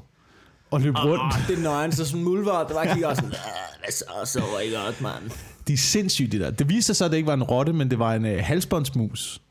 Og 0.71 0.81
løb 0.81 0.95
rundt. 0.95 1.21
Oh, 1.23 1.47
det 1.47 1.57
er 1.57 1.61
nøgen, 1.63 1.91
så 1.91 2.05
sådan 2.05 2.23
mulvar, 2.23 2.67
der 2.67 2.73
var 2.73 2.85
kigge 2.93 3.07
også 3.07 3.21
sådan, 3.21 3.35
"Ah, 3.45 3.79
hvad 3.79 4.25
så, 4.25 4.39
var 4.39 4.59
I 4.59 4.85
godt, 4.85 5.01
mand. 5.01 5.31
De 5.67 5.73
er 5.73 5.77
sindssyge, 5.77 6.27
de 6.27 6.39
der. 6.39 6.51
Det 6.51 6.69
viste 6.69 6.87
sig 6.87 6.95
så, 6.95 7.05
at 7.05 7.11
det 7.11 7.17
ikke 7.17 7.27
var 7.27 7.33
en 7.33 7.43
rotte, 7.43 7.73
men 7.73 7.89
det 7.91 7.99
var 7.99 8.13
en 8.15 8.25
øh, 8.25 8.43
halsbåndsmus, 8.43 9.41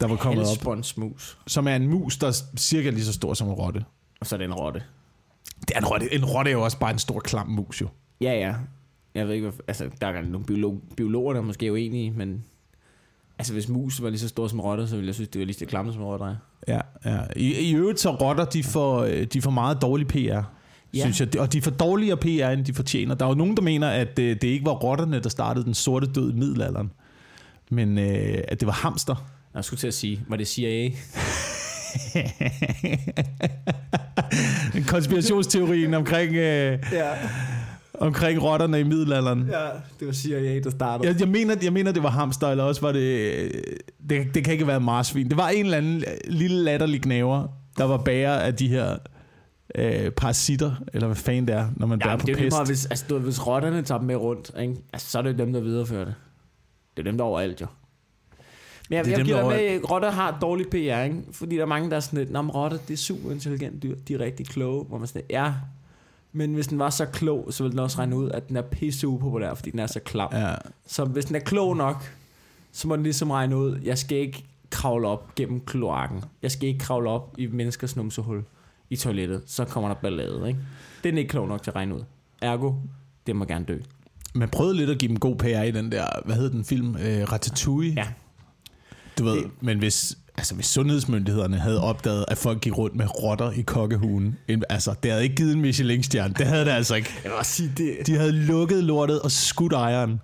der 0.00 0.06
var 0.06 0.16
kommet 0.16 0.42
op. 0.42 0.46
Halsbåndsmus. 0.46 1.38
Som 1.46 1.68
er 1.68 1.76
en 1.76 1.88
mus, 1.88 2.16
der 2.16 2.26
er 2.26 2.42
cirka 2.56 2.90
lige 2.90 3.04
så 3.04 3.12
stor 3.12 3.34
som 3.34 3.48
en 3.48 3.54
rotte. 3.54 3.84
Og 4.20 4.26
så 4.26 4.36
er 4.36 4.38
det 4.38 4.44
en 4.44 4.54
rotte. 4.54 4.82
Det 5.60 5.70
er 5.74 5.78
en 5.78 5.86
rotte. 5.86 6.14
En 6.14 6.24
rotte 6.24 6.50
er 6.50 6.52
jo 6.52 6.62
også 6.62 6.78
bare 6.78 6.90
en 6.90 6.98
stor 6.98 7.20
klam 7.20 7.48
mus, 7.48 7.80
jo. 7.80 7.88
Ja, 8.20 8.32
ja. 8.32 8.54
Jeg 9.14 9.26
ved 9.26 9.34
ikke, 9.34 9.48
hvad, 9.48 9.60
altså, 9.68 9.90
der 10.00 10.06
er 10.06 10.22
nogle 10.22 10.46
biolog, 10.46 10.80
biologer, 10.96 11.32
der 11.32 11.40
er 11.40 11.44
måske 11.44 11.72
uenige, 11.72 12.10
men 12.10 12.44
altså, 13.38 13.52
hvis 13.52 13.68
mus 13.68 14.02
var 14.02 14.10
lige 14.10 14.20
så 14.20 14.28
stor 14.28 14.48
som 14.48 14.60
rotter, 14.60 14.86
så 14.86 14.96
ville 14.96 15.06
jeg 15.06 15.14
synes, 15.14 15.28
det 15.28 15.38
var 15.38 15.46
lige 15.46 15.56
så 15.56 15.66
klamt 15.66 15.94
som 15.94 16.02
rotter. 16.02 16.26
er. 16.26 16.36
Ja, 16.68 16.80
ja. 17.04 17.20
I, 17.36 17.70
I 17.70 17.74
øvrigt 17.74 18.00
så 18.00 18.10
rotter, 18.10 18.44
de 18.44 18.64
får, 18.64 18.98
øh, 19.02 19.24
de 19.24 19.42
får 19.42 19.50
meget 19.50 19.82
dårlig 19.82 20.06
PR, 20.06 20.42
ja. 20.94 21.00
Synes 21.00 21.20
jeg. 21.20 21.40
Og 21.40 21.52
de 21.52 21.62
får 21.62 21.70
dårligere 21.70 22.16
PR, 22.16 22.46
end 22.48 22.64
de 22.64 22.74
fortjener. 22.74 23.14
Der 23.14 23.24
er 23.24 23.28
jo 23.28 23.34
nogen, 23.34 23.56
der 23.56 23.62
mener, 23.62 23.88
at 23.88 24.18
øh, 24.18 24.36
det 24.42 24.44
ikke 24.44 24.66
var 24.66 24.72
rotterne, 24.72 25.20
der 25.20 25.28
startede 25.28 25.64
den 25.64 25.74
sorte 25.74 26.06
død 26.06 26.32
i 26.32 26.34
middelalderen. 26.34 26.90
Men 27.70 27.98
øh, 27.98 28.38
at 28.48 28.60
det 28.60 28.66
var 28.66 28.72
hamster. 28.72 29.30
Jeg 29.54 29.64
skulle 29.64 29.80
til 29.80 29.86
at 29.86 29.94
sige, 29.94 30.20
var 30.28 30.36
det 30.36 30.48
CIA? 30.48 30.90
Konspirationsteorien 34.88 35.94
omkring, 35.94 36.34
øh, 36.34 36.78
Ja, 36.92 37.10
omkring 37.94 38.42
rotterne 38.42 38.80
i 38.80 38.82
middelalderen. 38.82 39.48
ja 39.52 39.64
det 40.00 40.06
var 40.06 40.12
CIA, 40.12 40.58
der 40.58 40.70
startede. 40.70 41.08
Jeg, 41.08 41.20
jeg, 41.20 41.28
mener, 41.28 41.56
jeg 41.62 41.72
mener, 41.72 41.92
det 41.92 42.02
var 42.02 42.10
hamster, 42.10 42.48
eller 42.48 42.64
også 42.64 42.80
var 42.80 42.92
det, 42.92 43.00
øh, 43.00 43.50
det... 44.10 44.34
Det 44.34 44.44
kan 44.44 44.52
ikke 44.52 44.66
være 44.66 44.80
marsvin. 44.80 45.28
Det 45.28 45.36
var 45.36 45.48
en 45.48 45.64
eller 45.64 45.78
anden 45.78 46.04
lille 46.28 46.64
latterlig 46.64 47.00
gnaver, 47.00 47.46
der 47.78 47.84
var 47.84 47.96
bærer 47.96 48.38
af 48.38 48.54
de 48.54 48.68
her 48.68 48.96
øh, 49.74 50.10
parasitter, 50.10 50.72
eller 50.92 51.06
hvad 51.06 51.16
fanden 51.16 51.48
det 51.48 51.54
er, 51.54 51.68
når 51.76 51.86
man 51.86 51.98
Ja, 51.98 52.06
bærer 52.06 52.16
på 52.16 52.26
det 52.26 52.32
er 52.32 52.36
pest. 52.38 52.54
meget, 52.56 52.68
hvis, 52.68 52.86
altså, 52.86 53.04
du, 53.08 53.18
hvis 53.18 53.46
rotterne 53.46 53.82
tager 53.82 53.98
dem 53.98 54.06
med 54.06 54.16
rundt, 54.16 54.50
ikke? 54.60 54.76
Altså, 54.92 55.10
så 55.10 55.18
er 55.18 55.22
det 55.22 55.32
jo 55.32 55.36
dem, 55.38 55.52
der 55.52 55.60
viderefører 55.60 56.04
det. 56.04 56.14
Det 56.96 57.02
er 57.06 57.10
dem, 57.10 57.18
der 57.18 57.24
er 57.24 57.28
overalt, 57.28 57.60
jo. 57.60 57.66
Men 58.88 58.96
jeg, 58.96 59.04
Det 59.04 59.10
er 59.12 59.16
jeg 59.16 59.18
dem, 59.18 59.26
giver 59.26 59.38
er 59.38 59.48
med, 59.48 59.56
at 59.56 59.90
rotter 59.90 60.10
har 60.10 60.38
dårlig 60.40 60.66
PR, 60.68 60.74
ikke? 61.02 61.16
Fordi 61.32 61.56
der 61.56 61.62
er 61.62 61.66
mange, 61.66 61.90
der 61.90 61.96
er 61.96 62.00
sådan 62.00 62.18
lidt, 62.18 62.30
Nå, 62.30 62.40
rotter, 62.40 62.78
det 62.88 62.92
er 62.94 62.98
super 62.98 63.30
intelligent 63.30 63.82
dyr, 63.82 63.94
de 64.08 64.14
er 64.14 64.20
rigtig 64.20 64.46
kloge. 64.46 64.84
Hvor 64.84 64.98
man 64.98 65.06
sådan, 65.08 65.22
ja, 65.30 65.52
men 66.32 66.54
hvis 66.54 66.66
den 66.66 66.78
var 66.78 66.90
så 66.90 67.06
klog, 67.06 67.46
så 67.50 67.62
ville 67.62 67.70
den 67.72 67.78
også 67.78 67.98
regne 67.98 68.16
ud, 68.16 68.30
at 68.30 68.48
den 68.48 68.56
er 68.56 68.62
pisse 68.62 69.08
upopulær, 69.08 69.54
fordi 69.54 69.70
den 69.70 69.78
er 69.78 69.86
så 69.86 70.00
klam. 70.00 70.28
Ja. 70.32 70.54
Så 70.86 71.04
hvis 71.04 71.24
den 71.24 71.36
er 71.36 71.40
klog 71.40 71.76
nok, 71.76 72.12
så 72.72 72.88
må 72.88 72.96
den 72.96 73.02
ligesom 73.02 73.30
regne 73.30 73.56
ud, 73.56 73.78
jeg 73.82 73.98
skal 73.98 74.18
ikke 74.18 74.44
kravle 74.70 75.08
op 75.08 75.34
gennem 75.34 75.60
kloakken. 75.60 76.24
Jeg 76.42 76.50
skal 76.50 76.68
ikke 76.68 76.80
kravle 76.80 77.10
op 77.10 77.34
i 77.38 77.46
menneskers 77.46 77.96
numsehul 77.96 78.42
i 78.90 78.96
toilettet. 78.96 79.42
Så 79.46 79.64
kommer 79.64 79.88
der 79.88 79.94
ballade, 79.96 80.48
ikke? 80.48 80.60
Det 81.02 81.08
er 81.08 81.12
den 81.12 81.18
ikke 81.18 81.28
klog 81.28 81.48
nok 81.48 81.62
til 81.62 81.70
at 81.70 81.74
regne 81.76 81.94
ud. 81.94 82.00
Ergo, 82.42 82.72
det 83.26 83.36
må 83.36 83.44
gerne 83.44 83.64
dø. 83.64 83.78
Man 84.34 84.48
prøvede 84.48 84.76
lidt 84.76 84.90
at 84.90 84.98
give 84.98 85.08
dem 85.08 85.18
god 85.18 85.36
PR 85.36 85.46
i 85.62 85.70
den 85.70 85.92
der, 85.92 86.06
hvad 86.24 86.36
hed 86.36 86.50
den 86.50 86.64
film? 86.64 86.96
Øh, 86.96 87.32
Ratatouille. 87.32 87.92
Ja. 87.96 88.06
Du 89.18 89.24
ved, 89.24 89.36
Det- 89.36 89.50
men 89.60 89.78
hvis... 89.78 90.18
altså 90.36 90.54
hvis 90.54 90.66
sundhedsmyndighederne 90.66 91.58
havde 91.58 91.80
opdaget, 91.82 92.24
at 92.28 92.38
folk 92.38 92.60
gik 92.60 92.78
rundt 92.78 92.96
med 92.96 93.22
rotter 93.22 93.50
i 93.50 93.60
kokkehugen, 93.60 94.38
en- 94.48 94.64
altså 94.68 94.94
det 95.02 95.10
havde 95.10 95.22
ikke 95.24 95.36
givet 95.36 95.52
en 95.52 95.60
Michelin-stjerne. 95.60 96.34
Det 96.38 96.46
havde 96.46 96.64
det 96.64 96.70
altså 96.70 96.94
ikke. 96.94 97.10
Jeg 97.24 97.32
vil 97.32 97.44
sige, 97.44 97.72
det, 97.76 97.96
De 98.06 98.14
havde 98.14 98.32
lukket 98.32 98.84
lortet 98.84 99.22
og 99.22 99.30
skudt 99.30 99.72
ejeren. 99.72 100.20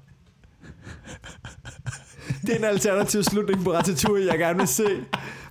det 2.42 2.50
er 2.55 2.59
en 2.59 2.64
alternativ 2.64 3.22
slutning 3.22 3.64
på 3.64 3.72
Ratatouille, 3.72 4.31
jeg 4.31 4.38
gerne 4.38 4.59
vil 4.59 4.68
se. 4.68 4.85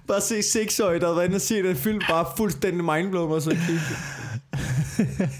Bare 0.08 0.22
se 0.22 0.42
seksårige, 0.44 1.00
der 1.00 1.08
har 1.08 1.14
været 1.14 1.26
inde 1.26 1.36
og 1.36 1.42
se 1.42 1.64
den 1.64 1.76
film, 1.76 2.02
bare 2.10 2.26
fuldstændig 2.38 2.84
mindblown 2.84 3.32
og 3.32 3.42
så 3.42 3.50
kigge. 3.50 3.82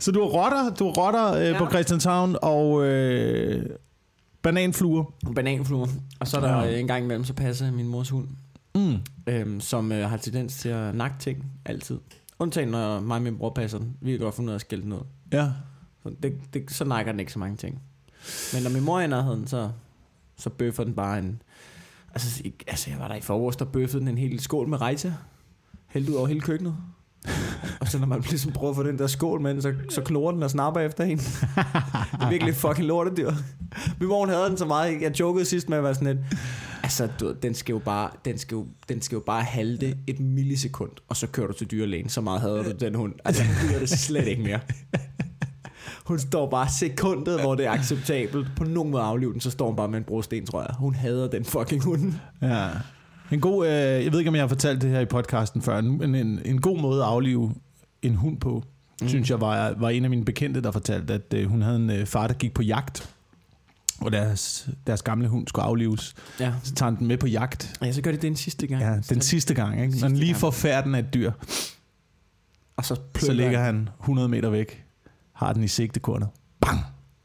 Så 0.00 0.12
du 0.12 0.20
har 0.20 0.26
rotter, 0.28 0.74
du 0.74 0.84
har 0.84 0.92
rotter 0.92 1.32
øh, 1.34 1.46
ja. 1.46 1.58
på. 1.58 1.66
Christianshavn 1.70 2.36
og 2.42 2.84
øh, 2.86 3.66
bananfluer. 4.42 5.04
Bananfluer. 5.34 5.86
Og 6.20 6.28
så 6.28 6.36
er 6.36 6.40
der 6.40 6.56
Ja. 6.56 6.62
ja. 6.62 6.78
en 6.78 6.86
gang 6.86 7.04
imellem, 7.04 7.24
så 7.24 7.32
passer 7.34 7.70
min 7.72 7.88
mors 7.88 8.10
hund, 8.10 8.28
Mm. 8.76 8.96
øhm, 9.26 9.60
som 9.60 9.92
øh, 9.92 10.10
har 10.10 10.16
tendens 10.16 10.56
til 10.56 10.68
at 10.68 10.94
nakke 10.94 11.16
ting 11.20 11.44
altid. 11.64 11.98
Undtagen 12.38 12.68
når 12.68 13.00
mig 13.00 13.16
og 13.16 13.22
min 13.22 13.38
bror 13.38 13.50
passer 13.50 13.78
den. 13.78 13.96
Vi 14.00 14.10
kan 14.10 14.20
godt 14.20 14.34
finde 14.34 14.48
ud 14.48 14.52
af 14.52 14.54
at 14.54 14.60
skælde 14.60 14.82
den 14.84 14.92
ud. 14.92 14.98
Ja. 15.32 15.48
Så, 16.02 16.12
det, 16.22 16.34
det, 16.54 16.70
så 16.70 16.84
nakker 16.84 17.12
den 17.12 17.20
ikke 17.20 17.32
så 17.32 17.38
mange 17.38 17.56
ting. 17.56 17.82
Men 18.54 18.62
når 18.62 18.70
min 18.70 18.82
mor 18.84 18.98
er 19.00 19.04
i 19.04 19.06
nærheden, 19.06 19.46
så, 19.46 19.70
så 20.36 20.50
bøffer 20.50 20.84
den 20.84 20.94
bare 20.94 21.18
en... 21.18 21.42
Altså, 22.14 22.42
altså, 22.66 22.90
jeg 22.90 22.98
var 22.98 23.08
der 23.08 23.14
i 23.14 23.20
forgårs, 23.20 23.56
der 23.56 23.64
bøffede 23.64 24.00
den 24.00 24.08
en 24.08 24.18
hel 24.18 24.40
skål 24.40 24.68
med 24.68 24.80
rejse. 24.80 25.14
Hældt 25.86 26.08
ud 26.08 26.14
over 26.14 26.26
hele 26.26 26.40
køkkenet. 26.40 26.76
og 27.80 27.88
så 27.88 27.98
når 27.98 28.06
man 28.06 28.20
ligesom 28.20 28.52
prøver 28.52 28.70
at 28.70 28.76
få 28.76 28.82
den 28.82 28.98
der 28.98 29.06
skål 29.06 29.40
med 29.40 29.54
den, 29.54 29.62
så, 29.62 29.74
så 29.88 30.02
klorer 30.02 30.32
den 30.32 30.42
og 30.42 30.50
snapper 30.50 30.80
efter 30.80 31.04
en. 31.04 31.18
det 31.18 31.26
er 32.20 32.30
virkelig 32.30 32.54
fucking 32.54 32.86
lortedyr. 32.86 33.32
Min 34.00 34.08
mor 34.08 34.26
havde 34.26 34.48
den 34.48 34.56
så 34.56 34.64
meget. 34.64 35.02
Jeg 35.02 35.20
jokede 35.20 35.44
sidst 35.44 35.68
med 35.68 35.78
at 35.78 35.84
være 35.84 35.94
sådan 35.94 36.16
lidt... 36.16 36.26
Altså, 36.82 37.08
du, 37.20 37.34
den 37.42 37.54
skal 37.54 37.72
jo 37.72 37.78
bare, 37.78 38.10
den 38.24 38.38
skal 38.38 38.54
jo, 38.54 38.66
den 38.88 39.02
skal 39.02 39.16
jo 39.16 39.22
bare 39.26 39.42
halte 39.42 39.96
et 40.06 40.20
millisekund, 40.20 40.90
og 41.08 41.16
så 41.16 41.26
kører 41.26 41.46
du 41.46 41.52
til 41.52 41.70
dyrlægen. 41.70 42.08
Så 42.08 42.20
meget 42.20 42.40
hader 42.40 42.62
du 42.62 42.70
den 42.86 42.94
hund. 42.94 43.14
Altså, 43.24 43.42
den 43.42 43.68
gider 43.68 43.78
det 43.78 43.90
slet 43.90 44.26
ikke 44.26 44.42
mere. 44.42 44.60
Hun 46.04 46.18
står 46.18 46.50
bare 46.50 46.68
sekundet, 46.68 47.40
hvor 47.40 47.54
det 47.54 47.66
er 47.66 47.70
acceptabelt. 47.70 48.48
På 48.56 48.64
nogen 48.64 48.90
måde 48.90 49.02
aflive 49.02 49.32
den, 49.32 49.40
så 49.40 49.50
står 49.50 49.66
hun 49.66 49.76
bare 49.76 49.88
med 49.88 49.98
en 49.98 50.04
brosten, 50.04 50.46
tror 50.46 50.60
jeg. 50.60 50.70
Hun 50.78 50.94
hader 50.94 51.28
den 51.28 51.44
fucking 51.44 51.82
hund. 51.84 52.12
Ja. 52.42 52.68
En 53.32 53.40
god, 53.40 53.66
øh, 53.66 53.72
jeg 53.72 54.12
ved 54.12 54.18
ikke, 54.18 54.28
om 54.28 54.34
jeg 54.34 54.42
har 54.42 54.48
fortalt 54.48 54.82
det 54.82 54.90
her 54.90 55.00
i 55.00 55.04
podcasten 55.04 55.62
før, 55.62 55.80
men 55.80 56.14
en, 56.14 56.40
en 56.44 56.60
god 56.60 56.80
måde 56.80 57.02
at 57.02 57.08
aflive 57.08 57.54
en 58.02 58.14
hund 58.14 58.40
på, 58.40 58.62
mm. 59.02 59.08
synes 59.08 59.30
jeg 59.30 59.40
var, 59.40 59.74
var 59.76 59.90
en 59.90 60.04
af 60.04 60.10
mine 60.10 60.24
bekendte, 60.24 60.60
der 60.60 60.70
fortalte, 60.70 61.14
at 61.14 61.34
øh, 61.34 61.46
hun 61.48 61.62
havde 61.62 61.76
en 61.76 61.90
øh, 61.90 62.06
far, 62.06 62.26
der 62.26 62.34
gik 62.34 62.54
på 62.54 62.62
jagt, 62.62 63.10
og 64.00 64.12
deres, 64.12 64.68
deres 64.86 65.02
gamle 65.02 65.28
hund 65.28 65.48
skulle 65.48 65.64
aflives. 65.64 66.14
Ja. 66.40 66.52
Så 66.62 66.74
tager 66.74 66.90
han 66.90 66.98
den 66.98 67.06
med 67.06 67.16
på 67.18 67.26
jagt. 67.26 67.80
ja, 67.82 67.92
så 67.92 68.02
gør 68.02 68.10
de 68.10 68.16
det 68.16 68.24
en 68.28 68.36
sidste 68.36 68.66
gang. 68.66 68.82
Ja, 68.82 69.00
den 69.10 69.20
sidste 69.20 69.54
gang, 69.54 69.72
ikke? 69.74 69.86
Når 69.86 69.92
Sidste 69.92 70.08
den 70.08 70.16
lige 70.16 70.32
gang. 70.32 70.40
får 70.40 70.50
færden 70.50 70.94
af 70.94 70.98
et 70.98 71.14
dyr, 71.14 71.32
Og 72.76 72.84
så, 72.84 72.96
så 73.18 73.32
ligger 73.32 73.60
han 73.62 73.88
100 74.00 74.28
meter 74.28 74.50
væk, 74.50 74.83
har 75.44 75.52
den 75.52 75.64
i 75.64 75.68
sigtekornet. 75.68 76.28
Bang! 76.60 76.78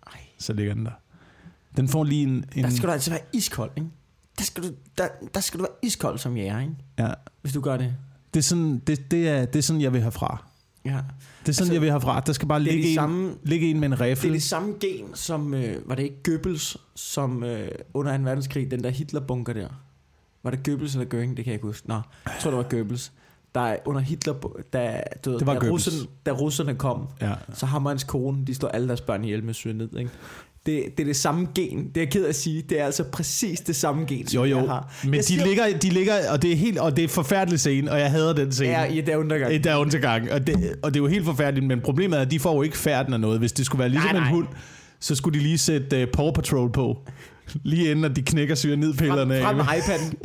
Ej. 0.08 0.20
Så 0.38 0.54
ligger 0.54 0.74
den 0.74 0.86
der. 0.86 0.92
Den 1.78 1.88
får 1.88 2.04
lige 2.04 2.24
en... 2.24 2.46
en 2.56 2.64
Der 2.64 2.70
skal 2.70 2.88
du 2.88 2.94
altså 2.94 3.10
være 3.12 3.22
iskold, 3.34 3.72
ikke? 3.78 3.90
Der 4.38 4.44
skal, 4.44 4.64
du, 4.64 4.70
der, 4.98 5.08
der 5.34 5.40
skal 5.40 5.60
du 5.60 5.64
være 5.64 5.76
iskold 5.84 6.18
som 6.18 6.38
jæger, 6.38 6.60
ikke? 6.60 6.74
ja, 7.00 7.10
Hvis 7.42 7.54
du 7.54 7.62
gør 7.62 7.78
det. 7.78 7.96
det, 8.34 8.40
er 8.40 8.44
sådan, 8.44 8.80
det, 8.88 9.12
det, 9.12 9.30
er, 9.30 9.46
det 9.46 9.56
er 9.60 9.64
sådan, 9.64 9.82
jeg 9.82 9.94
vil 9.94 10.02
herfra. 10.04 10.44
Ja. 10.86 10.90
Det 10.90 10.96
er 10.98 11.02
sådan, 11.02 11.48
Altså, 11.48 11.74
jeg 11.74 11.82
vil 11.82 11.92
herfra. 11.92 12.20
Der 12.20 12.34
skal 12.34 12.48
bare 12.48 12.60
Det 12.60 12.68
ligge, 12.74 12.90
en, 12.90 12.96
samme, 12.96 13.36
ligge 13.44 13.70
en 13.70 13.80
med 13.80 13.86
en 13.88 13.92
det 13.92 14.02
riffel. 14.02 14.30
er 14.30 14.34
det 14.34 14.44
samme 14.44 14.74
gen, 14.80 15.06
som... 15.16 15.54
Øh, 15.54 15.90
var 15.90 15.96
det 15.96 16.04
ikke 16.04 16.24
Goebbels, 16.24 16.78
som 16.96 17.44
øh, 17.44 17.72
under 17.94 18.18
2. 18.18 18.24
verdenskrig, 18.24 18.72
den 18.72 18.84
der 18.84 18.90
Hitlerbunker 18.90 19.54
der? 19.54 19.68
Var 20.44 20.52
det 20.52 20.66
Goebbels 20.66 20.96
eller 20.96 21.08
Göring? 21.08 21.30
Det 21.30 21.36
kan 21.36 21.46
jeg 21.46 21.54
ikke 21.54 21.66
huske. 21.68 21.88
Nå, 21.88 21.94
jeg 22.26 22.34
tror, 22.42 22.52
det 22.52 22.58
var 22.58 22.64
Goebbels. 22.70 23.12
Der 23.56 23.62
er 23.62 23.78
under 23.86 24.02
Hitler, 24.02 24.34
da, 24.74 25.02
du 25.26 25.38
Det 25.38 25.48
var 25.48 25.54
da, 25.54 25.60
Goebbels. 25.60 25.88
russerne, 25.88 26.08
da 26.26 26.32
russerne 26.32 26.76
kom, 26.76 27.08
Ja. 27.22 27.32
så 27.54 27.66
har 27.66 27.80
hans 27.80 28.04
kone, 28.04 28.46
de 28.48 28.56
slår 28.56 28.70
alle 28.70 28.88
deres 28.88 29.02
børn 29.02 29.24
ihjel 29.24 29.44
med 29.44 29.74
ned, 29.74 29.98
ikke? 29.98 30.10
Det, 30.66 30.84
det 30.98 31.04
er 31.04 31.08
det 31.08 31.16
samme 31.16 31.48
gen. 31.56 31.88
Det 31.88 31.98
er 31.98 32.02
jeg 32.02 32.12
ked 32.12 32.26
af 32.26 32.30
at 32.30 32.36
sige. 32.36 32.62
Det 32.62 32.80
er 32.80 32.86
altså 32.86 33.04
præcis 33.04 33.60
det 33.60 33.76
samme 33.76 34.06
gen, 34.06 34.28
som 34.28 34.40
Jo, 34.44 34.46
jo. 34.46 34.58
jeg 34.58 34.68
har. 34.68 34.94
Men 35.04 35.14
jeg 35.14 35.22
de 35.22 35.28
siger- 35.28 35.46
ligger, 35.46 35.78
de 35.78 35.90
ligger, 35.90 36.32
og 36.32 36.42
det 36.42 36.52
er 36.52 36.56
helt, 36.56 36.78
og 36.78 36.92
det 36.96 37.00
er 37.00 37.04
en 37.08 37.10
forfærdelig 37.10 37.60
scene, 37.60 37.92
og 37.92 38.00
jeg 38.00 38.12
hader 38.12 38.34
den 38.34 38.52
scene. 38.52 38.70
Ja, 38.70 38.84
i 38.84 39.02
der 39.02 39.18
undergang. 39.18 39.54
I 39.54 39.58
der 39.58 39.76
undergang. 39.78 40.32
Og 40.32 40.48
det, 40.48 40.76
og 40.84 40.94
det 40.94 41.00
er 41.00 41.04
jo 41.04 41.08
helt 41.08 41.26
forfærdeligt, 41.26 41.66
men 41.68 41.82
problemet 41.82 42.18
er, 42.18 42.22
at 42.22 42.32
de 42.32 42.40
får 42.40 42.56
jo 42.56 42.62
ikke 42.62 42.78
færden 42.78 43.14
af 43.14 43.20
noget. 43.20 43.40
Hvis 43.40 43.52
det 43.52 43.66
skulle 43.66 43.80
være 43.80 43.90
ligesom 43.90 44.10
Nej, 44.10 44.20
nej. 44.20 44.30
en 44.30 44.36
hund, 44.36 44.48
så 45.00 45.16
skulle 45.16 45.40
de 45.40 45.44
lige 45.44 45.58
sætte 45.58 46.04
uh, 46.04 46.10
Paw 46.14 46.32
Patrol 46.32 46.72
på. 46.72 46.98
Lige 47.64 47.92
inden, 47.92 48.06
at 48.06 48.16
de 48.16 48.22
knækker 48.22 48.56
cyanidpillerne 48.56 49.42
Frem, 49.42 49.58
frem 49.58 49.60
af. 49.60 49.66
med 49.66 49.84
iPad'en. 49.84 50.14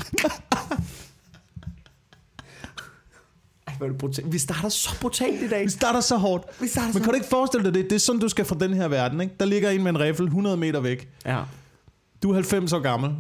Ej, 3.68 3.73
hvor 3.84 3.88
er 3.88 3.92
det 3.92 3.98
brutalt. 3.98 4.32
Vi 4.32 4.38
starter 4.38 4.68
så 4.68 4.90
brutalt 5.00 5.42
i 5.42 5.48
dag. 5.48 5.64
Vi 5.64 5.70
starter 5.70 6.00
så 6.00 6.16
hårdt. 6.16 6.44
Vi 6.60 6.68
starter 6.68 6.86
Men 6.86 6.92
så 6.92 7.00
kan 7.00 7.08
du 7.08 7.14
ikke 7.14 7.26
forestille 7.26 7.64
dig 7.64 7.74
det? 7.74 7.84
Det 7.84 7.92
er 7.92 8.00
sådan, 8.00 8.20
du 8.20 8.28
skal 8.28 8.44
fra 8.44 8.56
den 8.60 8.74
her 8.74 8.88
verden. 8.88 9.20
Ikke? 9.20 9.34
Der 9.40 9.46
ligger 9.46 9.70
en 9.70 9.82
med 9.82 9.90
en 9.90 10.00
riffel 10.00 10.26
100 10.26 10.56
meter 10.56 10.80
væk. 10.80 11.08
Ja. 11.26 11.42
Du 12.22 12.30
er 12.30 12.34
90 12.34 12.72
år 12.72 12.78
gammel. 12.78 13.10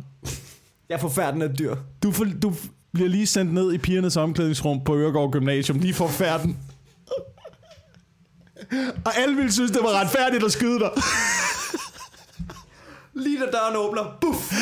Jeg 0.88 1.00
får 1.00 1.08
færden 1.08 1.42
af 1.42 1.50
dyr. 1.50 1.76
Du, 2.02 2.12
får, 2.12 2.26
du 2.42 2.54
bliver 2.92 3.08
lige 3.08 3.26
sendt 3.26 3.54
ned 3.54 3.72
i 3.72 3.78
pigernes 3.78 4.16
omklædningsrum 4.16 4.84
på 4.84 4.96
Øregård 4.96 5.32
Gymnasium. 5.32 5.78
Lige 5.78 5.94
for 5.94 6.08
færden. 6.08 6.58
Og 9.04 9.16
alle 9.16 9.36
ville 9.36 9.52
synes, 9.52 9.70
det 9.70 9.80
var 9.82 10.00
retfærdigt 10.00 10.44
at 10.44 10.52
skyde 10.52 10.78
dig. 10.78 10.90
Lige 13.14 13.38
da 13.40 13.44
døren 13.44 13.76
åbner. 13.76 14.02
Buff. 14.20 14.52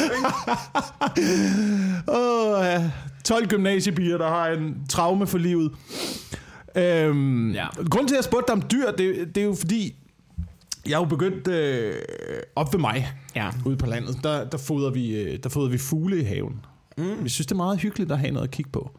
Åh, 2.09 2.65
ja. 2.65 2.91
12 3.24 3.46
gymnasiepiger, 3.48 4.18
der 4.18 4.28
har 4.28 4.48
en 4.48 4.76
traume 4.88 5.26
for 5.26 5.38
livet. 5.38 5.72
Øhm, 6.76 7.50
Ja. 7.52 7.66
Grunden 7.90 8.08
til, 8.08 8.14
at 8.14 8.18
jeg 8.18 8.24
spurgte 8.24 8.46
dig 8.46 8.62
om 8.62 8.68
dyr, 8.72 8.90
det, 8.98 9.35
det 9.35 9.40
er 9.40 9.44
jo 9.44 9.54
fordi, 9.54 9.96
jeg 10.87 10.92
er 10.94 10.98
jo 10.98 11.04
begyndt 11.04 11.48
øh, 11.48 11.94
op 12.56 12.72
ved 12.72 12.80
mig, 12.80 13.08
Ja. 13.37 13.50
ude 13.66 13.76
på 13.76 13.87
landet, 13.87 14.18
der, 14.22 14.44
der, 14.44 14.58
fodrer 14.58 14.90
vi, 14.90 15.16
øh, 15.22 15.38
der 15.42 15.48
fodrer 15.48 15.68
vi 15.70 15.78
fugle 15.78 16.20
i 16.20 16.24
haven. 16.24 16.64
Mm. 16.98 17.24
Vi 17.24 17.28
synes, 17.28 17.46
det 17.46 17.52
er 17.52 17.56
meget 17.56 17.78
hyggeligt 17.80 18.12
at 18.12 18.18
have 18.18 18.30
noget 18.32 18.46
at 18.48 18.50
kigge 18.50 18.70
på. 18.70 18.90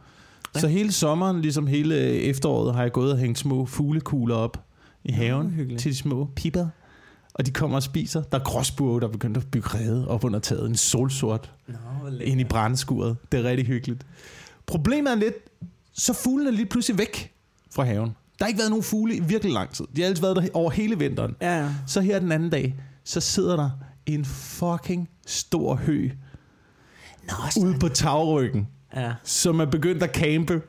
Ja. 0.55 0.59
Så 0.59 0.67
hele 0.67 0.91
sommeren, 0.91 1.41
ligesom 1.41 1.67
hele 1.67 1.95
efteråret, 2.05 2.75
har 2.75 2.81
jeg 2.81 2.91
gået 2.91 3.11
og 3.11 3.17
hængt 3.17 3.39
små 3.39 3.65
fuglekugler 3.65 4.35
op 4.35 4.65
i 5.03 5.11
haven 5.11 5.49
hyggeligt. 5.51 5.81
til 5.81 5.91
de 5.91 5.97
små 5.97 6.29
pipper. 6.35 6.67
Og 7.33 7.45
de 7.45 7.51
kommer 7.51 7.77
og 7.77 7.83
spiser. 7.83 8.21
Der 8.21 8.39
er 8.39 8.43
gråsburge, 8.43 9.01
der 9.01 9.07
er 9.07 9.11
begyndt 9.11 9.37
at 9.37 9.43
bygge 9.51 9.67
rede 9.73 10.07
op 10.07 10.23
under 10.23 10.39
taget. 10.39 10.69
En 10.69 10.75
solsort 10.75 11.51
ind 12.23 12.41
i 12.41 12.43
brændskuret. 12.43 13.17
Det 13.31 13.39
er 13.39 13.43
rigtig 13.43 13.65
hyggeligt. 13.65 14.05
Problemet 14.65 15.11
er 15.11 15.15
lidt, 15.15 15.35
så 15.93 16.13
fuglene 16.13 16.49
er 16.49 16.53
lige 16.53 16.65
pludselig 16.65 16.97
væk 16.97 17.33
fra 17.71 17.83
haven. 17.83 18.15
Der 18.39 18.45
har 18.45 18.47
ikke 18.47 18.57
været 18.57 18.69
nogen 18.69 18.83
fugle 18.83 19.15
i 19.15 19.19
virkelig 19.19 19.53
lang 19.53 19.69
tid. 19.69 19.85
De 19.95 20.01
har 20.01 20.07
altid 20.09 20.21
været 20.21 20.35
der 20.35 20.47
over 20.53 20.71
hele 20.71 20.99
vinteren. 20.99 21.35
Ja, 21.41 21.59
ja. 21.63 21.69
Så 21.87 22.01
her 22.01 22.19
den 22.19 22.31
anden 22.31 22.49
dag, 22.49 22.75
så 23.03 23.19
sidder 23.19 23.55
der 23.55 23.69
en 24.05 24.25
fucking 24.25 25.09
stor 25.27 25.75
hø 25.75 26.09
Nå, 27.27 27.63
ude 27.63 27.79
på 27.79 27.87
tagryggen, 27.89 28.67
Ja. 28.95 29.13
som 29.23 29.59
er 29.59 29.65
begyndt 29.65 30.03
at 30.03 30.15
campe 30.15 30.61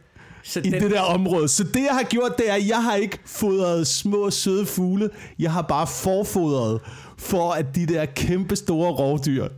Så 0.42 0.60
i 0.60 0.62
den, 0.62 0.72
det 0.82 0.90
der 0.90 1.00
område. 1.00 1.48
Så 1.48 1.64
det, 1.64 1.76
jeg 1.80 1.94
har 1.94 2.02
gjort, 2.02 2.32
det 2.38 2.50
er, 2.50 2.54
at 2.54 2.68
jeg 2.68 2.82
har 2.82 2.94
ikke 2.94 3.18
fodret 3.26 3.86
små, 3.86 4.30
søde 4.30 4.66
fugle. 4.66 5.10
Jeg 5.38 5.52
har 5.52 5.62
bare 5.62 5.86
forfodret, 5.86 6.80
for 7.18 7.52
at 7.52 7.74
de 7.74 7.86
der 7.86 8.04
kæmpe 8.04 8.56
store 8.56 8.90
rovdyr, 8.92 9.48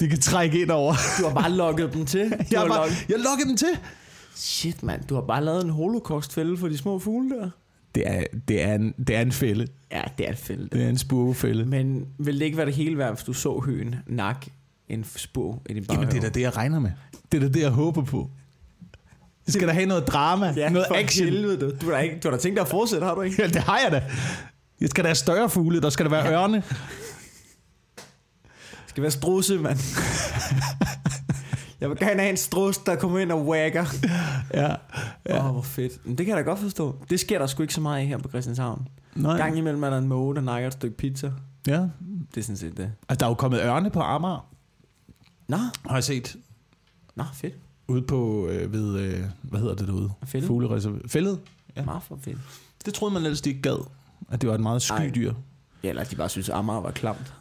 de 0.00 0.08
kan 0.08 0.18
trække 0.20 0.60
ind 0.60 0.70
over. 0.70 0.94
du 1.20 1.26
har 1.28 1.34
bare 1.34 1.50
lukket 1.52 1.92
dem 1.94 2.06
til. 2.06 2.30
Du 2.30 2.36
Jeg, 2.50 2.60
har 2.60 2.68
bare, 2.68 2.86
lukket- 2.88 3.06
jeg 3.08 3.18
lukker 3.18 3.44
dem 3.46 3.56
til. 3.56 3.68
Shit, 4.34 4.82
mand. 4.82 5.04
Du 5.04 5.14
har 5.14 5.22
bare 5.22 5.44
lavet 5.44 5.64
en 5.64 5.70
holocaust-fælde 5.70 6.56
for 6.56 6.68
de 6.68 6.78
små 6.78 6.98
fugle 6.98 7.30
der. 7.36 7.50
Det 7.94 8.02
er, 8.06 8.22
det 8.48 8.62
er, 8.62 8.74
en, 8.74 8.94
det 9.06 9.16
er 9.16 9.20
en 9.20 9.32
fælde. 9.32 9.66
Ja, 9.92 10.02
det 10.18 10.26
er 10.28 10.32
et 10.32 10.38
fælde. 10.38 10.68
Det 10.72 10.82
er 10.82 10.88
en 10.88 10.98
spurvefælde. 10.98 11.66
Men 11.66 12.06
vil 12.18 12.38
det 12.38 12.44
ikke 12.44 12.56
være 12.56 12.66
det 12.66 12.74
hele 12.74 12.98
værd, 12.98 13.14
hvis 13.14 13.24
du 13.24 13.32
så 13.32 13.62
høen 13.66 13.94
nak 14.06 14.46
en 14.88 15.04
spur 15.16 15.62
i 15.70 15.72
din 15.74 15.84
baghave? 15.84 16.00
Jamen, 16.00 16.12
det 16.14 16.18
er 16.18 16.28
da 16.28 16.34
det, 16.34 16.40
jeg 16.40 16.56
regner 16.56 16.78
med. 16.80 16.90
Det 17.32 17.42
er 17.42 17.48
da 17.48 17.52
det, 17.52 17.60
jeg 17.60 17.70
håber 17.70 18.02
på. 18.04 18.30
Det 19.46 19.54
skal 19.54 19.68
da 19.68 19.72
have 19.72 19.86
noget 19.86 20.06
drama, 20.06 20.52
ja, 20.56 20.68
noget 20.68 20.86
for 20.88 20.94
action. 20.94 21.28
Helvede, 21.28 21.56
du. 21.60 21.70
Du, 21.80 21.86
har 21.86 21.92
da 21.92 21.98
ikke, 21.98 22.18
du 22.22 22.28
har 22.30 22.36
da 22.36 22.42
tænkt 22.42 22.56
dig 22.56 22.62
at 22.62 22.68
fortsætte, 22.68 23.06
har 23.06 23.14
du 23.14 23.20
ikke? 23.20 23.42
Ja, 23.42 23.48
det 23.48 23.56
har 23.56 23.78
jeg 23.84 23.92
da. 23.92 24.02
Jeg 24.80 24.88
skal 24.88 25.04
da 25.04 25.08
have 25.08 25.14
større 25.14 25.50
fugle, 25.50 25.80
der 25.80 25.90
skal 25.90 26.04
der 26.04 26.10
være 26.10 26.26
ja. 26.26 26.42
ørne. 26.42 26.62
Skal 29.00 29.02
være 29.02 29.10
strusse, 29.10 29.58
mand. 29.58 29.78
Jeg 31.80 31.88
vil 31.90 31.98
gerne 31.98 32.20
have 32.20 32.30
en 32.30 32.36
strus, 32.36 32.78
der 32.78 32.96
kommer 32.96 33.18
ind 33.18 33.32
og 33.32 33.46
wagger. 33.46 33.84
Ja. 34.54 34.72
Åh, 34.72 34.76
ja. 35.28 35.46
oh, 35.46 35.52
hvor 35.52 35.62
fedt. 35.62 36.06
Men 36.06 36.18
det 36.18 36.26
kan 36.26 36.36
jeg 36.36 36.44
da 36.44 36.50
godt 36.50 36.58
forstå. 36.60 36.96
Det 37.10 37.20
sker 37.20 37.38
der 37.38 37.46
sgu 37.46 37.62
ikke 37.62 37.74
så 37.74 37.80
meget 37.80 38.00
af 38.00 38.06
her 38.06 38.18
på 38.18 38.28
Christianshavn. 38.28 38.88
Nej. 39.14 39.36
Gang 39.36 39.58
imellem 39.58 39.82
er 39.84 39.90
der 39.90 39.98
en 39.98 40.08
måge, 40.08 40.34
der 40.34 40.40
nakker 40.40 40.66
et 40.66 40.72
stykke 40.72 40.96
pizza. 40.96 41.32
Ja. 41.66 41.80
Det 42.34 42.36
er 42.36 42.42
sådan 42.42 42.56
set 42.56 42.76
det. 42.76 42.92
Altså, 43.08 43.20
der 43.20 43.26
er 43.26 43.30
jo 43.30 43.34
kommet 43.34 43.60
ørne 43.60 43.90
på 43.90 44.00
Amager, 44.00 44.46
Nå, 45.48 45.56
har 45.56 45.94
jeg 45.94 46.04
set. 46.04 46.36
nå 47.16 47.24
fedt. 47.34 47.54
Ude 47.88 48.02
på, 48.02 48.46
øh, 48.48 48.72
ved, 48.72 48.98
øh, 48.98 49.24
hvad 49.42 49.60
hedder 49.60 49.74
det 49.74 49.86
derude? 49.88 50.10
Fældet? 50.24 50.48
Fuglereserv- 50.50 51.08
Fældet? 51.08 51.40
Ja. 51.76 51.84
Meget 51.84 52.02
for 52.02 52.18
fedt. 52.22 52.38
Det 52.86 52.94
troede 52.94 53.14
man 53.14 53.22
ellers, 53.22 53.40
de 53.40 53.50
ikke 53.50 53.62
gad. 53.62 53.84
At 54.30 54.40
det 54.40 54.48
var 54.48 54.54
et 54.54 54.60
meget 54.60 54.82
sky 54.82 55.10
dyr. 55.14 55.34
Ja, 55.82 55.88
eller 55.88 56.04
de 56.04 56.16
bare 56.16 56.28
synes, 56.28 56.48
at 56.48 56.54
Amager 56.54 56.80
var 56.80 56.90
klamt. 56.90 57.34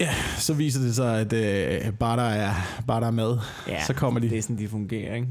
Ja, 0.00 0.14
så 0.38 0.54
viser 0.54 0.80
det 0.80 0.94
sig, 0.94 1.20
at 1.20 1.32
øh, 1.32 1.92
bare, 1.92 2.16
der 2.16 2.28
er, 2.28 2.54
bare 2.86 3.00
der 3.00 3.06
er 3.06 3.10
mad, 3.10 3.38
Ja, 3.68 3.84
så 3.86 3.92
kommer 3.92 4.20
de. 4.20 4.30
Det 4.30 4.38
er 4.38 4.42
sådan, 4.42 4.58
de 4.58 4.68
fungerer, 4.68 5.14
ikke? 5.14 5.28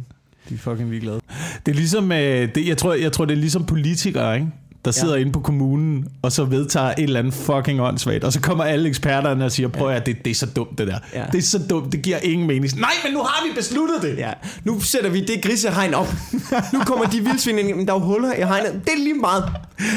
De 0.50 0.54
er 0.54 0.58
fucking 0.58 0.90
ligeglade. 0.90 1.22
Det 1.66 1.72
er 1.72 1.76
ligesom, 1.76 2.12
øh, 2.12 2.56
det, 2.56 2.68
jeg, 2.68 2.78
tror, 2.78 2.94
jeg 2.94 3.12
tror, 3.12 3.26
det 3.26 3.34
er 3.34 3.40
ligesom 3.40 3.66
politikere, 3.66 4.36
ikke? 4.36 4.48
der 4.86 4.92
sidder 4.92 5.16
ja. 5.16 5.22
inde 5.22 5.32
på 5.32 5.40
kommunen, 5.40 6.08
og 6.22 6.32
så 6.32 6.44
vedtager 6.46 6.88
et 6.88 7.00
eller 7.00 7.20
andet 7.20 7.34
fucking 7.34 7.82
åndssvagt, 7.82 8.24
og 8.24 8.34
så 8.34 8.42
kommer 8.42 8.64
alle 8.64 8.90
eksperterne 8.90 9.46
og 9.46 9.52
siger, 9.52 9.68
prøv 9.68 9.90
at 9.90 10.06
det, 10.06 10.26
det 10.26 10.32
er 10.32 10.36
så 10.36 10.46
dumt 10.46 10.78
det 10.78 10.88
der. 10.88 11.00
Ja. 11.14 11.26
Det 11.32 11.38
er 11.38 11.42
så 11.42 11.60
dumt, 11.70 11.92
det 11.92 12.02
giver 12.02 12.18
ingen 12.18 12.48
mening. 12.48 12.80
Nej, 12.80 12.92
men 13.04 13.14
nu 13.14 13.20
har 13.20 13.48
vi 13.48 13.54
besluttet 13.56 14.02
det. 14.02 14.18
Ja, 14.18 14.32
nu 14.64 14.80
sætter 14.80 15.10
vi 15.10 15.22
det 15.22 15.44
grisehegn 15.44 15.94
op. 15.94 16.08
nu 16.74 16.80
kommer 16.80 17.06
de 17.06 17.18
vildsvin 17.24 17.60
ind, 17.60 17.76
men 17.76 17.88
der 17.88 17.94
er 17.94 18.00
huller 18.00 18.34
i 18.34 18.42
hegnet. 18.42 18.82
Det 18.86 18.94
er 18.94 19.04
lige 19.04 19.14
meget. 19.14 19.44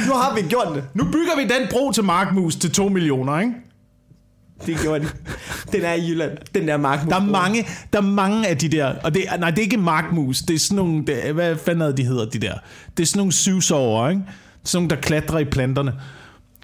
Nu 0.07 0.13
har 0.13 0.35
vi 0.35 0.49
gjort 0.49 0.69
det. 0.75 0.85
Nu 0.95 1.05
bygger 1.05 1.37
vi 1.37 1.43
den 1.43 1.69
bro 1.71 1.93
til 1.93 2.05
Markmus 2.05 2.57
til 2.57 2.71
2 2.71 2.89
millioner, 2.89 3.39
ikke? 3.41 3.53
Det 4.67 4.77
gjorde 4.83 5.05
de. 5.05 5.09
Den 5.73 5.83
er 5.85 5.93
i 5.93 6.09
Jylland. 6.09 6.39
Den 6.55 6.69
der 6.69 6.77
markmus. 6.77 7.09
Der 7.09 7.21
er 7.21 7.25
mange, 7.25 7.67
der 7.93 7.99
er 7.99 8.03
mange 8.03 8.49
af 8.49 8.59
de 8.59 8.69
der, 8.69 8.95
og 9.05 9.15
det, 9.15 9.25
nej, 9.39 9.51
det 9.51 9.59
er 9.59 9.63
ikke 9.63 9.77
markmus, 9.77 10.41
det 10.41 10.55
er 10.55 10.59
sådan 10.59 10.77
nogle, 10.77 11.07
det, 11.07 11.35
hvad 11.35 11.57
fanden 11.57 11.83
er 11.83 11.93
de 11.93 12.05
hedder, 12.05 12.25
de 12.25 12.39
der? 12.39 12.55
Det 12.97 13.03
er 13.03 13.07
sådan 13.07 13.19
nogle 13.19 13.33
syvsover, 13.33 14.09
ikke? 14.09 14.23
Sådan 14.65 14.83
nogle, 14.83 14.91
der 14.91 14.97
klatrer 14.97 15.39
i 15.39 15.45
planterne. 15.45 15.93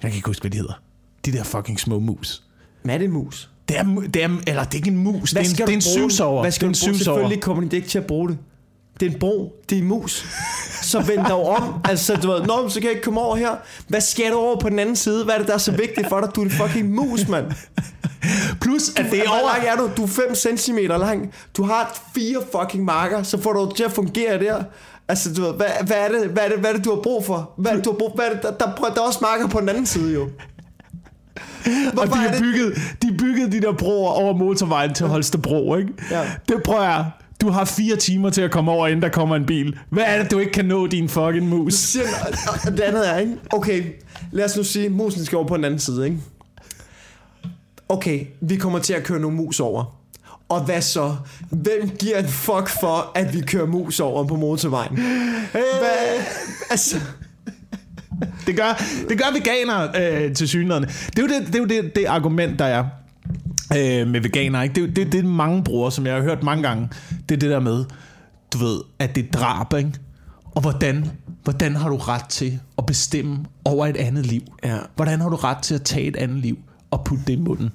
Jeg 0.03 0.11
kan 0.11 0.17
ikke 0.17 0.27
huske, 0.27 0.41
hvad 0.43 0.51
de 0.51 0.57
hedder. 0.57 0.81
De 1.25 1.31
der 1.31 1.43
fucking 1.43 1.79
små 1.79 1.99
mus. 1.99 2.43
Hvad 2.83 2.95
er 2.95 2.97
det 2.97 3.09
mus? 3.09 3.49
Det 3.69 3.77
er, 3.77 3.83
det 4.13 4.23
er, 4.23 4.29
eller 4.47 4.63
det 4.63 4.73
er 4.73 4.75
ikke 4.75 4.89
en 4.89 4.97
mus, 4.97 5.31
Hvad 5.31 5.43
det 5.43 5.59
er 5.59 5.63
en, 5.63 5.67
det 5.67 5.73
er 5.73 5.77
en 5.77 5.79
du 5.79 5.85
bruge 5.97 6.09
syvsover. 6.11 6.41
Hvad 6.41 6.51
skal 6.51 6.67
det 6.67 6.77
er 6.77 6.81
du 6.81 6.85
en 6.85 6.87
bruge? 6.87 6.97
syvsover. 6.97 7.17
Selvfølgelig 7.17 7.43
kommer 7.43 7.69
de 7.69 7.75
ikke 7.75 7.87
til 7.87 7.97
at 7.97 8.05
bruge 8.05 8.29
det. 8.29 8.37
Det 8.99 9.07
er 9.07 9.11
en 9.11 9.19
bro. 9.19 9.61
Det 9.69 9.77
er 9.77 9.81
en 9.81 9.87
mus. 9.87 10.25
Så 10.81 10.99
vend 10.99 11.25
dig 11.25 11.33
om. 11.33 11.81
Altså, 11.85 12.15
du 12.15 12.31
ved, 12.31 12.41
Nå, 12.41 12.69
så 12.69 12.79
kan 12.79 12.83
jeg 12.83 12.91
ikke 12.91 13.03
komme 13.03 13.21
over 13.21 13.35
her. 13.35 13.55
Hvad 13.87 14.01
skal 14.01 14.31
du 14.31 14.37
over 14.37 14.59
på 14.59 14.69
den 14.69 14.79
anden 14.79 14.95
side? 14.95 15.23
Hvad 15.25 15.33
er 15.33 15.37
det, 15.37 15.47
der 15.47 15.53
er 15.53 15.57
så 15.57 15.71
vigtigt 15.71 16.09
for 16.09 16.19
dig? 16.19 16.29
Du 16.35 16.41
er 16.41 16.45
en 16.45 16.51
fucking 16.51 16.89
mus, 16.89 17.27
mand. 17.27 17.45
Plus, 18.61 18.89
at 18.89 19.05
det 19.11 19.19
er 19.19 19.29
over... 19.29 19.53
lang 19.53 19.67
er 19.67 19.75
du? 19.75 19.89
Du 19.97 20.03
er 20.03 20.07
5 20.07 20.57
cm 20.57 20.77
lang. 20.77 21.33
Du 21.57 21.63
har 21.63 21.99
fire 22.15 22.37
fucking 22.51 22.85
marker. 22.85 23.23
Så 23.23 23.41
får 23.41 23.53
du 23.53 23.71
til 23.75 23.83
at 23.83 23.91
fungere 23.91 24.39
der. 24.39 24.63
Altså, 25.07 25.33
du 25.33 25.41
ved, 25.41 25.53
hvad, 25.53 25.67
hvad, 25.87 25.97
er 25.97 26.07
det, 26.07 26.29
hvad, 26.29 26.43
er 26.43 26.49
det, 26.49 26.59
hvad 26.59 26.69
er 26.69 26.75
det, 26.75 26.85
du 26.85 26.95
har 26.95 27.01
brug 27.01 27.25
for? 27.25 27.51
Hvad 27.57 27.71
er 27.71 27.75
det, 27.75 27.85
du 27.85 27.91
har 27.91 27.97
brug 27.97 28.11
Hvad 28.15 28.25
er 28.25 28.33
det, 28.33 28.43
der, 28.43 28.51
der, 28.51 28.75
der, 28.75 28.93
der 28.93 29.01
er 29.01 29.05
også 29.05 29.19
marker 29.21 29.47
på 29.47 29.59
den 29.59 29.69
anden 29.69 29.85
side, 29.85 30.13
jo. 30.13 30.21
Og 31.65 31.93
Hvorfor 31.93 32.15
de 32.15 32.25
er 32.25 32.29
har 32.29 32.39
bygget, 32.39 32.77
de 33.01 33.17
byggede 33.17 33.51
de 33.51 33.61
der 33.61 33.73
broer 33.73 34.11
over 34.11 34.33
motorvejen 34.33 34.93
til 34.93 35.07
Holstebro, 35.07 35.75
ikke? 35.75 35.93
Ja. 36.11 36.21
Det 36.49 36.63
prøver 36.63 36.83
jeg. 36.83 37.05
Du 37.41 37.49
har 37.49 37.65
fire 37.65 37.95
timer 37.95 38.29
til 38.29 38.41
at 38.41 38.51
komme 38.51 38.71
over, 38.71 38.87
inden 38.87 39.01
der 39.01 39.09
kommer 39.09 39.35
en 39.35 39.45
bil. 39.45 39.79
Hvad 39.89 40.03
er 40.07 40.21
det, 40.21 40.31
du 40.31 40.39
ikke 40.39 40.51
kan 40.51 40.65
nå, 40.65 40.87
din 40.87 41.09
fucking 41.09 41.47
mus? 41.47 41.73
Siger 41.73 42.03
det 42.65 42.79
andet 42.79 43.09
er, 43.09 43.17
ikke? 43.17 43.33
Okay, 43.53 43.83
lad 44.31 44.45
os 44.45 44.57
nu 44.57 44.63
sige, 44.63 44.89
musen 44.89 45.25
skal 45.25 45.35
over 45.35 45.47
på 45.47 45.57
den 45.57 45.65
anden 45.65 45.79
side, 45.79 46.05
ikke? 46.05 46.17
Okay, 47.89 48.25
vi 48.41 48.55
kommer 48.55 48.79
til 48.79 48.93
at 48.93 49.03
køre 49.03 49.19
nogle 49.19 49.37
mus 49.37 49.59
over. 49.59 49.95
Og 50.49 50.61
hvad 50.61 50.81
så? 50.81 51.15
Hvem 51.49 51.89
giver 51.99 52.17
en 52.17 52.27
fuck 52.27 52.69
for, 52.79 53.11
at 53.15 53.33
vi 53.33 53.41
kører 53.41 53.65
mus 53.65 53.99
over 53.99 54.23
på 54.27 54.35
motorvejen? 54.35 54.95
Hvad? 55.51 56.23
Altså, 56.69 56.95
Det 58.47 58.55
gør, 58.55 58.81
det 59.09 59.17
gør 59.17 59.33
veganere 59.33 59.89
øh, 60.23 60.35
til 60.35 60.47
synligheden. 60.47 60.83
Det 60.83 61.19
er 61.19 61.21
jo, 61.21 61.27
det, 61.27 61.47
det, 61.47 61.55
er 61.55 61.59
jo 61.59 61.65
det, 61.65 61.95
det 61.95 62.05
argument, 62.05 62.59
der 62.59 62.65
er 62.65 62.85
øh, 63.77 64.07
med 64.07 64.21
veganere. 64.21 64.63
Ikke? 64.63 64.81
Det, 64.81 64.95
det, 64.95 65.11
det 65.11 65.19
er 65.19 65.23
mange 65.23 65.63
bruger, 65.63 65.89
som 65.89 66.05
jeg 66.05 66.15
har 66.15 66.21
hørt 66.21 66.43
mange 66.43 66.63
gange. 66.63 66.89
Det 67.29 67.35
er 67.35 67.39
det 67.39 67.49
der 67.49 67.59
med, 67.59 67.85
du 68.53 68.57
ved, 68.57 68.79
at 68.99 69.15
det 69.15 69.25
er 69.25 69.31
drab, 69.31 69.73
ikke? 69.73 69.91
Og 70.55 70.61
hvordan, 70.61 71.11
hvordan 71.43 71.75
har 71.75 71.89
du 71.89 71.95
ret 71.95 72.25
til 72.29 72.59
at 72.77 72.85
bestemme 72.85 73.45
over 73.65 73.87
et 73.87 73.97
andet 73.97 74.25
liv? 74.25 74.41
Ja. 74.63 74.77
Hvordan 74.95 75.21
har 75.21 75.29
du 75.29 75.35
ret 75.35 75.57
til 75.57 75.75
at 75.75 75.81
tage 75.81 76.07
et 76.07 76.15
andet 76.15 76.37
liv 76.37 76.57
og 76.91 77.03
putte 77.05 77.23
det 77.27 77.33
i 77.33 77.41
munden? 77.41 77.69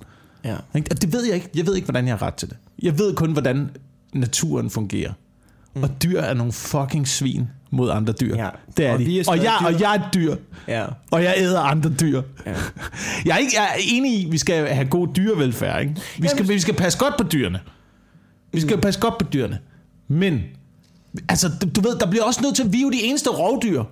ja. 0.44 0.56
Og 0.74 1.02
det 1.02 1.12
ved 1.12 1.24
jeg 1.24 1.34
ikke. 1.34 1.50
Jeg 1.54 1.66
ved 1.66 1.74
ikke, 1.74 1.86
hvordan 1.86 2.06
jeg 2.06 2.12
har 2.18 2.26
ret 2.26 2.34
til 2.34 2.48
det. 2.48 2.56
Jeg 2.82 2.98
ved 2.98 3.14
kun, 3.14 3.32
hvordan 3.32 3.70
naturen 4.12 4.70
fungerer. 4.70 5.12
Mm. 5.74 5.82
Og 5.82 5.90
dyr 6.02 6.20
er 6.20 6.34
nogle 6.34 6.52
fucking 6.52 7.08
svin 7.08 7.48
mod 7.74 7.90
andre 7.90 8.12
dyr. 8.12 8.36
Ja. 8.36 8.48
Det 8.76 8.86
er 8.86 8.92
Og 8.92 8.98
de. 8.98 9.04
vi 9.04 9.18
er 9.18 9.24
og, 9.28 9.36
jeg, 9.36 9.52
dyr. 9.60 9.66
og 9.66 9.80
jeg 9.80 9.94
er 9.96 9.98
et 10.00 10.14
dyr. 10.14 10.36
Ja. 10.68 10.84
Og 11.10 11.22
jeg 11.24 11.34
æder 11.36 11.60
andre 11.60 11.90
dyr. 12.00 12.22
Ja. 12.46 12.54
Jeg, 13.26 13.32
er 13.34 13.36
ikke, 13.36 13.52
jeg 13.56 13.64
er 13.64 13.80
enig 13.88 14.12
i, 14.20 14.26
at 14.26 14.32
vi 14.32 14.38
skal 14.38 14.66
have 14.68 14.86
god 14.88 15.08
dyrevelfærd. 15.16 15.80
Ikke? 15.80 15.94
Vi, 16.18 16.28
skal, 16.28 16.48
vi 16.48 16.60
skal 16.60 16.74
passe 16.74 16.98
godt 16.98 17.14
på 17.18 17.24
dyrene. 17.32 17.60
Vi 18.52 18.60
skal 18.60 18.78
passe 18.80 19.00
godt 19.00 19.18
på 19.18 19.24
dyrene. 19.32 19.58
Men, 20.08 20.40
altså, 21.28 21.50
du- 21.76 21.80
ved, 21.80 21.98
der 21.98 22.10
bliver 22.10 22.24
også 22.24 22.40
nødt 22.42 22.56
til, 22.56 22.72
vi 22.72 22.78
er 22.78 22.82
jo 22.82 22.90
de 22.90 23.02
eneste 23.02 23.30
rovdyr. 23.30 23.82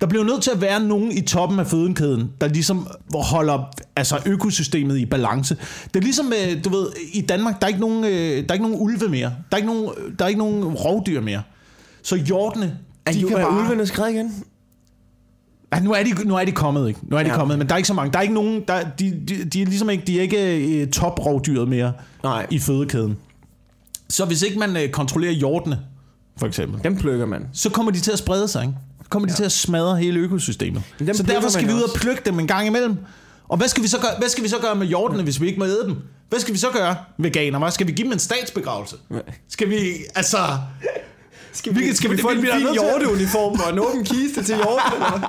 Der 0.00 0.06
bliver 0.06 0.24
nødt 0.24 0.42
til 0.42 0.50
at 0.50 0.60
være 0.60 0.80
nogen 0.80 1.12
i 1.12 1.20
toppen 1.20 1.58
af 1.58 1.66
fødenkæden, 1.66 2.30
der 2.40 2.48
ligesom 2.48 2.88
holder 3.14 3.70
altså, 3.96 4.18
økosystemet 4.26 4.98
i 4.98 5.06
balance. 5.06 5.56
Det 5.94 5.96
er 5.96 6.04
ligesom, 6.04 6.32
øh, 6.32 6.64
du 6.64 6.68
ved, 6.70 6.86
i 7.12 7.20
Danmark, 7.20 7.60
der 7.60 7.66
er 7.66 7.68
ikke 7.68 7.80
nogen, 7.80 8.04
øh, 8.04 8.10
der 8.10 8.44
er 8.48 8.52
ikke 8.52 8.64
nogen 8.68 8.76
ulve 8.80 9.08
mere. 9.08 9.20
Der 9.50 9.52
er 9.52 9.56
ikke 9.56 9.66
nogen, 9.66 9.90
der 10.18 10.24
er 10.24 10.28
ikke 10.28 10.38
nogen 10.38 10.64
rovdyr 10.64 11.20
mere. 11.20 11.42
Så 12.02 12.16
hjortene, 12.16 12.76
Er, 13.08 13.12
de 13.12 13.20
de 13.20 13.26
kan 13.28 13.36
er 13.36 13.42
bare... 13.42 13.64
ulvene 13.64 13.86
skrevet 13.86 14.10
igen? 14.10 14.44
Ja, 15.74 15.80
nu 15.80 15.92
er 15.92 16.02
de, 16.02 16.28
nu 16.28 16.36
er 16.36 16.44
de 16.44 16.52
kommet, 16.52 16.88
ikke? 16.88 17.00
Nu 17.02 17.16
er 17.16 17.22
de 17.22 17.26
ja. 17.26 17.32
Ja. 17.32 17.38
kommet, 17.38 17.58
men 17.58 17.66
der 17.66 17.72
er 17.72 17.76
ikke 17.76 17.86
så 17.86 17.94
mange. 17.94 18.12
Der 18.12 18.18
er 18.18 18.22
ikke 18.22 18.34
nogen, 18.34 18.64
der, 18.68 18.84
de, 18.98 19.20
de, 19.28 19.44
de 19.44 19.62
er 19.62 19.66
ligesom 19.66 19.90
ikke, 19.90 20.04
de 20.06 20.18
er 20.18 20.22
ikke 20.22 20.82
uh, 20.82 20.90
toprovdyret 20.90 21.68
mere 21.68 21.92
Nej. 22.24 22.46
i 22.50 22.58
fødekæden. 22.58 23.16
Så 24.08 24.24
hvis 24.24 24.42
ikke 24.42 24.58
man 24.58 24.76
uh, 24.76 24.90
kontrollerer 24.92 25.32
hjortene, 25.32 25.80
for 26.38 26.46
eksempel, 26.46 26.84
Dem 26.84 26.96
plukker 26.96 27.26
man. 27.26 27.46
så 27.52 27.70
kommer 27.70 27.92
de 27.92 28.00
til 28.00 28.10
at 28.12 28.18
sprede 28.18 28.48
sig, 28.48 28.62
ikke? 28.62 28.74
Så 29.02 29.08
kommer 29.08 29.28
de 29.28 29.34
til 29.34 29.44
at 29.44 29.52
smadre 29.52 29.96
hele 29.96 30.20
økosystemet. 30.20 30.82
Dem 30.98 31.14
Så 31.14 31.22
derfor 31.22 31.48
skal 31.48 31.68
vi 31.68 31.72
ud 31.72 31.82
og 31.82 31.90
plukke 31.94 32.22
dem 32.26 32.38
en 32.38 32.46
gang 32.46 32.66
imellem. 32.66 32.96
Og 33.48 33.56
hvad 33.56 33.68
skal 33.68 33.82
vi 33.82 33.88
så 33.88 34.00
gøre, 34.00 34.10
hvad 34.18 34.28
skal 34.28 34.44
vi 34.44 34.48
så 34.48 34.56
gøre 34.60 34.74
med 34.74 34.86
hjortene, 34.86 35.22
hvis 35.22 35.40
vi 35.40 35.46
ikke 35.46 35.58
må 35.58 35.64
æde 35.64 35.82
dem? 35.84 35.96
Hvad 36.28 36.40
skal 36.40 36.54
vi 36.54 36.58
så 36.58 36.66
gøre, 36.72 36.96
veganer? 37.18 37.58
Hvad 37.58 37.70
skal 37.70 37.86
vi 37.86 37.92
give 37.92 38.04
dem 38.04 38.12
en 38.12 38.18
statsbegravelse? 38.18 38.96
Skal 39.48 39.70
vi, 39.70 39.76
altså... 40.14 40.38
Skal 41.52 41.74
vi- 41.74 41.94
skal 41.94 42.10
vi 42.10 42.16
få 42.20 42.28
en 42.28 42.42
vi 42.42 42.48
fin 42.52 42.62
nødt 42.62 42.78
til 42.78 42.84
at- 42.84 42.90
hjorteuniform 43.00 43.60
og 43.66 43.72
en 43.72 43.78
åben 43.78 44.04
kiste 44.04 44.42
til 44.44 44.56
hjorten? 44.56 45.02
eller? 45.02 45.28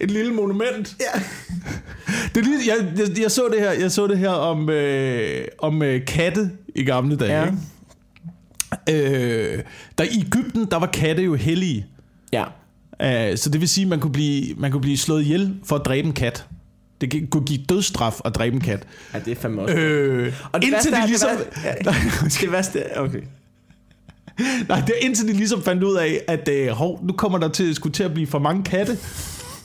Et 0.00 0.10
lille 0.10 0.32
monument. 0.34 0.96
Ja. 1.00 1.20
Det 2.34 2.44
lige, 2.44 2.58
jeg, 2.74 2.86
jeg, 2.98 3.18
jeg, 3.22 3.30
så 3.30 3.48
det 3.52 3.60
her, 3.60 3.72
jeg 3.72 3.92
så 3.92 4.06
det 4.06 4.18
her 4.18 4.30
om, 4.30 4.70
øh, 4.70 5.44
om 5.58 5.82
øh, 5.82 6.06
katte 6.06 6.50
i 6.74 6.84
gamle 6.84 7.16
dage. 7.16 7.32
Ja. 7.40 7.44
ikke? 7.44 7.56
Øh, 9.56 9.62
der 9.98 10.04
i 10.04 10.20
Ægypten, 10.26 10.66
der 10.70 10.76
var 10.76 10.86
katte 10.86 11.22
jo 11.22 11.34
hellige. 11.34 11.86
Ja. 12.32 12.44
Uh, 13.32 13.36
så 13.38 13.50
det 13.50 13.60
vil 13.60 13.68
sige, 13.68 13.84
at 13.84 13.88
man 13.88 14.00
kunne, 14.00 14.12
blive, 14.12 14.54
man 14.54 14.72
kunne 14.72 14.80
blive 14.80 14.98
slået 14.98 15.22
ihjel 15.22 15.54
for 15.64 15.76
at 15.76 15.82
dræbe 15.84 16.06
en 16.06 16.12
kat. 16.14 16.46
Det 17.00 17.30
kunne 17.30 17.44
give 17.44 17.64
dødsstraf 17.68 18.20
at 18.24 18.34
dræbe 18.34 18.54
en 18.54 18.60
kat. 18.60 18.86
ja, 19.14 19.18
det 19.18 19.30
er 19.30 19.36
fandme 19.40 19.62
også. 19.62 19.74
Øh, 19.76 20.34
Og 20.52 20.62
det 20.62 20.68
indtil 20.68 20.92
værste 20.92 21.02
de 21.02 21.06
ligesom... 21.06 21.30
Det 21.78 21.86
værste, 21.86 22.40
det 22.40 22.52
værste 22.52 22.98
okay. 22.98 23.22
Nej, 24.68 24.80
det 24.80 24.94
er 25.00 25.06
indtil 25.06 25.28
de 25.28 25.32
ligesom 25.32 25.62
fandt 25.62 25.82
ud 25.82 25.96
af, 25.96 26.20
at 26.28 26.48
øh, 26.48 26.68
hov, 26.68 27.00
nu 27.06 27.12
kommer 27.12 27.38
der 27.38 27.48
til, 27.48 27.74
skulle 27.74 27.92
til 27.92 28.02
at 28.02 28.14
blive 28.14 28.26
for 28.26 28.38
mange 28.38 28.64
katte. 28.64 28.98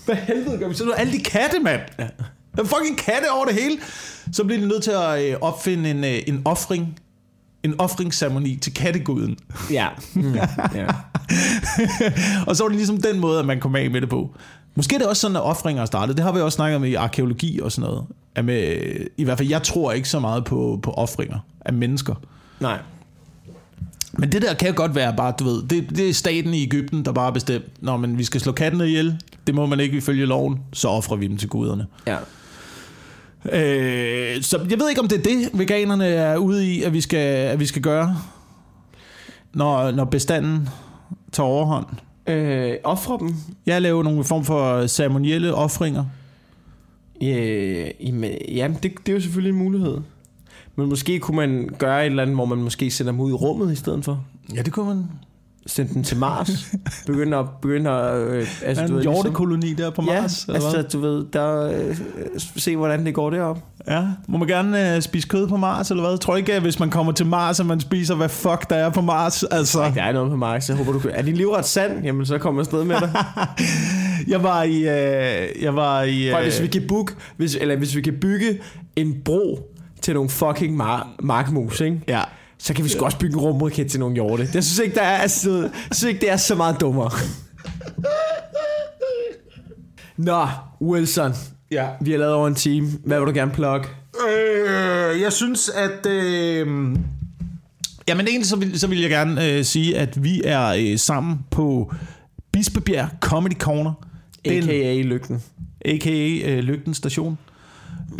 Hvad 0.05 0.15
helvede 0.15 0.57
gør 0.57 0.67
vi 0.67 0.73
så 0.73 0.85
nu? 0.85 0.91
Alle 0.91 1.13
de 1.13 1.23
katte, 1.23 1.59
mand! 1.59 1.81
Ja. 1.99 2.07
Der 2.55 2.63
er 2.63 2.67
fucking 2.67 2.97
katte 2.97 3.31
over 3.31 3.45
det 3.45 3.53
hele. 3.53 3.77
Så 4.31 4.43
bliver 4.43 4.61
de 4.61 4.67
nødt 4.67 4.83
til 4.83 4.91
at 4.91 5.29
øh, 5.29 5.35
opfinde 5.41 5.89
en, 5.91 6.03
øh, 6.03 6.19
en 6.27 6.41
offring. 6.45 6.99
En 7.63 7.75
offringsceremoni 7.79 8.55
til 8.55 8.73
katteguden. 8.73 9.37
Ja. 9.71 9.87
Mm, 10.13 10.35
ja. 10.35 10.47
og 12.47 12.55
så 12.55 12.63
var 12.63 12.67
det 12.67 12.77
ligesom 12.77 13.01
den 13.01 13.19
måde, 13.19 13.39
at 13.39 13.45
man 13.45 13.59
kom 13.59 13.75
af 13.75 13.91
med 13.91 14.01
det 14.01 14.09
på. 14.09 14.35
Måske 14.75 14.95
er 14.95 14.99
det 14.99 15.07
også 15.07 15.21
sådan, 15.21 15.37
at 15.37 15.41
offringer 15.41 15.81
er 15.81 15.85
startet. 15.85 16.17
Det 16.17 16.25
har 16.25 16.31
vi 16.31 16.39
også 16.39 16.55
snakket 16.55 16.75
om 16.75 16.83
i 16.83 16.93
arkeologi 16.93 17.59
og 17.59 17.71
sådan 17.71 17.89
noget. 17.89 18.05
At 18.35 18.45
med, 18.45 18.77
I 19.17 19.23
hvert 19.23 19.37
fald, 19.37 19.49
jeg 19.49 19.63
tror 19.63 19.91
ikke 19.91 20.09
så 20.09 20.19
meget 20.19 20.45
på, 20.45 20.79
på 20.83 20.91
offringer 20.91 21.39
af 21.61 21.73
mennesker. 21.73 22.15
Nej. 22.59 22.79
Men 24.13 24.31
det 24.31 24.41
der 24.41 24.53
kan 24.53 24.73
godt 24.73 24.95
være 24.95 25.13
bare, 25.17 25.33
du 25.39 25.43
ved, 25.43 25.63
det, 25.63 25.89
det 25.89 26.09
er 26.09 26.13
staten 26.13 26.53
i 26.53 26.63
Ægypten, 26.63 27.05
der 27.05 27.11
bare 27.11 27.25
har 27.25 27.31
bestemt, 27.31 27.65
når 27.79 27.97
men 27.97 28.17
vi 28.17 28.23
skal 28.23 28.41
slå 28.41 28.51
kattene 28.51 28.87
ihjel, 28.87 29.21
det 29.47 29.55
må 29.55 29.65
man 29.65 29.79
ikke 29.79 29.97
ifølge 29.97 30.25
loven, 30.25 30.59
så 30.73 30.87
offrer 30.87 31.15
vi 31.15 31.27
dem 31.27 31.37
til 31.37 31.49
guderne. 31.49 31.85
Ja. 32.07 32.17
Øh, 33.51 34.41
så 34.41 34.65
jeg 34.69 34.79
ved 34.79 34.89
ikke, 34.89 35.01
om 35.01 35.07
det 35.07 35.19
er 35.19 35.23
det, 35.23 35.49
veganerne 35.53 36.05
er 36.05 36.37
ude 36.37 36.67
i, 36.67 36.83
at 36.83 36.93
vi 36.93 37.01
skal, 37.01 37.17
at 37.47 37.59
vi 37.59 37.65
skal 37.65 37.81
gøre, 37.81 38.17
når, 39.53 39.91
når 39.91 40.05
bestanden 40.05 40.69
tager 41.31 41.47
overhånd. 41.47 41.85
Øh, 42.27 42.75
offre 42.83 43.17
dem? 43.19 43.35
Jeg 43.65 43.81
laver 43.81 44.03
nogle 44.03 44.23
form 44.23 44.43
for 44.43 44.87
ceremonielle 44.87 45.53
offringer. 45.55 46.05
Ja, 47.21 47.89
jamen, 47.99 48.31
jamen 48.47 48.77
det, 48.83 48.91
det 49.05 49.09
er 49.09 49.13
jo 49.13 49.21
selvfølgelig 49.21 49.57
en 49.57 49.63
mulighed. 49.63 49.97
Men 50.75 50.89
måske 50.89 51.19
kunne 51.19 51.37
man 51.37 51.69
gøre 51.77 52.01
et 52.01 52.05
eller 52.05 52.23
andet, 52.23 52.37
hvor 52.37 52.45
man 52.45 52.57
måske 52.57 52.91
sender 52.91 53.11
dem 53.11 53.21
ud 53.21 53.29
i 53.29 53.33
rummet 53.33 53.71
i 53.71 53.75
stedet 53.75 54.05
for. 54.05 54.25
Ja, 54.55 54.61
det 54.61 54.73
kunne 54.73 54.87
man. 54.87 55.05
Sende 55.67 55.93
dem 55.93 56.03
til 56.03 56.17
Mars. 56.17 56.49
Begynde 57.07 57.37
at... 57.37 57.45
Begynde 57.61 57.89
at 57.89 58.21
øh, 58.21 58.47
altså, 58.65 58.83
En 58.83 58.89
du 58.89 58.93
ved, 58.95 59.01
ligesom- 59.03 59.13
hjortekoloni 59.13 59.73
der 59.73 59.89
på 59.89 60.03
Ja, 60.07 60.21
Mars. 60.21 60.43
eller 60.43 60.55
altså 60.55 60.69
hvad? 60.71 60.83
du 60.83 60.99
ved, 60.99 61.25
der, 61.33 61.71
øh, 61.89 61.95
se 62.57 62.75
hvordan 62.75 63.05
det 63.05 63.13
går 63.13 63.29
derop. 63.29 63.59
ja. 63.87 64.03
Må 64.27 64.37
man 64.37 64.47
gerne 64.47 64.95
øh, 64.95 65.01
spise 65.01 65.27
kød 65.27 65.47
på 65.47 65.57
Mars, 65.57 65.91
eller 65.91 66.07
hvad? 66.09 66.17
Tror 66.17 66.35
ikke, 66.37 66.53
at 66.53 66.61
hvis 66.61 66.79
man 66.79 66.89
kommer 66.89 67.11
til 67.13 67.25
Mars, 67.25 67.59
at 67.59 67.65
man 67.65 67.79
spiser, 67.79 68.15
hvad 68.15 68.29
fuck 68.29 68.69
der 68.69 68.75
er 68.75 68.89
på 68.89 69.01
Mars. 69.01 69.43
Altså. 69.43 69.91
Der 69.95 70.03
er 70.03 70.11
noget 70.11 70.29
på 70.29 70.35
Mars, 70.37 70.69
jeg 70.69 70.77
håber 70.77 70.91
du 70.91 70.99
kan. 70.99 71.11
Er 71.13 71.21
din 71.21 71.35
livret 71.35 71.65
sand? 71.65 72.03
Jamen 72.03 72.25
så 72.25 72.37
kommer 72.37 72.61
jeg 72.61 72.65
afsted 72.67 72.83
med 72.83 72.95
dig. 72.99 73.11
Jeg 74.27 74.43
var 74.43 74.63
i... 74.63 74.77
Øh, 74.77 75.63
jeg 75.63 75.75
var 75.75 76.03
i... 76.03 76.29
Prøv, 76.31 76.39
Øh, 76.39 76.43
hvis 76.43 76.61
vi 76.61 76.67
kan 76.67 76.83
book, 76.87 77.15
hvis, 77.37 77.55
eller 77.55 77.75
hvis 77.75 77.95
vi 77.95 78.01
kan 78.01 78.13
bygge 78.21 78.59
en 78.95 79.13
bro 79.25 79.73
til 80.01 80.13
nogle 80.13 80.29
fucking 80.29 80.81
mar- 80.81 81.15
markmus, 81.23 81.81
ikke? 81.81 82.01
Ja. 82.07 82.21
Så 82.57 82.73
kan 82.73 82.83
vi 82.83 82.89
sgu 82.89 83.05
også 83.05 83.17
bygge 83.17 83.33
en 83.33 83.39
rumraket 83.39 83.91
til 83.91 83.99
nogle 83.99 84.15
hjorte. 84.15 84.47
Jeg 84.53 84.63
synes 84.63 84.79
ikke, 84.79 84.95
der 84.95 85.01
er, 85.01 85.17
altså, 85.17 85.51
jeg 85.61 85.69
synes 85.91 86.03
ikke, 86.03 86.21
det 86.21 86.31
er 86.31 86.37
så 86.37 86.55
meget 86.55 86.79
dummere. 86.81 87.11
Nå, 90.17 90.47
Wilson. 90.81 91.31
Ja. 91.71 91.87
Vi 92.01 92.11
har 92.11 92.17
lavet 92.17 92.33
over 92.33 92.47
en 92.47 92.55
time. 92.55 92.87
Hvad 93.05 93.19
vil 93.19 93.27
du 93.27 93.33
gerne 93.33 93.51
plukke? 93.51 93.87
Øh, 94.29 95.21
jeg 95.21 95.33
synes, 95.33 95.69
at... 95.69 96.05
Øh, 96.05 96.67
jamen 98.07 98.27
egentlig 98.27 98.45
så 98.45 98.55
vil, 98.55 98.79
så 98.79 98.87
vil 98.87 99.01
jeg 99.01 99.09
gerne 99.09 99.49
øh, 99.51 99.65
sige, 99.65 99.97
at 99.97 100.23
vi 100.23 100.41
er 100.45 100.67
øh, 100.67 100.99
sammen 100.99 101.39
på 101.51 101.93
Bispebjerg 102.51 103.09
Comedy 103.21 103.57
Corner. 103.57 103.93
Den- 104.45 104.63
A.k.a. 104.63 105.01
Lygten. 105.01 105.43
a.k.a. 105.85 106.51
Øh, 106.51 106.59
Lygten 106.59 106.93
Station. 106.93 107.37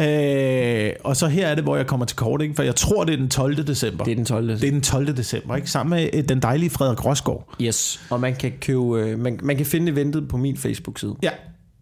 Øh, 0.02 0.91
og 1.04 1.16
så 1.18 1.28
her 1.28 1.48
er 1.48 1.56
det, 1.56 1.64
hvor 1.64 1.76
jeg 1.76 1.88
kommer 1.88 2.06
til 2.06 2.18
kort, 2.18 2.41
ikke? 2.41 2.56
for 2.56 2.64
jeg 2.64 2.76
tror, 2.76 3.04
det 3.04 3.14
er 3.14 3.18
den 3.18 3.30
12. 3.30 3.68
december. 3.68 4.04
Det 4.04 4.12
er 4.12 4.16
den 4.16 4.26
12. 4.26 4.48
det 4.48 4.64
er 4.64 4.72
den 4.72 4.82
12. 4.82 5.18
december, 5.18 5.56
ikke? 5.56 5.70
sammen 5.70 6.00
med 6.00 6.10
øh, 6.14 6.24
den 6.30 6.39
dejlige 6.41 6.70
Frederik 6.70 7.06
Rosgaard. 7.06 7.54
Yes. 7.62 8.02
Og 8.10 8.20
man 8.20 8.36
kan 8.36 8.54
købe, 8.62 9.00
øh, 9.00 9.20
man, 9.20 9.39
man 9.44 9.58
kan 9.58 9.66
finde 9.66 9.91
eventet 9.91 10.28
på 10.28 10.38
min 10.38 10.58
Facebook-side. 10.58 11.16
Ja, 11.24 11.30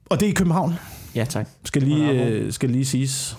og 0.10 0.20
det 0.20 0.26
er 0.26 0.30
i 0.30 0.34
København, 0.34 0.74
Ja, 1.16 1.26
tak. 1.30 1.48
skal 1.66 1.82
lige, 1.82 2.12
øh, 2.12 2.52
skal 2.54 2.70
lige 2.70 2.86
siges. 2.86 3.38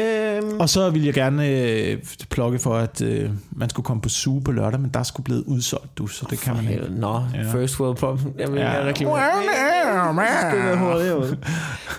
Øhm, 0.00 0.60
Og 0.60 0.68
så 0.68 0.90
vil 0.90 1.04
jeg 1.04 1.14
gerne 1.14 1.48
øh, 1.48 1.98
plukke 2.30 2.58
for, 2.58 2.74
at 2.74 3.02
øh, 3.02 3.30
man 3.52 3.70
skulle 3.70 3.84
komme 3.84 4.00
på 4.02 4.08
Suge 4.08 4.42
på 4.42 4.52
lørdag, 4.52 4.80
men 4.80 4.90
der 4.94 5.02
skulle 5.02 5.24
blevet 5.24 5.44
udsolgt, 5.46 5.98
du, 5.98 6.06
så 6.06 6.26
det 6.30 6.40
kan 6.40 6.54
man 6.56 6.68
ikke. 6.68 6.84
Nå, 6.90 7.20
Ja. 7.34 7.52
first 7.52 7.80
world 7.80 7.96
problem. 7.96 8.34
Jeg 8.38 8.52
vil 8.52 8.60
Ja. 8.60 8.72
ja. 8.80 8.84
reklamere. 8.86 9.20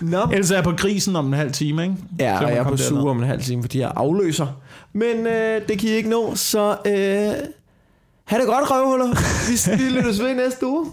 Nå. 0.00 0.18
Ellers 0.32 0.50
er 0.50 0.54
jeg 0.54 0.64
på 0.64 0.72
grisen 0.76 1.16
om 1.16 1.26
en 1.26 1.32
halv 1.32 1.52
time, 1.52 1.82
ikke? 1.82 1.94
Ja, 2.18 2.36
Så 2.38 2.44
og 2.44 2.50
jeg 2.50 2.58
er 2.58 2.62
komme 2.62 2.76
på 2.76 2.82
suge 2.82 3.10
om 3.10 3.18
en 3.18 3.24
halv 3.28 3.42
time, 3.42 3.62
fordi 3.62 3.78
jeg 3.78 3.92
afløser. 3.96 4.46
Men 4.92 5.26
øh, 5.26 5.60
det 5.68 5.78
kan 5.78 5.88
I 5.88 5.92
ikke 5.92 6.08
nå, 6.10 6.34
så 6.34 6.70
øh, 6.70 6.92
ha' 8.24 8.38
det 8.38 8.46
godt, 8.46 8.70
røvhuller. 8.70 9.06
Vi, 9.78 9.84
vi 9.84 9.90
lyttes 9.90 10.22
ved 10.22 10.34
næste 10.34 10.66
uge. 10.66 10.86